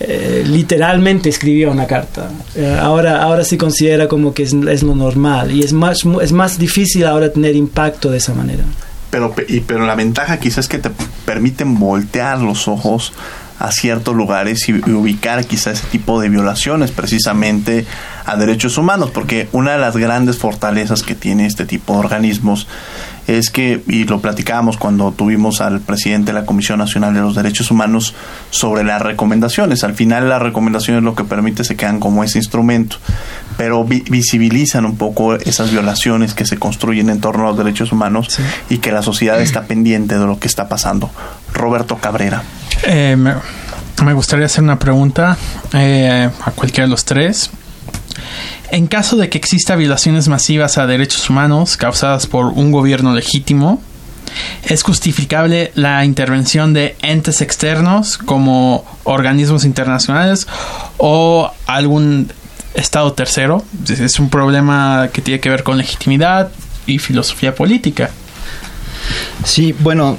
eh, 0.00 0.44
literalmente 0.46 1.28
escribió 1.28 1.72
una 1.72 1.86
carta. 1.86 2.30
Eh, 2.54 2.78
ahora, 2.80 3.22
ahora 3.22 3.44
se 3.44 3.58
considera 3.58 4.06
como 4.06 4.32
que 4.32 4.44
es, 4.44 4.52
lo 4.52 4.94
normal 4.94 5.50
y 5.50 5.62
es 5.62 5.72
más, 5.72 6.04
es 6.22 6.32
más 6.32 6.58
difícil 6.58 7.04
ahora 7.04 7.32
tener 7.32 7.56
impacto 7.56 8.10
de 8.10 8.18
esa 8.18 8.32
manera. 8.34 8.62
Pero, 9.10 9.34
y, 9.48 9.60
pero 9.60 9.86
la 9.86 9.94
ventaja 9.94 10.38
quizás 10.38 10.66
es 10.66 10.68
que 10.68 10.78
te 10.78 10.90
permiten 11.24 11.78
voltear 11.78 12.38
los 12.38 12.68
ojos 12.68 13.12
a 13.58 13.72
ciertos 13.72 14.14
lugares 14.14 14.68
y, 14.68 14.74
ubicar 14.90 15.44
quizás 15.44 15.78
ese 15.80 15.86
tipo 15.88 16.20
de 16.20 16.28
violaciones 16.28 16.90
precisamente 16.90 17.86
a 18.24 18.36
derechos 18.36 18.78
humanos, 18.78 19.10
porque 19.10 19.48
una 19.52 19.72
de 19.72 19.78
las 19.78 19.96
grandes 19.96 20.38
fortalezas 20.38 21.02
que 21.02 21.14
tiene 21.14 21.46
este 21.46 21.64
tipo 21.64 21.94
de 21.94 22.00
organismos 22.00 22.66
es 23.26 23.50
que, 23.50 23.82
y 23.86 24.04
lo 24.04 24.20
platicábamos 24.20 24.78
cuando 24.78 25.12
tuvimos 25.12 25.60
al 25.60 25.80
presidente 25.80 26.32
de 26.32 26.40
la 26.40 26.46
Comisión 26.46 26.78
Nacional 26.78 27.12
de 27.12 27.20
los 27.20 27.34
Derechos 27.34 27.70
Humanos 27.70 28.14
sobre 28.50 28.84
las 28.84 29.02
recomendaciones. 29.02 29.84
Al 29.84 29.94
final 29.94 30.28
las 30.28 30.40
recomendaciones 30.40 31.02
lo 31.02 31.14
que 31.14 31.24
permite 31.24 31.62
se 31.62 31.76
quedan 31.76 32.00
como 32.00 32.24
ese 32.24 32.38
instrumento, 32.38 32.96
pero 33.58 33.84
visibilizan 33.84 34.86
un 34.86 34.96
poco 34.96 35.34
esas 35.34 35.70
violaciones 35.70 36.32
que 36.32 36.46
se 36.46 36.58
construyen 36.58 37.10
en 37.10 37.20
torno 37.20 37.44
a 37.44 37.48
los 37.48 37.58
derechos 37.58 37.92
humanos 37.92 38.38
y 38.70 38.78
que 38.78 38.92
la 38.92 39.02
sociedad 39.02 39.40
está 39.40 39.64
pendiente 39.64 40.18
de 40.18 40.26
lo 40.26 40.38
que 40.38 40.48
está 40.48 40.68
pasando. 40.68 41.10
Roberto 41.52 41.96
Cabrera. 41.96 42.42
Eh, 42.84 43.16
me, 43.16 44.12
gustaría 44.12 44.46
hacer 44.46 44.62
una 44.62 44.78
pregunta 44.78 45.36
eh, 45.72 46.30
a 46.44 46.50
cualquiera 46.52 46.86
de 46.86 46.90
los 46.90 47.04
tres. 47.04 47.50
En 48.70 48.86
caso 48.86 49.16
de 49.16 49.28
que 49.28 49.38
exista 49.38 49.76
violaciones 49.76 50.28
masivas 50.28 50.78
a 50.78 50.86
derechos 50.86 51.30
humanos 51.30 51.76
causadas 51.76 52.26
por 52.26 52.46
un 52.46 52.70
gobierno 52.70 53.14
legítimo, 53.14 53.82
es 54.62 54.82
justificable 54.82 55.72
la 55.74 56.04
intervención 56.04 56.74
de 56.74 56.96
entes 57.00 57.40
externos 57.40 58.18
como 58.18 58.84
organismos 59.04 59.64
internacionales 59.64 60.46
o 60.98 61.50
algún 61.66 62.30
Estado 62.74 63.12
tercero. 63.12 63.64
Es 63.88 64.20
un 64.20 64.30
problema 64.30 65.08
que 65.12 65.20
tiene 65.20 65.40
que 65.40 65.50
ver 65.50 65.64
con 65.64 65.78
legitimidad 65.78 66.50
y 66.86 66.98
filosofía 66.98 67.54
política. 67.54 68.10
Sí, 69.44 69.74
bueno, 69.80 70.18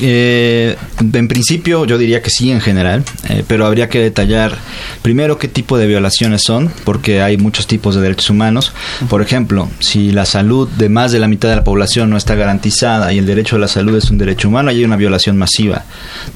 eh, 0.00 0.76
en 1.00 1.28
principio 1.28 1.84
yo 1.84 1.98
diría 1.98 2.22
que 2.22 2.30
sí 2.30 2.50
en 2.50 2.60
general, 2.60 3.04
eh, 3.28 3.44
pero 3.46 3.66
habría 3.66 3.88
que 3.88 3.98
detallar 3.98 4.56
primero 5.02 5.38
qué 5.38 5.48
tipo 5.48 5.78
de 5.78 5.86
violaciones 5.86 6.42
son, 6.42 6.70
porque 6.84 7.22
hay 7.22 7.36
muchos 7.36 7.66
tipos 7.66 7.94
de 7.94 8.00
derechos 8.00 8.30
humanos. 8.30 8.72
Por 9.08 9.22
ejemplo, 9.22 9.68
si 9.80 10.12
la 10.12 10.24
salud 10.24 10.68
de 10.68 10.88
más 10.88 11.12
de 11.12 11.18
la 11.18 11.28
mitad 11.28 11.48
de 11.48 11.56
la 11.56 11.64
población 11.64 12.10
no 12.10 12.16
está 12.16 12.34
garantizada 12.34 13.12
y 13.12 13.18
el 13.18 13.26
derecho 13.26 13.56
a 13.56 13.58
la 13.58 13.68
salud 13.68 13.96
es 13.96 14.10
un 14.10 14.18
derecho 14.18 14.48
humano, 14.48 14.70
hay 14.70 14.84
una 14.84 14.96
violación 14.96 15.36
masiva 15.36 15.84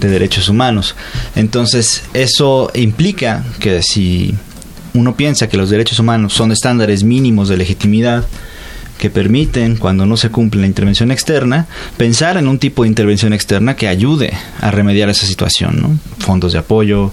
de 0.01 0.09
derechos 0.09 0.49
humanos. 0.49 0.95
Entonces, 1.37 2.03
eso 2.15 2.71
implica 2.75 3.45
que 3.61 3.83
si 3.83 4.35
uno 4.95 5.17
piensa 5.17 5.49
que 5.49 5.57
los 5.57 5.71
derechos 5.71 5.99
humanos 5.99 6.33
son 6.35 6.53
estándares 6.53 7.03
mínimos 7.03 7.49
de 7.49 7.57
legitimidad, 7.57 8.25
que 8.99 9.11
permiten, 9.11 9.77
cuando 9.77 10.07
no 10.07 10.17
se 10.17 10.31
cumple 10.31 10.61
la 10.61 10.67
intervención 10.67 11.11
externa, 11.11 11.67
pensar 11.97 12.37
en 12.37 12.49
un 12.49 12.59
tipo 12.59 12.83
de 12.83 12.89
intervención 12.89 13.33
externa 13.33 13.77
que 13.77 13.89
ayude 13.89 14.33
a 14.61 14.71
remediar 14.71 15.09
esa 15.09 15.27
situación, 15.27 15.81
¿no? 15.81 15.99
Fondos 16.19 16.53
de 16.53 16.61
apoyo. 16.61 17.13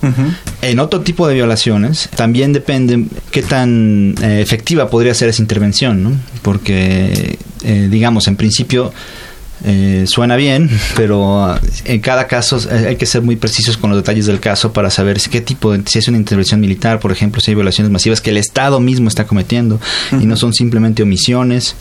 En 0.62 0.80
otro 0.80 1.02
tipo 1.02 1.28
de 1.28 1.34
violaciones, 1.34 2.10
también 2.16 2.54
depende 2.54 3.06
qué 3.32 3.42
tan 3.42 4.16
eh, 4.22 4.42
efectiva 4.42 4.90
podría 4.90 5.14
ser 5.14 5.30
esa 5.30 5.42
intervención, 5.42 6.04
¿no? 6.04 6.12
Porque, 6.42 7.38
eh, 7.64 7.88
digamos, 7.90 8.28
en 8.28 8.36
principio, 8.36 8.94
eh, 9.64 10.06
suena 10.08 10.36
bien, 10.36 10.70
pero 10.96 11.56
en 11.86 12.00
cada 12.02 12.28
caso 12.28 12.60
hay 12.72 12.96
que 12.96 13.06
ser 13.06 13.22
muy 13.22 13.36
precisos 13.36 13.78
con 13.78 13.90
los 13.92 14.00
detalles 14.00 14.26
del 14.26 14.40
caso 14.40 14.74
para 14.74 14.90
saber 14.90 15.20
si, 15.20 15.30
qué 15.30 15.42
tipo 15.42 15.72
de, 15.72 15.84
si 15.86 16.00
es 16.00 16.08
una 16.08 16.18
intervención 16.18 16.60
militar, 16.60 17.00
por 17.00 17.12
ejemplo, 17.12 17.42
si 17.42 17.52
hay 17.52 17.56
violaciones 17.56 17.92
masivas 17.92 18.22
que 18.22 18.32
el 18.32 18.38
Estado 18.38 18.80
mismo 18.80 19.08
está 19.08 19.26
cometiendo 19.26 19.80
y 20.20 20.26
no 20.26 20.36
son 20.36 20.54
simplemente 20.54 21.04
omisiones, 21.04 21.76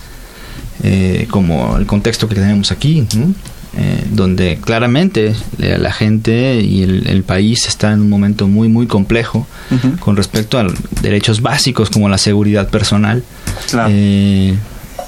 eh, 0.83 1.27
como 1.31 1.77
el 1.77 1.87
contexto 1.87 2.29
que 2.29 2.35
tenemos 2.35 2.71
aquí, 2.71 3.07
eh, 3.77 4.05
donde 4.11 4.59
claramente 4.63 5.35
la 5.59 5.93
gente 5.93 6.61
y 6.61 6.83
el, 6.83 7.23
país 7.23 7.67
está 7.67 7.93
en 7.93 8.01
un 8.01 8.09
momento 8.09 8.49
muy, 8.49 8.69
muy 8.69 8.87
complejo 8.87 9.47
con 10.01 10.17
respecto 10.17 10.59
a 10.59 10.67
derechos 11.03 11.41
básicos 11.41 11.91
como 11.91 12.09
la 12.09 12.19
seguridad 12.19 12.69
personal 12.69 13.23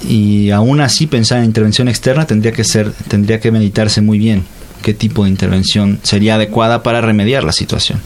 y 0.07 0.51
aún 0.51 0.81
así 0.81 1.07
pensar 1.07 1.39
en 1.39 1.45
intervención 1.45 1.87
externa 1.87 2.25
tendría 2.25 2.51
que 2.51 2.63
ser 2.63 2.91
tendría 3.07 3.39
que 3.39 3.51
meditarse 3.51 4.01
muy 4.01 4.17
bien 4.17 4.43
qué 4.81 4.93
tipo 4.93 5.23
de 5.23 5.29
intervención 5.29 5.99
sería 6.03 6.35
adecuada 6.35 6.83
para 6.83 7.01
remediar 7.01 7.43
la 7.43 7.53
situación. 7.53 7.99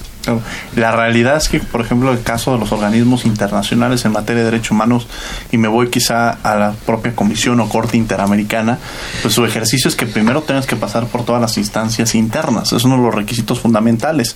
La 0.76 0.92
realidad 0.92 1.38
es 1.38 1.50
que, 1.50 1.60
por 1.60 1.82
ejemplo, 1.82 2.12
el 2.12 2.22
caso 2.22 2.54
de 2.54 2.60
los 2.60 2.72
organismos 2.72 3.26
internacionales 3.26 4.06
en 4.06 4.12
materia 4.12 4.44
de 4.44 4.52
derechos 4.52 4.72
humanos, 4.72 5.08
y 5.52 5.58
me 5.58 5.68
voy 5.68 5.90
quizá 5.90 6.32
a 6.32 6.56
la 6.56 6.74
propia 6.86 7.16
Comisión 7.16 7.60
o 7.60 7.70
Corte 7.70 7.98
Interamericana, 7.98 8.80
pues 9.22 9.34
su 9.34 9.46
ejercicio 9.46 9.90
es 9.90 9.96
que 9.96 10.06
primero 10.06 10.42
tengas 10.42 10.66
que 10.66 10.76
pasar 10.76 11.08
por 11.08 11.26
todas 11.26 11.42
las 11.42 11.58
instancias 11.58 12.16
internas. 12.16 12.74
Es 12.74 12.84
uno 12.84 12.98
de 12.98 13.04
los 13.04 13.16
requisitos 13.16 13.60
fundamentales. 13.60 14.36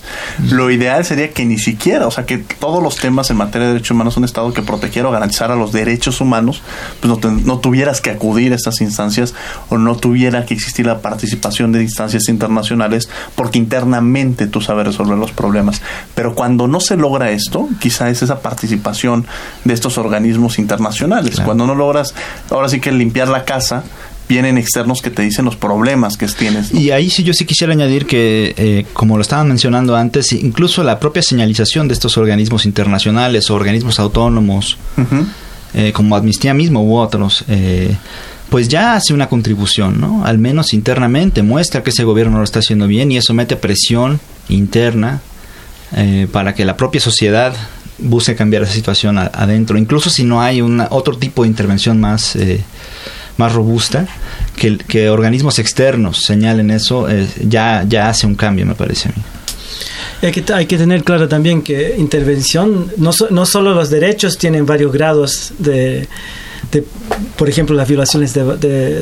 Lo 0.50 0.70
ideal 0.70 1.04
sería 1.04 1.30
que 1.30 1.44
ni 1.44 1.58
siquiera, 1.58 2.06
o 2.06 2.10
sea, 2.10 2.26
que 2.26 2.38
todos 2.38 2.82
los 2.82 2.96
temas 2.96 3.30
en 3.30 3.36
materia 3.36 3.66
de 3.66 3.74
derechos 3.74 3.92
humanos, 3.92 4.16
un 4.16 4.24
Estado 4.24 4.52
que 4.52 4.62
protegiera 4.62 5.08
o 5.08 5.12
garantizara 5.12 5.56
los 5.56 5.72
derechos 5.72 6.20
humanos, 6.20 6.62
pues 7.00 7.12
no, 7.12 7.30
no 7.30 7.58
tuvieras 7.58 8.00
que 8.00 8.10
acudir 8.10 8.52
a 8.52 8.56
estas 8.56 8.80
instancias 8.80 9.34
o 9.68 9.78
no 9.78 9.96
tuviera 9.96 10.46
que 10.46 10.54
existir 10.54 10.86
la 10.86 11.00
participación 11.00 11.72
de 11.72 11.82
instancias 11.82 12.28
internacionales 12.28 13.08
porque 13.34 13.58
internamente 13.58 14.46
tú 14.46 14.60
sabes 14.60 14.86
resolver 14.86 15.18
los 15.18 15.32
problemas. 15.32 15.81
Pero 16.14 16.34
cuando 16.34 16.68
no 16.68 16.80
se 16.80 16.96
logra 16.96 17.30
esto, 17.30 17.68
quizá 17.80 18.10
es 18.10 18.22
esa 18.22 18.40
participación 18.40 19.26
de 19.64 19.74
estos 19.74 19.98
organismos 19.98 20.58
internacionales. 20.58 21.40
Cuando 21.40 21.66
no 21.66 21.74
logras, 21.74 22.14
ahora 22.50 22.68
sí 22.68 22.80
que 22.80 22.92
limpiar 22.92 23.28
la 23.28 23.44
casa, 23.44 23.84
vienen 24.28 24.56
externos 24.56 25.02
que 25.02 25.10
te 25.10 25.22
dicen 25.22 25.44
los 25.44 25.56
problemas 25.56 26.16
que 26.16 26.26
tienes. 26.26 26.72
Y 26.72 26.90
ahí 26.90 27.10
sí 27.10 27.22
yo 27.22 27.34
sí 27.34 27.44
quisiera 27.44 27.72
añadir 27.72 28.06
que, 28.06 28.54
eh, 28.56 28.86
como 28.92 29.16
lo 29.16 29.22
estaban 29.22 29.48
mencionando 29.48 29.96
antes, 29.96 30.32
incluso 30.32 30.82
la 30.82 30.98
propia 30.98 31.22
señalización 31.22 31.88
de 31.88 31.94
estos 31.94 32.16
organismos 32.16 32.64
internacionales 32.64 33.50
o 33.50 33.54
organismos 33.54 33.98
autónomos, 33.98 34.78
eh, 35.74 35.92
como 35.92 36.16
Amnistía 36.16 36.54
mismo 36.54 36.82
u 36.82 36.96
otros, 36.96 37.44
eh, 37.48 37.94
pues 38.48 38.68
ya 38.68 38.94
hace 38.94 39.14
una 39.14 39.28
contribución, 39.28 40.00
¿no? 40.00 40.24
Al 40.24 40.38
menos 40.38 40.74
internamente 40.74 41.42
muestra 41.42 41.82
que 41.82 41.90
ese 41.90 42.04
gobierno 42.04 42.38
lo 42.38 42.44
está 42.44 42.58
haciendo 42.58 42.86
bien 42.86 43.10
y 43.12 43.16
eso 43.16 43.34
mete 43.34 43.56
presión 43.56 44.20
interna 44.48 45.20
eh, 45.96 46.26
para 46.30 46.54
que 46.54 46.64
la 46.64 46.76
propia 46.76 47.00
sociedad 47.00 47.54
busque 47.98 48.34
cambiar 48.34 48.62
esa 48.62 48.72
situación 48.72 49.18
adentro, 49.18 49.78
incluso 49.78 50.10
si 50.10 50.24
no 50.24 50.42
hay 50.42 50.60
una, 50.60 50.88
otro 50.90 51.16
tipo 51.16 51.42
de 51.42 51.48
intervención 51.48 52.00
más, 52.00 52.34
eh, 52.36 52.62
más 53.36 53.52
robusta, 53.52 54.06
que, 54.56 54.78
que, 54.78 55.08
organismos 55.08 55.58
externos 55.58 56.18
señalen 56.24 56.70
eso, 56.70 57.08
eh, 57.08 57.26
ya, 57.46 57.84
ya 57.88 58.08
hace 58.08 58.26
un 58.26 58.34
cambio, 58.34 58.66
me 58.66 58.74
parece 58.74 59.08
a 59.08 59.12
mí. 59.12 59.22
Hay 60.22 60.32
que, 60.32 60.52
hay 60.52 60.66
que 60.66 60.78
tener 60.78 61.02
claro 61.02 61.28
también 61.28 61.62
que 61.62 61.96
intervención, 61.98 62.92
no, 62.96 63.10
no 63.30 63.46
solo 63.46 63.74
los 63.74 63.90
derechos 63.90 64.38
tienen 64.38 64.66
varios 64.66 64.92
grados 64.92 65.52
de, 65.58 66.08
por 67.36 67.48
ejemplo, 67.48 67.74
las 67.76 67.88
violaciones 67.88 68.38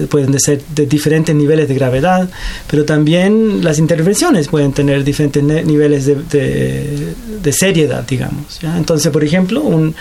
pueden 0.08 0.40
ser 0.40 0.62
de 0.74 0.86
diferentes 0.86 1.34
niveles 1.34 1.68
de 1.68 1.74
gravedad, 1.74 2.28
pero 2.68 2.84
también 2.84 3.62
las 3.62 3.78
intervenciones 3.78 4.48
pueden 4.48 4.72
tener 4.72 5.04
diferentes 5.04 5.42
niveles 5.42 6.06
de, 6.06 7.52
seriedad, 7.52 8.04
digamos. 8.06 8.60
Entonces, 8.76 9.12
por 9.12 9.24
ejemplo, 9.24 9.60
un, 9.60 9.94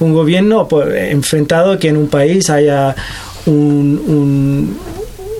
un 0.00 0.14
gobierno 0.14 0.68
enfrentado 0.94 1.78
que 1.78 1.88
en 1.88 1.96
un 1.96 2.08
país 2.08 2.48
haya 2.50 2.94
un, 3.46 4.76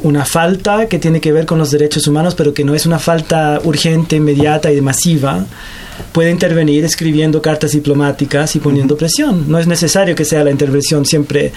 una 0.03 0.25
falta 0.25 0.87
que 0.87 0.99
tiene 0.99 1.21
que 1.21 1.33
ver 1.33 1.47
con 1.47 1.59
los 1.59 1.71
derechos 1.71 2.07
humanos, 2.07 2.35
pero 2.35 2.55
que 2.55 2.65
no 2.65 2.75
es 2.75 2.87
una 2.87 2.99
falta 2.99 3.61
urgente, 3.65 4.17
inmediata 4.17 4.73
y 4.73 4.81
masiva, 4.81 5.45
puede 6.13 6.31
intervenir 6.31 6.85
escribiendo 6.85 7.43
cartas 7.43 7.73
diplomáticas 7.73 8.57
y 8.57 8.61
poniendo 8.61 8.97
presión. 8.97 9.45
No 9.49 9.59
es 9.59 9.67
necesario 9.67 10.15
que 10.15 10.25
sea 10.25 10.45
la 10.45 10.51
intervención 10.51 11.05
siempre 11.05 11.53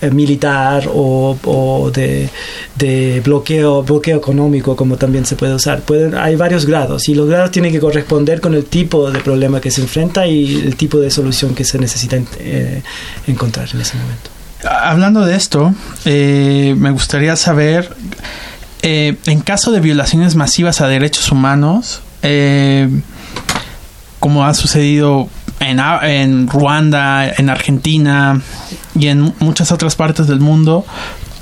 eh, 0.00 0.10
militar 0.10 0.88
o, 0.92 1.90
de, 1.92 3.20
bloqueo, 3.24 3.82
bloqueo 3.82 4.18
económico, 4.18 4.76
como 4.76 4.96
también 4.96 5.24
se 5.24 5.36
puede 5.36 5.54
usar. 5.54 5.82
hay 6.16 6.36
varios 6.36 6.66
grados 6.66 7.08
y 7.08 7.14
los 7.14 7.28
grados 7.28 7.50
tienen 7.50 7.72
que 7.72 7.80
corresponder 7.80 8.40
con 8.40 8.54
el 8.54 8.64
tipo 8.64 9.10
de 9.10 9.20
problema 9.20 9.60
que 9.60 9.70
se 9.70 9.80
enfrenta 9.80 10.26
y 10.26 10.56
el 10.56 10.76
tipo 10.76 10.98
de 10.98 11.10
solución 11.10 11.54
que 11.54 11.64
se 11.64 11.78
necesita 11.78 12.18
eh, 12.38 12.82
encontrar 13.26 13.68
en 13.72 13.80
ese 13.80 13.96
momento. 13.96 14.43
Hablando 14.68 15.24
de 15.24 15.36
esto, 15.36 15.74
eh, 16.04 16.74
me 16.78 16.90
gustaría 16.90 17.36
saber, 17.36 17.96
en 18.82 19.40
caso 19.40 19.72
de 19.72 19.80
violaciones 19.80 20.34
masivas 20.34 20.80
a 20.80 20.88
derechos 20.88 21.32
humanos, 21.32 22.02
como 24.20 24.44
ha 24.44 24.54
sucedido 24.54 25.28
en, 25.60 25.80
en 25.80 26.48
Ruanda, 26.48 27.28
en 27.28 27.50
Argentina 27.50 28.40
y 28.94 29.08
en 29.08 29.34
muchas 29.38 29.72
otras 29.72 29.96
partes 29.96 30.26
del 30.26 30.40
mundo, 30.40 30.84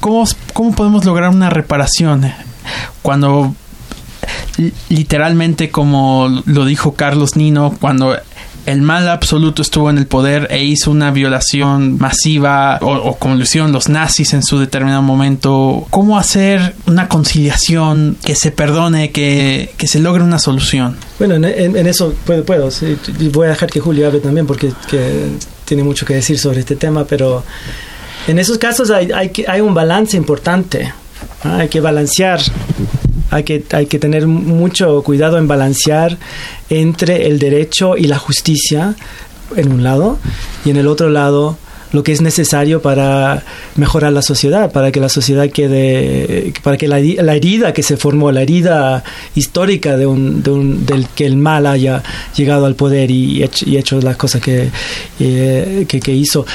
¿cómo, 0.01 0.25
cómo 0.53 0.75
podemos 0.75 1.05
lograr 1.05 1.31
una 1.31 1.51
reparación? 1.51 2.33
Cuando 3.03 3.55
literalmente, 4.89 5.71
como 5.71 6.43
lo 6.45 6.65
dijo 6.65 6.95
Carlos 6.95 7.37
Nino, 7.37 7.75
cuando 7.81 8.17
el 8.67 8.83
mal 8.83 9.09
absoluto 9.09 9.63
estuvo 9.63 9.91
en 9.91 9.99
el 9.99 10.07
poder 10.07 10.47
e 10.51 10.63
hizo 10.63 10.91
una 10.91 11.11
violación 11.11 11.99
masiva 11.99 12.79
o, 12.81 13.17
como 13.17 13.35
lo 13.35 13.43
hicieron 13.43 13.73
los 13.73 13.89
nazis 13.89 14.35
en 14.35 14.43
su 14.43 14.59
determinado 14.59 15.03
momento. 15.03 15.87
¿Cómo 15.91 16.19
hacer 16.19 16.75
una 16.87 17.09
conciliación 17.09 18.17
que 18.25 18.35
se 18.35 18.51
perdone, 18.51 19.11
que, 19.11 19.71
se 19.85 19.99
logre 19.99 20.23
una 20.23 20.39
solución? 20.39 20.97
Bueno, 21.19 21.35
en, 21.35 21.87
eso 21.87 22.15
puedo, 22.25 22.45
puedo 22.45 22.69
voy 23.33 23.47
a 23.47 23.51
dejar 23.51 23.71
que 23.71 23.81
Julio 23.81 24.07
hable 24.07 24.21
también 24.21 24.47
porque 24.47 24.73
tiene 25.65 25.83
mucho 25.83 26.07
que 26.07 26.15
decir 26.15 26.39
sobre 26.39 26.61
este 26.61 26.77
tema, 26.77 27.05
pero 27.05 27.45
en 28.29 28.39
esos 28.39 28.59
casos 28.59 28.91
hay, 28.91 29.11
hay, 29.13 29.33
hay 29.49 29.61
un 29.61 29.75
balance 29.75 30.17
importante. 30.17 30.93
Hay 31.45 31.69
que 31.69 31.81
balancear 31.81 32.41
hay 33.33 33.45
que, 33.45 33.65
hay 33.73 33.87
que 33.87 33.99
tener 33.99 34.27
mucho 34.27 35.03
cuidado 35.03 35.39
en 35.39 35.49
balancear 35.49 36.19
entre 36.69 37.27
el 37.27 37.39
derecho 37.39 37.97
y 37.97 38.05
la 38.05 38.19
justicia 38.19 38.95
en 39.57 39.73
un 39.73 39.83
lado 39.83 40.19
y 40.65 40.71
en 40.71 40.77
el 40.77 40.87
otro 40.87 41.09
lado 41.09 41.57
lo 41.93 42.03
que 42.03 42.13
es 42.13 42.21
necesario 42.21 42.81
para 42.81 43.43
mejorar 43.77 44.13
la 44.13 44.23
sociedad, 44.23 44.73
para 44.73 44.91
que 44.93 45.01
la 45.01 45.09
sociedad 45.09 45.49
quede, 45.51 46.53
para 46.63 46.77
que 46.77 46.89
la, 46.89 46.99
herida 46.99 47.73
que 47.73 47.83
se 47.83 47.97
formó, 47.97 48.33
la 48.33 48.43
herida 48.43 49.05
histórica 49.35 49.97
de 49.97 50.07
un, 50.07 50.43
del 50.43 51.07
que 51.15 51.27
el 51.27 51.37
mal 51.37 51.67
haya 51.67 52.03
llegado 52.35 52.67
al 52.67 52.75
poder 52.75 53.11
y, 53.11 53.43
hecho, 53.43 54.01
las 54.01 54.17
cosas 54.17 54.41
que, 54.41 54.71
eh, 55.21 55.87
que, 55.87 56.13
hizo. 56.13 56.47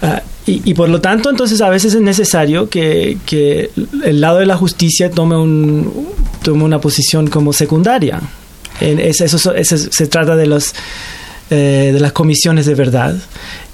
Ah, 0.00 0.22
y, 0.46 0.74
por 0.74 0.88
lo 0.88 1.00
tanto, 1.00 1.30
entonces 1.30 1.60
a 1.60 1.70
veces 1.70 1.94
es 1.94 2.00
necesario 2.02 2.68
que, 2.68 3.16
que 3.26 3.70
el 4.04 4.20
lado 4.20 4.38
de 4.38 4.46
la 4.46 4.56
justicia 4.56 5.10
tome, 5.10 5.36
un, 5.36 6.13
tome 6.44 6.62
una 6.62 6.80
posición 6.80 7.26
como 7.26 7.52
secundaria. 7.52 8.20
eso, 8.80 9.52
eso, 9.54 9.78
se 9.78 10.06
trata 10.06 10.36
de 10.36 10.46
los 10.46 10.74
eh, 11.50 11.90
de 11.92 12.00
las 12.00 12.12
comisiones 12.12 12.64
de 12.66 12.74
verdad, 12.74 13.16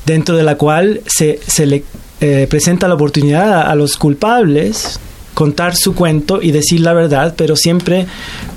dentro 0.05 0.37
de 0.37 0.43
la 0.43 0.57
cual 0.57 1.03
se, 1.07 1.39
se 1.47 1.67
le 1.67 1.85
eh, 2.21 2.47
presenta 2.51 2.89
la 2.89 2.95
oportunidad 2.95 3.63
a, 3.63 3.75
los 3.75 3.97
culpables 3.97 4.99
contar 5.35 5.77
su 5.77 5.95
cuento 5.95 6.43
y 6.43 6.51
decir 6.51 6.81
la 6.81 6.93
verdad, 6.95 7.35
pero 7.37 7.55
siempre 7.55 8.07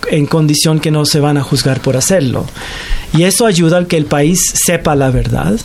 en 0.10 0.26
condición 0.26 0.80
que 0.80 0.90
no 0.90 1.06
se 1.06 1.20
van 1.20 1.38
a 1.38 1.44
juzgar 1.44 1.80
por 1.80 1.96
hacerlo. 1.96 2.46
Y 3.16 3.24
eso 3.24 3.46
ayuda 3.46 3.78
a 3.78 3.86
que 3.86 3.98
el 3.98 4.06
país 4.06 4.40
sepa 4.54 4.96
la 4.96 5.12
verdad 5.12 5.60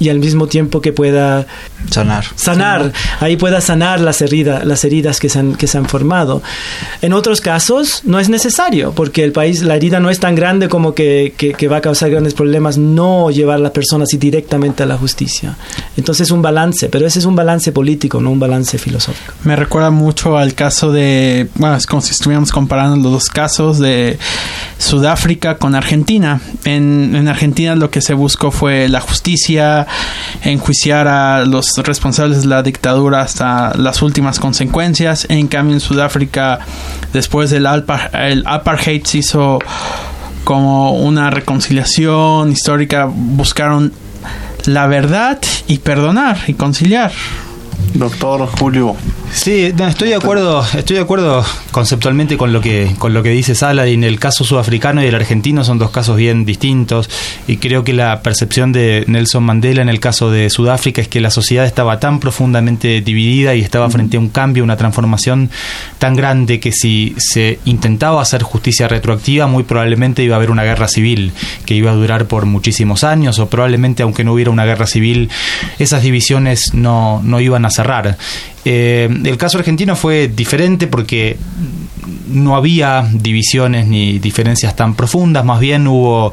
y 0.00 0.08
al 0.08 0.18
mismo 0.18 0.48
tiempo 0.48 0.80
que 0.80 0.92
pueda 0.92 1.46
sanar. 1.90 2.24
Sanar, 2.34 2.92
ahí 3.20 3.36
pueda 3.36 3.60
sanar 3.60 4.00
las 4.00 4.22
heridas, 4.22 4.64
las 4.64 4.84
heridas 4.84 5.18
que 5.18 5.28
se, 5.28 5.38
han, 5.38 5.54
que 5.54 5.66
se 5.66 5.78
han 5.78 5.86
formado. 5.86 6.42
En 7.02 7.12
otros 7.12 7.40
casos 7.40 8.02
no 8.04 8.18
es 8.18 8.28
necesario, 8.28 8.92
porque 8.92 9.24
el 9.24 9.32
país, 9.32 9.62
la 9.62 9.76
herida 9.76 10.00
no 10.00 10.10
es 10.10 10.20
tan 10.20 10.34
grande 10.34 10.68
como 10.68 10.94
que, 10.94 11.34
que, 11.36 11.68
va 11.68 11.78
a 11.78 11.80
causar 11.80 12.10
grandes 12.10 12.34
problemas 12.34 12.78
no 12.78 13.30
llevar 13.30 13.56
a 13.56 13.60
las 13.60 13.70
personas 13.72 14.08
directamente 14.10 14.82
a 14.82 14.86
la 14.86 14.96
justicia. 14.96 15.56
Entonces 15.96 16.28
es 16.28 16.30
un 16.30 16.42
balance, 16.42 16.88
pero 16.88 17.06
ese 17.06 17.20
es 17.20 17.24
un 17.24 17.36
balance 17.36 17.72
político, 17.72 18.20
no 18.20 18.30
un 18.30 18.40
balance 18.40 18.78
filosófico. 18.78 19.34
Me 19.44 19.56
recuerda 19.56 19.90
mucho 19.90 20.36
al 20.36 20.54
caso 20.54 20.92
de, 20.92 21.48
bueno, 21.54 21.76
es 21.76 21.86
como 21.86 22.02
si 22.02 22.10
estuviéramos 22.10 22.50
comparando 22.50 22.96
los 22.96 23.12
dos 23.12 23.28
casos 23.28 23.78
de 23.78 24.18
Sudáfrica 24.78 25.58
con 25.58 25.74
Argentina. 25.74 26.40
En, 26.64 27.14
en 27.14 27.28
Argentina 27.28 27.74
lo 27.76 27.90
que 27.90 28.00
se 28.00 28.14
buscó 28.14 28.50
fue 28.50 28.88
la 28.88 29.00
justicia, 29.00 29.86
enjuiciar 30.42 31.06
a 31.06 31.44
los 31.44 31.69
responsables 31.78 32.42
de 32.42 32.48
la 32.48 32.62
dictadura 32.62 33.20
hasta 33.22 33.76
las 33.76 34.02
últimas 34.02 34.38
consecuencias. 34.38 35.26
En 35.28 35.48
cambio, 35.48 35.74
en 35.74 35.80
Sudáfrica, 35.80 36.60
después 37.12 37.50
del 37.50 37.66
el 38.12 38.44
apartheid 38.46 39.04
se 39.04 39.18
hizo 39.18 39.58
como 40.44 40.92
una 40.92 41.30
reconciliación 41.30 42.52
histórica, 42.52 43.08
buscaron 43.12 43.92
la 44.66 44.86
verdad 44.86 45.38
y 45.68 45.78
perdonar 45.78 46.38
y 46.46 46.54
conciliar. 46.54 47.12
Doctor 47.94 48.46
Julio. 48.58 48.96
Sí, 49.32 49.72
estoy 49.78 50.08
de 50.08 50.16
acuerdo, 50.16 50.64
estoy 50.76 50.96
de 50.96 51.02
acuerdo 51.02 51.44
conceptualmente 51.70 52.36
con 52.36 52.52
lo 52.52 52.60
que 52.60 52.94
con 52.98 53.14
lo 53.14 53.22
que 53.22 53.30
dice 53.30 53.54
Saladin. 53.54 54.02
El 54.02 54.18
caso 54.18 54.44
sudafricano 54.44 55.02
y 55.02 55.06
el 55.06 55.14
argentino 55.14 55.62
son 55.62 55.78
dos 55.78 55.90
casos 55.90 56.16
bien 56.16 56.44
distintos 56.44 57.08
y 57.46 57.58
creo 57.58 57.84
que 57.84 57.92
la 57.92 58.22
percepción 58.22 58.72
de 58.72 59.04
Nelson 59.06 59.44
Mandela 59.44 59.82
en 59.82 59.88
el 59.88 60.00
caso 60.00 60.30
de 60.32 60.50
Sudáfrica 60.50 61.00
es 61.00 61.08
que 61.08 61.20
la 61.20 61.30
sociedad 61.30 61.64
estaba 61.64 62.00
tan 62.00 62.18
profundamente 62.18 63.00
dividida 63.02 63.54
y 63.54 63.60
estaba 63.60 63.88
frente 63.88 64.16
a 64.16 64.20
un 64.20 64.30
cambio, 64.30 64.64
una 64.64 64.76
transformación 64.76 65.48
tan 65.98 66.16
grande 66.16 66.58
que 66.58 66.72
si 66.72 67.14
se 67.18 67.60
intentaba 67.64 68.20
hacer 68.20 68.42
justicia 68.42 68.88
retroactiva, 68.88 69.46
muy 69.46 69.62
probablemente 69.62 70.24
iba 70.24 70.34
a 70.34 70.38
haber 70.38 70.50
una 70.50 70.64
guerra 70.64 70.88
civil 70.88 71.32
que 71.66 71.74
iba 71.74 71.92
a 71.92 71.94
durar 71.94 72.26
por 72.26 72.46
muchísimos 72.46 73.04
años 73.04 73.38
o 73.38 73.48
probablemente 73.48 74.02
aunque 74.02 74.24
no 74.24 74.32
hubiera 74.32 74.50
una 74.50 74.64
guerra 74.64 74.88
civil, 74.88 75.30
esas 75.78 76.02
divisiones 76.02 76.74
no, 76.74 77.20
no 77.22 77.40
iban 77.40 77.64
a 77.64 77.70
Eh, 78.64 79.08
el 79.24 79.36
caso 79.36 79.58
argentino 79.58 79.96
fue 79.96 80.28
diferente 80.28 80.86
porque 80.86 81.36
no 82.28 82.56
había 82.56 83.08
divisiones 83.12 83.86
ni 83.86 84.18
diferencias 84.18 84.76
tan 84.76 84.94
profundas, 84.94 85.44
más 85.44 85.60
bien 85.60 85.86
hubo, 85.86 86.32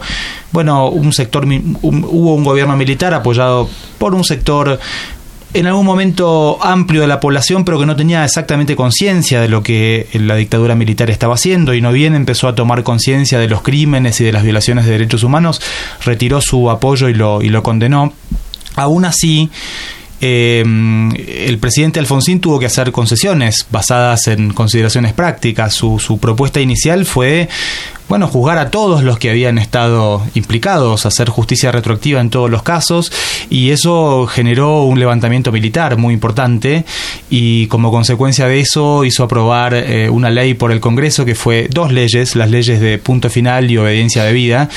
bueno, 0.51 0.89
un 0.89 1.11
sector, 1.13 1.47
hubo 1.81 2.35
un 2.35 2.43
gobierno 2.43 2.75
militar 2.77 3.13
apoyado 3.13 3.69
por 3.97 4.13
un 4.13 4.23
sector 4.23 4.79
en 5.53 5.65
algún 5.65 5.85
momento 5.85 6.59
amplio 6.61 7.01
de 7.01 7.07
la 7.07 7.19
población, 7.19 7.63
pero 7.63 7.79
que 7.79 7.85
no 7.85 7.95
tenía 7.95 8.23
exactamente 8.25 8.75
conciencia 8.75 9.41
de 9.41 9.47
lo 9.47 9.63
que 9.63 10.07
la 10.13 10.35
dictadura 10.35 10.75
militar 10.75 11.09
estaba 11.09 11.35
haciendo 11.35 11.73
y 11.73 11.81
no 11.81 11.91
bien 11.91 12.15
empezó 12.15 12.47
a 12.47 12.55
tomar 12.55 12.83
conciencia 12.83 13.39
de 13.39 13.47
los 13.47 13.61
crímenes 13.61 14.19
y 14.21 14.25
de 14.25 14.31
las 14.31 14.43
violaciones 14.43 14.85
de 14.85 14.91
derechos 14.91 15.23
humanos, 15.23 15.61
retiró 16.03 16.41
su 16.41 16.69
apoyo 16.69 17.09
y 17.09 17.13
lo, 17.13 17.41
y 17.41 17.49
lo 17.49 17.63
condenó. 17.63 18.13
Aún 18.75 19.05
así, 19.05 19.49
eh, 20.21 20.63
el 21.47 21.57
presidente 21.59 21.99
Alfonsín 21.99 22.39
tuvo 22.39 22.59
que 22.59 22.65
hacer 22.65 22.91
concesiones 22.91 23.67
basadas 23.69 24.27
en 24.27 24.53
consideraciones 24.53 25.13
prácticas. 25.13 25.73
Su, 25.73 25.99
su 25.99 26.17
propuesta 26.19 26.59
inicial 26.59 27.05
fue 27.05 27.47
bueno, 28.09 28.27
juzgar 28.27 28.57
a 28.57 28.71
todos 28.71 29.03
los 29.03 29.19
que 29.19 29.29
habían 29.29 29.57
estado 29.57 30.23
implicados, 30.33 31.05
hacer 31.05 31.29
justicia 31.29 31.71
retroactiva 31.71 32.21
en 32.21 32.29
todos 32.29 32.49
los 32.49 32.63
casos, 32.63 33.11
y 33.49 33.71
eso 33.71 34.27
generó 34.27 34.83
un 34.83 34.99
levantamiento 34.99 35.51
militar 35.51 35.97
muy 35.97 36.13
importante, 36.13 36.85
y 37.29 37.67
como 37.67 37.91
consecuencia 37.91 38.47
de 38.47 38.61
eso 38.61 39.03
hizo 39.03 39.23
aprobar 39.23 39.73
eh, 39.73 40.09
una 40.09 40.29
ley 40.29 40.53
por 40.53 40.71
el 40.71 40.79
Congreso 40.79 41.25
que 41.25 41.35
fue 41.35 41.67
dos 41.69 41.91
leyes, 41.91 42.35
las 42.35 42.49
leyes 42.49 42.79
de 42.79 42.97
punto 42.97 43.29
final 43.29 43.69
y 43.69 43.77
obediencia 43.77 44.23
de 44.23 44.33
vida. 44.33 44.69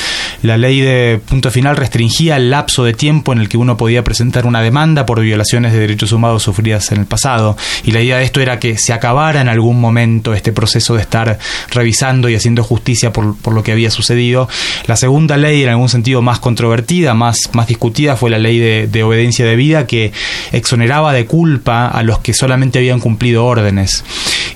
La 0.42 0.56
ley 0.56 0.80
de 0.80 1.20
punto 1.24 1.50
final 1.50 1.76
restringía 1.76 2.36
el 2.36 2.50
lapso 2.50 2.84
de 2.84 2.94
tiempo 2.94 3.32
en 3.32 3.40
el 3.40 3.48
que 3.48 3.58
uno 3.58 3.76
podía 3.76 4.02
presentar 4.02 4.46
una 4.46 4.62
demanda 4.62 5.06
por 5.06 5.20
violaciones 5.20 5.72
de 5.72 5.78
derechos 5.78 6.12
humanos 6.12 6.42
sufridas 6.42 6.90
en 6.90 7.00
el 7.00 7.06
pasado, 7.06 7.56
y 7.84 7.92
la 7.92 8.00
idea 8.00 8.18
de 8.18 8.24
esto 8.24 8.40
era 8.40 8.58
que 8.58 8.76
se 8.76 8.92
acabara 8.92 9.40
en 9.40 9.48
algún 9.48 9.80
momento 9.80 10.34
este 10.34 10.52
proceso 10.52 10.94
de 10.94 11.02
estar 11.02 11.38
revisando 11.70 12.28
y 12.28 12.34
haciendo 12.34 12.64
justicia 12.64 13.12
por 13.12 13.19
por, 13.42 13.54
lo 13.54 13.62
que 13.62 13.72
había 13.72 13.90
sucedido. 13.90 14.48
La 14.86 14.96
segunda 14.96 15.36
ley, 15.36 15.62
en 15.62 15.68
algún 15.70 15.88
sentido 15.88 16.22
más 16.22 16.38
controvertida, 16.38 17.14
más, 17.14 17.38
más 17.52 17.66
discutida, 17.66 18.16
fue 18.16 18.30
la 18.30 18.38
ley 18.38 18.58
de, 18.58 19.00
obediencia 19.02 19.46
de 19.46 19.56
vida 19.56 19.86
que 19.86 20.12
exoneraba 20.52 21.12
de 21.12 21.24
culpa 21.24 21.88
a 21.88 22.02
los 22.02 22.18
que 22.18 22.34
solamente 22.34 22.78
habían 22.78 23.00
cumplido 23.00 23.44
órdenes. 23.46 24.04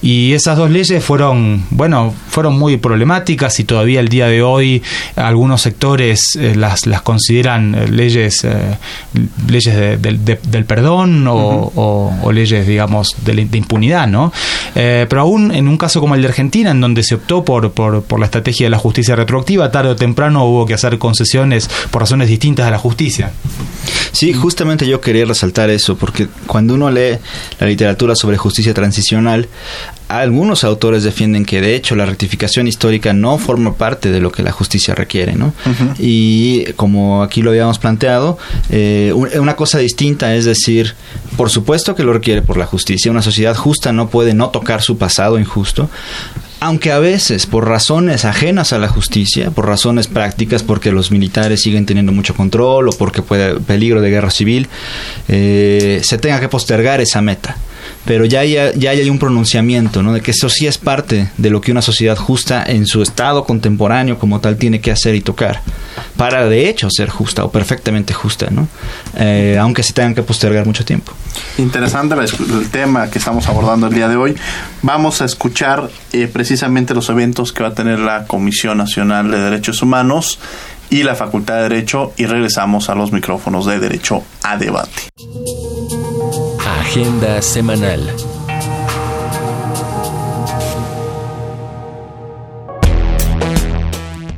Y 0.02 0.34
esas 0.34 0.58
dos 0.58 0.70
leyes 0.70 1.02
fueron, 1.02 1.64
bueno, 1.70 2.12
fueron 2.28 2.58
muy 2.58 2.76
problemáticas 2.76 3.58
y 3.58 3.64
todavía 3.64 4.00
el 4.00 4.08
día 4.08 4.26
de 4.26 4.42
hoy 4.42 4.82
algunos 5.16 5.62
sectores 5.62 6.36
eh, 6.36 6.54
las, 6.54 6.86
las 6.86 7.00
consideran 7.00 7.74
eh, 7.74 7.88
leyes, 7.88 8.44
eh, 8.44 8.76
leyes 9.48 9.74
del 10.02 10.64
perdón 10.66 11.24
o, 11.26 12.30
leyes, 12.32 12.66
digamos, 12.66 13.16
de, 13.24 13.48
impunidad, 13.54 14.06
¿no? 14.08 14.32
pero 14.74 15.20
aún 15.20 15.52
en 15.54 15.68
un 15.68 15.76
caso 15.76 16.00
como 16.00 16.14
el 16.14 16.22
de 16.22 16.28
Argentina, 16.28 16.70
en 16.70 16.80
donde 16.80 17.02
se 17.02 17.14
optó 17.14 17.44
por, 17.44 17.72
por, 17.72 18.02
por 18.02 18.18
la 18.18 18.26
estrategia 18.26 18.53
de 18.62 18.70
la 18.70 18.78
justicia 18.78 19.16
retroactiva, 19.16 19.70
tarde 19.70 19.90
o 19.90 19.96
temprano 19.96 20.44
hubo 20.44 20.66
que 20.66 20.74
hacer 20.74 20.98
concesiones 20.98 21.68
por 21.90 22.02
razones 22.02 22.28
distintas 22.28 22.66
a 22.66 22.70
la 22.70 22.78
justicia. 22.78 23.32
Sí, 24.12 24.32
justamente 24.32 24.86
yo 24.86 25.00
quería 25.00 25.24
resaltar 25.24 25.70
eso, 25.70 25.96
porque 25.96 26.28
cuando 26.46 26.74
uno 26.74 26.88
lee 26.88 27.18
la 27.58 27.66
literatura 27.66 28.14
sobre 28.14 28.36
justicia 28.36 28.72
transicional, 28.72 29.48
algunos 30.08 30.62
autores 30.62 31.02
defienden 31.02 31.44
que 31.44 31.60
de 31.60 31.74
hecho 31.74 31.96
la 31.96 32.06
rectificación 32.06 32.68
histórica 32.68 33.12
no 33.12 33.38
forma 33.38 33.74
parte 33.74 34.12
de 34.12 34.20
lo 34.20 34.30
que 34.30 34.42
la 34.42 34.52
justicia 34.52 34.94
requiere, 34.94 35.34
¿no? 35.34 35.52
Y 35.98 36.64
como 36.76 37.22
aquí 37.22 37.42
lo 37.42 37.50
habíamos 37.50 37.78
planteado, 37.78 38.38
eh, 38.70 39.12
una 39.12 39.56
cosa 39.56 39.78
distinta 39.78 40.34
es 40.34 40.44
decir, 40.44 40.94
por 41.36 41.50
supuesto 41.50 41.94
que 41.94 42.04
lo 42.04 42.12
requiere 42.12 42.42
por 42.42 42.56
la 42.56 42.66
justicia, 42.66 43.10
una 43.10 43.22
sociedad 43.22 43.56
justa 43.56 43.92
no 43.92 44.08
puede 44.08 44.34
no 44.34 44.50
tocar 44.50 44.82
su 44.82 44.96
pasado 44.98 45.38
injusto, 45.38 45.90
aunque 46.64 46.92
a 46.92 46.98
veces 46.98 47.44
por 47.44 47.68
razones 47.68 48.24
ajenas 48.24 48.72
a 48.72 48.78
la 48.78 48.88
justicia, 48.88 49.50
por 49.50 49.66
razones 49.66 50.06
prácticas, 50.06 50.62
porque 50.62 50.92
los 50.92 51.10
militares 51.10 51.60
siguen 51.60 51.84
teniendo 51.84 52.10
mucho 52.10 52.34
control 52.34 52.88
o 52.88 52.92
porque 52.92 53.20
puede 53.20 53.60
peligro 53.60 54.00
de 54.00 54.08
guerra 54.08 54.30
civil, 54.30 54.68
eh, 55.28 56.00
se 56.02 56.16
tenga 56.16 56.40
que 56.40 56.48
postergar 56.48 57.02
esa 57.02 57.20
meta 57.20 57.58
pero 58.04 58.24
ya 58.24 58.40
hay, 58.40 58.56
ya 58.76 58.90
hay 58.90 59.08
un 59.08 59.18
pronunciamiento, 59.18 60.02
¿no? 60.02 60.12
De 60.12 60.20
que 60.20 60.32
eso 60.32 60.48
sí 60.48 60.66
es 60.66 60.78
parte 60.78 61.30
de 61.36 61.50
lo 61.50 61.60
que 61.60 61.72
una 61.72 61.82
sociedad 61.82 62.16
justa 62.16 62.62
en 62.66 62.86
su 62.86 63.02
estado 63.02 63.44
contemporáneo 63.44 64.18
como 64.18 64.40
tal 64.40 64.56
tiene 64.56 64.80
que 64.80 64.90
hacer 64.90 65.14
y 65.14 65.20
tocar, 65.20 65.62
para 66.16 66.46
de 66.46 66.68
hecho 66.68 66.88
ser 66.90 67.08
justa 67.08 67.44
o 67.44 67.50
perfectamente 67.50 68.12
justa, 68.12 68.48
¿no? 68.50 68.68
Eh, 69.16 69.56
aunque 69.60 69.82
se 69.82 69.92
tengan 69.92 70.14
que 70.14 70.22
postergar 70.22 70.66
mucho 70.66 70.84
tiempo. 70.84 71.12
Interesante 71.58 72.14
el, 72.14 72.68
tema 72.70 73.10
que 73.10 73.18
estamos 73.18 73.46
abordando 73.48 73.86
el 73.86 73.94
día 73.94 74.08
de 74.08 74.16
hoy. 74.16 74.36
Vamos 74.82 75.22
a 75.22 75.24
escuchar 75.24 75.88
eh, 76.12 76.28
precisamente 76.32 76.94
los 76.94 77.08
eventos 77.08 77.52
que 77.52 77.62
va 77.62 77.70
a 77.70 77.74
tener 77.74 77.98
la 77.98 78.26
Comisión 78.26 78.78
Nacional 78.78 79.30
de 79.30 79.38
Derechos 79.38 79.82
Humanos 79.82 80.38
y 80.90 81.02
la 81.02 81.14
Facultad 81.14 81.56
de 81.56 81.62
Derecho 81.62 82.12
y 82.16 82.26
regresamos 82.26 82.88
a 82.88 82.94
los 82.94 83.12
micrófonos 83.12 83.66
de 83.66 83.78
Derecho 83.80 84.22
a 84.42 84.56
Debate. 84.56 85.10
Agenda 86.84 87.40
semanal. 87.40 88.33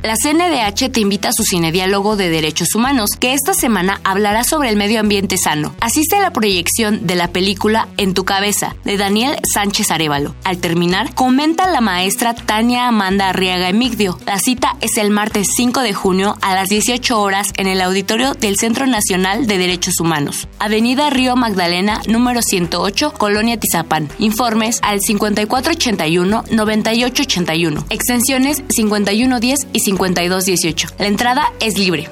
La 0.07 0.15
CNDH 0.15 0.89
te 0.89 1.01
invita 1.01 1.29
a 1.29 1.33
su 1.33 1.43
cine 1.43 1.73
diálogo 1.73 2.15
de 2.15 2.29
derechos 2.29 2.75
humanos, 2.75 3.09
que 3.19 3.33
esta 3.33 3.53
semana 3.53 3.99
hablará 4.05 4.45
sobre 4.45 4.69
el 4.69 4.77
medio 4.77 5.01
ambiente 5.01 5.35
sano. 5.37 5.75
Asiste 5.81 6.15
a 6.15 6.21
la 6.21 6.31
proyección 6.31 7.05
de 7.05 7.15
la 7.15 7.27
película 7.27 7.89
En 7.97 8.13
tu 8.13 8.23
cabeza, 8.23 8.77
de 8.85 8.95
Daniel 8.95 9.37
Sánchez 9.53 9.91
Arevalo. 9.91 10.33
Al 10.45 10.59
terminar, 10.59 11.13
comenta 11.13 11.67
la 11.67 11.81
maestra 11.81 12.33
Tania 12.33 12.87
Amanda 12.87 13.27
Arriaga 13.27 13.67
Emigdio. 13.67 14.17
La 14.25 14.39
cita 14.39 14.77
es 14.79 14.95
el 14.95 15.09
martes 15.09 15.49
5 15.57 15.81
de 15.81 15.93
junio 15.93 16.37
a 16.41 16.55
las 16.55 16.69
18 16.69 17.21
horas 17.21 17.51
en 17.57 17.67
el 17.67 17.81
auditorio 17.81 18.33
del 18.33 18.55
Centro 18.55 18.87
Nacional 18.87 19.45
de 19.45 19.57
Derechos 19.57 19.99
Humanos. 19.99 20.47
Avenida 20.57 21.09
Río 21.09 21.35
Magdalena, 21.35 22.01
número 22.07 22.41
108, 22.41 23.11
Colonia 23.11 23.59
Tizapán. 23.59 24.07
Informes 24.19 24.79
al 24.83 25.01
5481-9881. 25.01 27.83
Extensiones 27.89 28.63
5110 28.69 29.67
y 29.73 29.96
5218. 29.97 30.87
La 30.99 31.07
entrada 31.07 31.51
es 31.59 31.77
libre. 31.77 32.09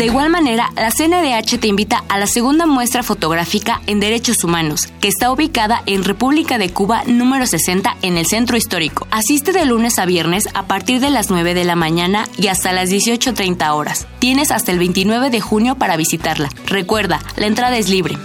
De 0.00 0.06
igual 0.06 0.30
manera, 0.30 0.72
la 0.76 0.90
CNDH 0.90 1.60
te 1.60 1.68
invita 1.68 2.04
a 2.08 2.18
la 2.18 2.26
segunda 2.26 2.64
muestra 2.64 3.02
fotográfica 3.02 3.82
en 3.86 4.00
Derechos 4.00 4.42
Humanos, 4.42 4.88
que 4.98 5.08
está 5.08 5.30
ubicada 5.30 5.82
en 5.84 6.04
República 6.04 6.56
de 6.56 6.70
Cuba 6.70 7.02
número 7.06 7.46
60 7.46 7.98
en 8.00 8.16
el 8.16 8.24
Centro 8.24 8.56
Histórico. 8.56 9.06
Asiste 9.10 9.52
de 9.52 9.66
lunes 9.66 9.98
a 9.98 10.06
viernes 10.06 10.48
a 10.54 10.62
partir 10.62 11.00
de 11.00 11.10
las 11.10 11.28
9 11.28 11.52
de 11.52 11.64
la 11.64 11.76
mañana 11.76 12.26
y 12.38 12.46
hasta 12.46 12.72
las 12.72 12.90
18.30 12.90 13.74
horas. 13.74 14.06
Tienes 14.20 14.52
hasta 14.52 14.72
el 14.72 14.78
29 14.78 15.28
de 15.28 15.40
junio 15.42 15.74
para 15.74 15.98
visitarla. 15.98 16.48
Recuerda, 16.64 17.20
la 17.36 17.46
entrada 17.46 17.76
es 17.76 17.90
libre. 17.90 18.16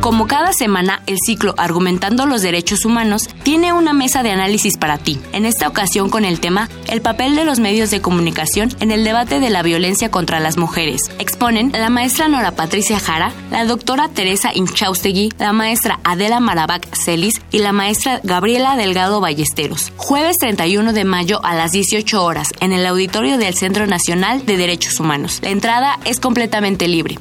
Como 0.00 0.28
cada 0.28 0.52
semana, 0.52 1.02
el 1.06 1.18
ciclo 1.18 1.54
Argumentando 1.56 2.24
los 2.24 2.40
Derechos 2.40 2.84
Humanos 2.84 3.28
tiene 3.42 3.72
una 3.72 3.92
mesa 3.92 4.22
de 4.22 4.30
análisis 4.30 4.76
para 4.76 4.96
ti, 4.96 5.18
en 5.32 5.44
esta 5.44 5.66
ocasión 5.66 6.08
con 6.08 6.24
el 6.24 6.38
tema 6.38 6.68
El 6.86 7.02
papel 7.02 7.34
de 7.34 7.44
los 7.44 7.58
medios 7.58 7.90
de 7.90 8.00
comunicación 8.00 8.70
en 8.78 8.92
el 8.92 9.02
debate 9.02 9.40
de 9.40 9.50
la 9.50 9.64
violencia 9.64 10.08
contra 10.08 10.38
las 10.38 10.56
mujeres. 10.56 11.02
Exponen 11.18 11.72
la 11.72 11.90
maestra 11.90 12.28
Nora 12.28 12.52
Patricia 12.52 13.00
Jara, 13.00 13.32
la 13.50 13.64
doctora 13.64 14.08
Teresa 14.08 14.52
Inchaustegui, 14.54 15.32
la 15.36 15.52
maestra 15.52 15.98
Adela 16.04 16.38
Marabac 16.38 16.86
Celis 16.94 17.40
y 17.50 17.58
la 17.58 17.72
maestra 17.72 18.20
Gabriela 18.22 18.76
Delgado 18.76 19.20
Ballesteros. 19.20 19.92
Jueves 19.96 20.36
31 20.38 20.92
de 20.92 21.04
mayo 21.04 21.44
a 21.44 21.54
las 21.54 21.72
18 21.72 22.22
horas 22.22 22.52
en 22.60 22.72
el 22.72 22.86
auditorio 22.86 23.36
del 23.36 23.54
Centro 23.54 23.86
Nacional 23.88 24.46
de 24.46 24.56
Derechos 24.56 25.00
Humanos. 25.00 25.40
La 25.42 25.50
entrada 25.50 25.98
es 26.04 26.20
completamente 26.20 26.86
libre. 26.86 27.18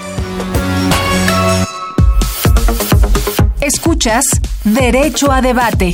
Escuchas 3.62 4.26
Derecho 4.64 5.32
a 5.32 5.42
Debate. 5.42 5.94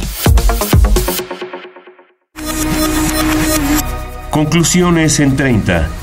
Conclusiones 4.31 5.19
en 5.19 5.35
30. 5.35 6.00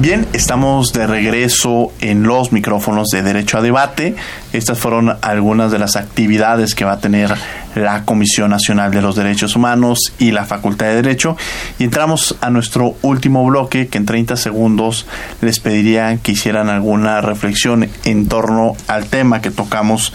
Bien, 0.00 0.26
estamos 0.32 0.94
de 0.94 1.06
regreso 1.06 1.92
en 2.00 2.22
los 2.22 2.52
micrófonos 2.52 3.08
de 3.08 3.22
Derecho 3.22 3.58
a 3.58 3.60
Debate. 3.60 4.16
Estas 4.54 4.78
fueron 4.78 5.18
algunas 5.20 5.70
de 5.72 5.78
las 5.78 5.94
actividades 5.96 6.74
que 6.74 6.86
va 6.86 6.92
a 6.92 7.00
tener 7.00 7.34
la 7.74 8.06
Comisión 8.06 8.48
Nacional 8.48 8.92
de 8.92 9.02
los 9.02 9.14
Derechos 9.14 9.56
Humanos 9.56 10.14
y 10.18 10.30
la 10.30 10.46
Facultad 10.46 10.86
de 10.86 10.94
Derecho. 10.94 11.36
Y 11.78 11.84
entramos 11.84 12.34
a 12.40 12.48
nuestro 12.48 12.96
último 13.02 13.44
bloque, 13.44 13.88
que 13.88 13.98
en 13.98 14.06
30 14.06 14.38
segundos 14.38 15.06
les 15.42 15.60
pediría 15.60 16.16
que 16.16 16.32
hicieran 16.32 16.70
alguna 16.70 17.20
reflexión 17.20 17.86
en 18.06 18.26
torno 18.26 18.76
al 18.88 19.04
tema 19.04 19.42
que 19.42 19.50
tocamos 19.50 20.14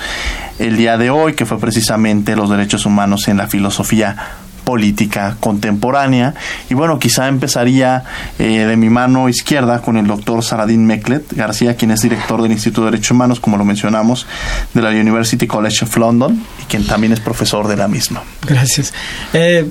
el 0.58 0.78
día 0.78 0.98
de 0.98 1.12
hoy, 1.12 1.36
que 1.36 1.46
fue 1.46 1.60
precisamente 1.60 2.36
los 2.36 2.50
derechos 2.50 2.88
humanos 2.88 3.28
en 3.28 3.38
la 3.38 3.46
filosofía 3.46 4.18
política 4.66 5.38
contemporánea. 5.40 6.34
Y 6.70 6.74
bueno, 6.74 7.00
quizá 7.00 7.30
empezaría 7.30 8.04
eh, 8.38 8.66
de 8.66 8.76
mi 8.76 8.90
mano 8.90 9.30
izquierda 9.30 9.82
con 9.82 9.96
el 9.96 10.08
doctor 10.08 10.44
Saladín 10.44 10.86
Meklet 10.86 11.32
García, 11.34 11.78
quien 11.78 11.92
es 11.92 12.02
director 12.02 12.42
del 12.42 12.52
Instituto 12.52 12.82
de 12.84 12.92
Derechos 12.92 13.12
Humanos, 13.12 13.40
como 13.40 13.58
lo 13.58 13.64
mencionamos, 13.64 14.28
de 14.74 14.82
la 14.82 14.90
University 14.90 15.48
College 15.48 15.86
of 15.86 15.96
London 15.96 16.44
y 16.62 16.66
quien 16.66 16.86
también 16.86 17.14
es 17.14 17.22
profesor 17.22 17.68
de 17.68 17.78
la 17.78 17.88
misma. 17.88 18.24
Gracias. 18.46 18.94
Eh, 19.32 19.66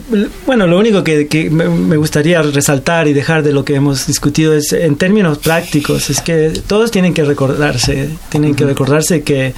bueno, 0.47 0.66
lo 0.66 0.78
único 0.78 1.05
que, 1.05 1.26
que 1.26 1.51
me 1.51 1.97
gustaría 1.97 2.40
resaltar 2.40 3.09
y 3.09 3.12
dejar 3.12 3.42
de 3.42 3.53
lo 3.53 3.64
que 3.64 3.74
hemos 3.74 4.07
discutido 4.07 4.55
es 4.55 4.72
en 4.72 4.97
términos 4.97 5.38
prácticos, 5.38 6.09
es 6.09 6.20
que 6.20 6.51
todos 6.66 6.90
tienen 6.90 7.12
que 7.12 7.24
recordarse, 7.24 8.09
tienen 8.28 8.55
que 8.55 8.64
recordarse 8.64 9.22
que 9.22 9.55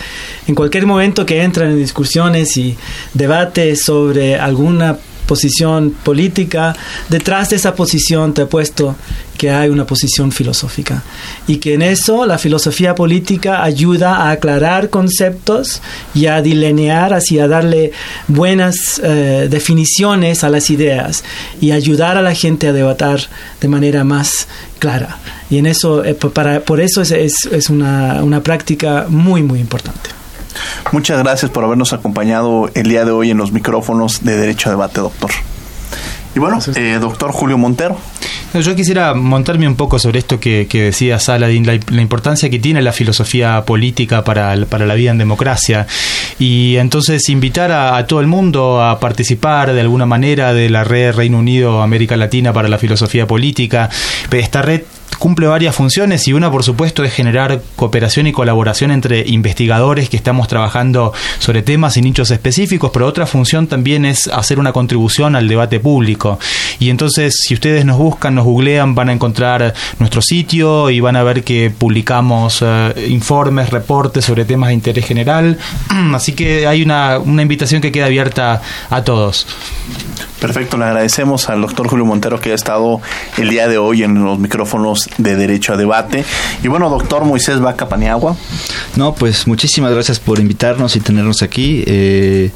en 0.46 0.54
cualquier 0.54 0.86
momento 0.86 1.26
que 1.26 1.42
entran 1.42 1.70
en 1.70 1.78
discusiones 1.78 2.56
y 2.56 2.76
debates 3.14 3.82
sobre 3.82 4.36
alguna 4.36 4.96
posición 5.26 5.90
política, 5.90 6.74
detrás 7.08 7.50
de 7.50 7.56
esa 7.56 7.74
posición 7.74 8.34
te 8.34 8.46
puesto 8.46 8.96
que 9.36 9.50
hay 9.50 9.68
una 9.68 9.86
posición 9.86 10.32
filosófica 10.32 11.02
y 11.46 11.56
que 11.56 11.74
en 11.74 11.82
eso 11.82 12.26
la 12.26 12.38
filosofía 12.38 12.94
política 12.94 13.62
ayuda 13.62 14.16
a 14.16 14.30
aclarar 14.30 14.88
conceptos 14.88 15.82
y 16.14 16.26
a 16.26 16.40
delinear, 16.40 17.12
así 17.12 17.38
a 17.38 17.46
darle 17.46 17.92
buenas 18.28 19.00
eh, 19.02 19.48
definiciones 19.50 20.42
a 20.42 20.48
las 20.48 20.70
ideas 20.70 21.22
y 21.60 21.72
ayudar 21.72 22.16
a 22.16 22.22
la 22.22 22.34
gente 22.34 22.68
a 22.68 22.72
debatir 22.72 23.28
de 23.60 23.68
manera 23.68 24.04
más 24.04 24.48
clara. 24.78 25.18
Y 25.50 25.58
en 25.58 25.66
eso, 25.66 26.04
eh, 26.04 26.14
para, 26.14 26.60
por 26.60 26.80
eso 26.80 27.02
es, 27.02 27.10
es, 27.10 27.34
es 27.50 27.68
una, 27.68 28.22
una 28.22 28.42
práctica 28.42 29.06
muy, 29.08 29.42
muy 29.42 29.60
importante. 29.60 30.10
Muchas 30.92 31.18
gracias 31.22 31.50
por 31.50 31.64
habernos 31.64 31.92
acompañado 31.92 32.70
el 32.74 32.88
día 32.88 33.04
de 33.04 33.10
hoy 33.10 33.30
en 33.30 33.38
los 33.38 33.52
micrófonos 33.52 34.24
de 34.24 34.36
Derecho 34.36 34.68
a 34.68 34.72
Debate, 34.72 35.00
doctor. 35.00 35.30
Y 36.34 36.38
bueno, 36.38 36.58
eh, 36.74 36.98
doctor 37.00 37.32
Julio 37.32 37.56
Montero. 37.56 37.96
Yo 38.52 38.74
quisiera 38.74 39.14
montarme 39.14 39.66
un 39.66 39.74
poco 39.74 39.98
sobre 39.98 40.18
esto 40.18 40.38
que, 40.40 40.66
decía 40.70 41.18
Saladin, 41.18 41.66
la, 41.66 42.00
importancia 42.00 42.48
que 42.48 42.58
tiene 42.58 42.80
la 42.80 42.92
filosofía 42.92 43.64
política 43.64 44.24
para, 44.24 44.54
para, 44.66 44.86
la 44.86 44.94
vida 44.94 45.10
en 45.10 45.18
democracia. 45.18 45.86
Y 46.38 46.76
entonces 46.76 47.28
invitar 47.28 47.72
a, 47.72 47.96
a, 47.96 48.06
todo 48.06 48.20
el 48.20 48.26
mundo 48.26 48.82
a 48.82 49.00
participar 49.00 49.72
de 49.72 49.80
alguna 49.80 50.06
manera 50.06 50.52
de 50.52 50.70
la 50.70 50.84
red 50.84 51.14
Reino 51.14 51.38
Unido 51.38 51.82
América 51.82 52.16
Latina 52.16 52.52
para 52.52 52.68
la 52.68 52.78
filosofía 52.78 53.26
política. 53.26 53.90
Esta 54.30 54.62
red 54.62 54.82
cumple 55.18 55.46
varias 55.46 55.74
funciones 55.74 56.26
y 56.28 56.32
una 56.32 56.50
por 56.50 56.62
supuesto 56.62 57.04
es 57.04 57.12
generar 57.12 57.60
cooperación 57.76 58.26
y 58.26 58.32
colaboración 58.32 58.90
entre 58.90 59.24
investigadores 59.26 60.08
que 60.08 60.16
estamos 60.16 60.48
trabajando 60.48 61.12
sobre 61.38 61.62
temas 61.62 61.96
y 61.96 62.02
nichos 62.02 62.30
específicos, 62.30 62.90
pero 62.92 63.06
otra 63.06 63.26
función 63.26 63.66
también 63.66 64.04
es 64.04 64.28
hacer 64.28 64.58
una 64.58 64.72
contribución 64.72 65.36
al 65.36 65.48
debate 65.48 65.80
público. 65.80 66.38
Y 66.78 66.90
entonces 66.90 67.36
si 67.40 67.54
ustedes 67.54 67.84
nos 67.84 67.98
buscan, 67.98 68.34
nos 68.34 68.44
googlean, 68.44 68.94
van 68.94 69.08
a 69.08 69.12
encontrar 69.12 69.74
nuestro 69.98 70.22
sitio 70.22 70.90
y 70.90 71.00
van 71.00 71.16
a 71.16 71.22
ver 71.22 71.44
que 71.44 71.70
publicamos 71.70 72.62
eh, 72.62 73.06
informes, 73.08 73.70
reportes 73.70 74.24
sobre 74.24 74.44
temas 74.44 74.68
de 74.68 74.74
interés 74.74 75.06
general. 75.06 75.58
Así 76.14 76.32
que 76.32 76.66
hay 76.66 76.82
una, 76.82 77.18
una 77.18 77.42
invitación 77.42 77.80
que 77.80 77.92
queda 77.92 78.06
abierta 78.06 78.60
a 78.90 79.04
todos. 79.04 79.46
Perfecto, 80.40 80.76
le 80.76 80.84
agradecemos 80.84 81.48
al 81.48 81.62
doctor 81.62 81.88
Julio 81.88 82.04
Montero 82.04 82.38
que 82.40 82.52
ha 82.52 82.54
estado 82.54 83.00
el 83.38 83.48
día 83.48 83.68
de 83.68 83.78
hoy 83.78 84.02
en 84.02 84.22
los 84.22 84.38
micrófonos 84.38 85.05
de 85.18 85.36
Derecho 85.36 85.72
a 85.72 85.76
Debate. 85.76 86.24
Y 86.62 86.68
bueno, 86.68 86.90
doctor 86.90 87.24
Moisés 87.24 87.60
Vaca 87.60 87.88
Paniagua. 87.88 88.36
No, 88.96 89.14
pues 89.14 89.46
muchísimas 89.46 89.92
gracias 89.92 90.18
por 90.20 90.38
invitarnos 90.38 90.96
y 90.96 91.00
tenernos 91.00 91.42
aquí. 91.42 91.84
Eh, 91.86 92.50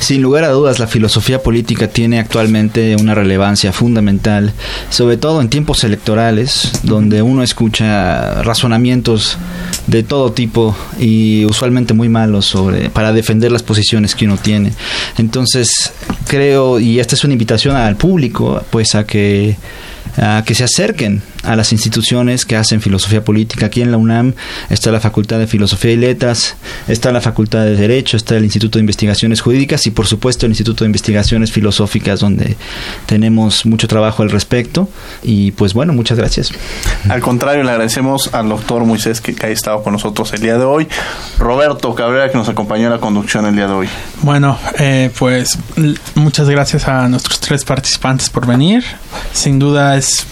sin 0.00 0.22
lugar 0.22 0.44
a 0.44 0.48
dudas, 0.48 0.78
la 0.78 0.86
filosofía 0.86 1.42
política 1.42 1.88
tiene 1.88 2.18
actualmente 2.18 2.96
una 2.96 3.14
relevancia 3.14 3.72
fundamental, 3.72 4.52
sobre 4.90 5.16
todo 5.16 5.40
en 5.40 5.48
tiempos 5.48 5.84
electorales, 5.84 6.72
donde 6.82 7.22
uno 7.22 7.42
escucha 7.42 8.42
razonamientos 8.42 9.38
de 9.86 10.02
todo 10.02 10.32
tipo 10.32 10.76
y 10.98 11.44
usualmente 11.44 11.94
muy 11.94 12.08
malos 12.08 12.46
sobre 12.46 12.90
para 12.90 13.12
defender 13.12 13.52
las 13.52 13.62
posiciones 13.62 14.14
que 14.14 14.26
uno 14.26 14.36
tiene. 14.36 14.72
Entonces, 15.16 15.92
creo 16.26 16.78
y 16.78 17.00
esta 17.00 17.14
es 17.14 17.24
una 17.24 17.32
invitación 17.32 17.76
al 17.76 17.96
público, 17.96 18.62
pues 18.70 18.94
a 18.94 19.04
que 19.04 19.56
a 20.16 20.42
que 20.44 20.54
se 20.54 20.64
acerquen 20.64 21.22
a 21.42 21.56
las 21.56 21.72
instituciones 21.72 22.44
que 22.44 22.56
hacen 22.56 22.80
filosofía 22.80 23.24
política. 23.24 23.66
Aquí 23.66 23.82
en 23.82 23.90
la 23.90 23.96
UNAM 23.96 24.34
está 24.70 24.90
la 24.90 25.00
Facultad 25.00 25.38
de 25.38 25.46
Filosofía 25.46 25.92
y 25.92 25.96
Letras, 25.96 26.56
está 26.88 27.12
la 27.12 27.20
Facultad 27.20 27.64
de 27.64 27.76
Derecho, 27.76 28.16
está 28.16 28.36
el 28.36 28.44
Instituto 28.44 28.78
de 28.78 28.80
Investigaciones 28.80 29.40
Jurídicas 29.40 29.86
y 29.86 29.90
por 29.90 30.06
supuesto 30.06 30.46
el 30.46 30.52
Instituto 30.52 30.84
de 30.84 30.88
Investigaciones 30.88 31.52
Filosóficas 31.52 32.20
donde 32.20 32.56
tenemos 33.06 33.66
mucho 33.66 33.88
trabajo 33.88 34.22
al 34.22 34.30
respecto. 34.30 34.88
Y 35.22 35.52
pues 35.52 35.74
bueno, 35.74 35.92
muchas 35.92 36.18
gracias. 36.18 36.50
Al 37.08 37.20
contrario, 37.20 37.62
le 37.62 37.70
agradecemos 37.70 38.34
al 38.34 38.48
doctor 38.48 38.84
Moisés 38.84 39.20
que, 39.20 39.34
que 39.34 39.46
haya 39.46 39.54
estado 39.54 39.82
con 39.82 39.92
nosotros 39.92 40.32
el 40.32 40.40
día 40.40 40.58
de 40.58 40.64
hoy. 40.64 40.88
Roberto 41.38 41.94
Cabrera 41.94 42.30
que 42.30 42.38
nos 42.38 42.48
acompañó 42.48 42.86
en 42.86 42.92
la 42.92 42.98
conducción 42.98 43.46
el 43.46 43.54
día 43.54 43.66
de 43.66 43.72
hoy. 43.72 43.88
Bueno, 44.22 44.58
eh, 44.78 45.10
pues 45.18 45.58
muchas 46.14 46.48
gracias 46.48 46.88
a 46.88 47.08
nuestros 47.08 47.40
tres 47.40 47.64
participantes 47.64 48.30
por 48.30 48.46
venir. 48.46 48.84
Sin 49.32 49.58
duda 49.58 49.96
es 49.96 50.26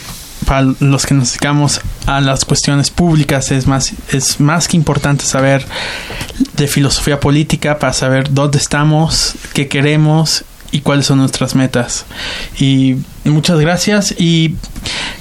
para 0.46 0.72
los 0.80 1.04
que 1.04 1.14
nos 1.14 1.28
dedicamos 1.32 1.80
a 2.06 2.20
las 2.20 2.44
cuestiones 2.44 2.90
públicas 2.90 3.50
es 3.50 3.66
más 3.66 3.92
es 4.12 4.40
más 4.40 4.68
que 4.68 4.76
importante 4.76 5.24
saber 5.24 5.66
de 6.56 6.68
filosofía 6.68 7.20
política 7.20 7.78
para 7.78 7.92
saber 7.92 8.32
dónde 8.32 8.58
estamos, 8.58 9.34
qué 9.52 9.68
queremos 9.68 10.44
y 10.70 10.80
cuáles 10.80 11.06
son 11.06 11.18
nuestras 11.18 11.54
metas. 11.54 12.04
Y 12.58 12.96
muchas 13.24 13.58
gracias 13.60 14.14
y 14.18 14.54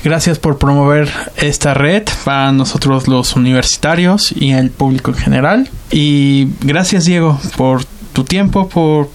gracias 0.04 0.40
por 0.40 0.58
promover 0.58 1.10
esta 1.38 1.74
red 1.74 2.04
para 2.24 2.52
nosotros 2.52 3.08
los 3.08 3.36
universitarios 3.36 4.34
y 4.36 4.52
el 4.52 4.70
público 4.70 5.12
en 5.12 5.18
general. 5.18 5.70
Y 5.92 6.50
gracias 6.62 7.06
Diego 7.06 7.40
por 7.58 7.84
tu 8.14 8.24
tiempo, 8.24 8.70
por 8.70 9.10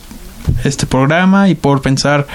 este 0.64 0.86
programa 0.86 1.48
y 1.48 1.54
por 1.54 1.82
pensar 1.82 2.26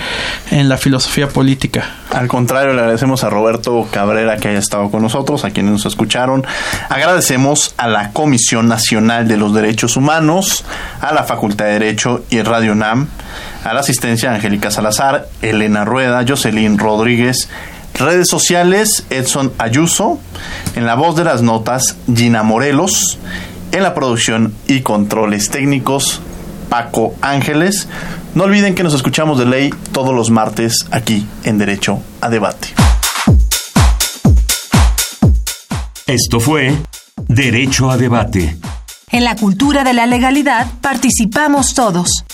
en 0.51 0.69
la 0.69 0.77
filosofía 0.77 1.27
política. 1.27 1.85
Al 2.11 2.27
contrario, 2.27 2.73
le 2.73 2.81
agradecemos 2.81 3.23
a 3.23 3.29
Roberto 3.29 3.87
Cabrera 3.91 4.37
que 4.37 4.49
haya 4.49 4.59
estado 4.59 4.89
con 4.89 5.01
nosotros, 5.01 5.45
a 5.45 5.51
quienes 5.51 5.73
nos 5.73 5.85
escucharon. 5.85 6.45
Agradecemos 6.89 7.73
a 7.77 7.87
la 7.87 8.11
Comisión 8.11 8.67
Nacional 8.67 9.27
de 9.27 9.37
los 9.37 9.53
Derechos 9.53 9.97
Humanos, 9.97 10.63
a 11.01 11.13
la 11.13 11.23
Facultad 11.23 11.65
de 11.65 11.73
Derecho 11.73 12.23
y 12.29 12.41
Radio 12.41 12.75
NAM, 12.75 13.07
a 13.63 13.73
la 13.73 13.81
asistencia 13.81 14.33
Angélica 14.33 14.71
Salazar, 14.71 15.27
Elena 15.41 15.85
Rueda, 15.85 16.23
Jocelyn 16.27 16.77
Rodríguez, 16.77 17.49
redes 17.95 18.27
sociales 18.27 19.05
Edson 19.09 19.53
Ayuso, 19.57 20.19
en 20.75 20.85
la 20.85 20.95
voz 20.95 21.15
de 21.15 21.23
las 21.23 21.41
notas 21.41 21.97
Gina 22.13 22.43
Morelos, 22.43 23.19
en 23.71 23.83
la 23.83 23.93
producción 23.93 24.53
y 24.67 24.81
controles 24.81 25.49
técnicos 25.49 26.21
Paco 26.69 27.15
Ángeles. 27.21 27.87
No 28.33 28.43
olviden 28.43 28.75
que 28.75 28.83
nos 28.83 28.93
escuchamos 28.93 29.39
de 29.39 29.45
ley 29.45 29.73
todos 29.91 30.13
los 30.13 30.29
martes 30.29 30.85
aquí 30.91 31.27
en 31.43 31.57
Derecho 31.57 32.01
a 32.21 32.29
Debate. 32.29 32.69
Esto 36.07 36.39
fue 36.39 36.75
Derecho 37.27 37.89
a 37.89 37.97
Debate. 37.97 38.57
En 39.11 39.23
la 39.23 39.35
cultura 39.35 39.83
de 39.83 39.93
la 39.93 40.05
legalidad 40.05 40.67
participamos 40.81 41.73
todos. 41.73 42.25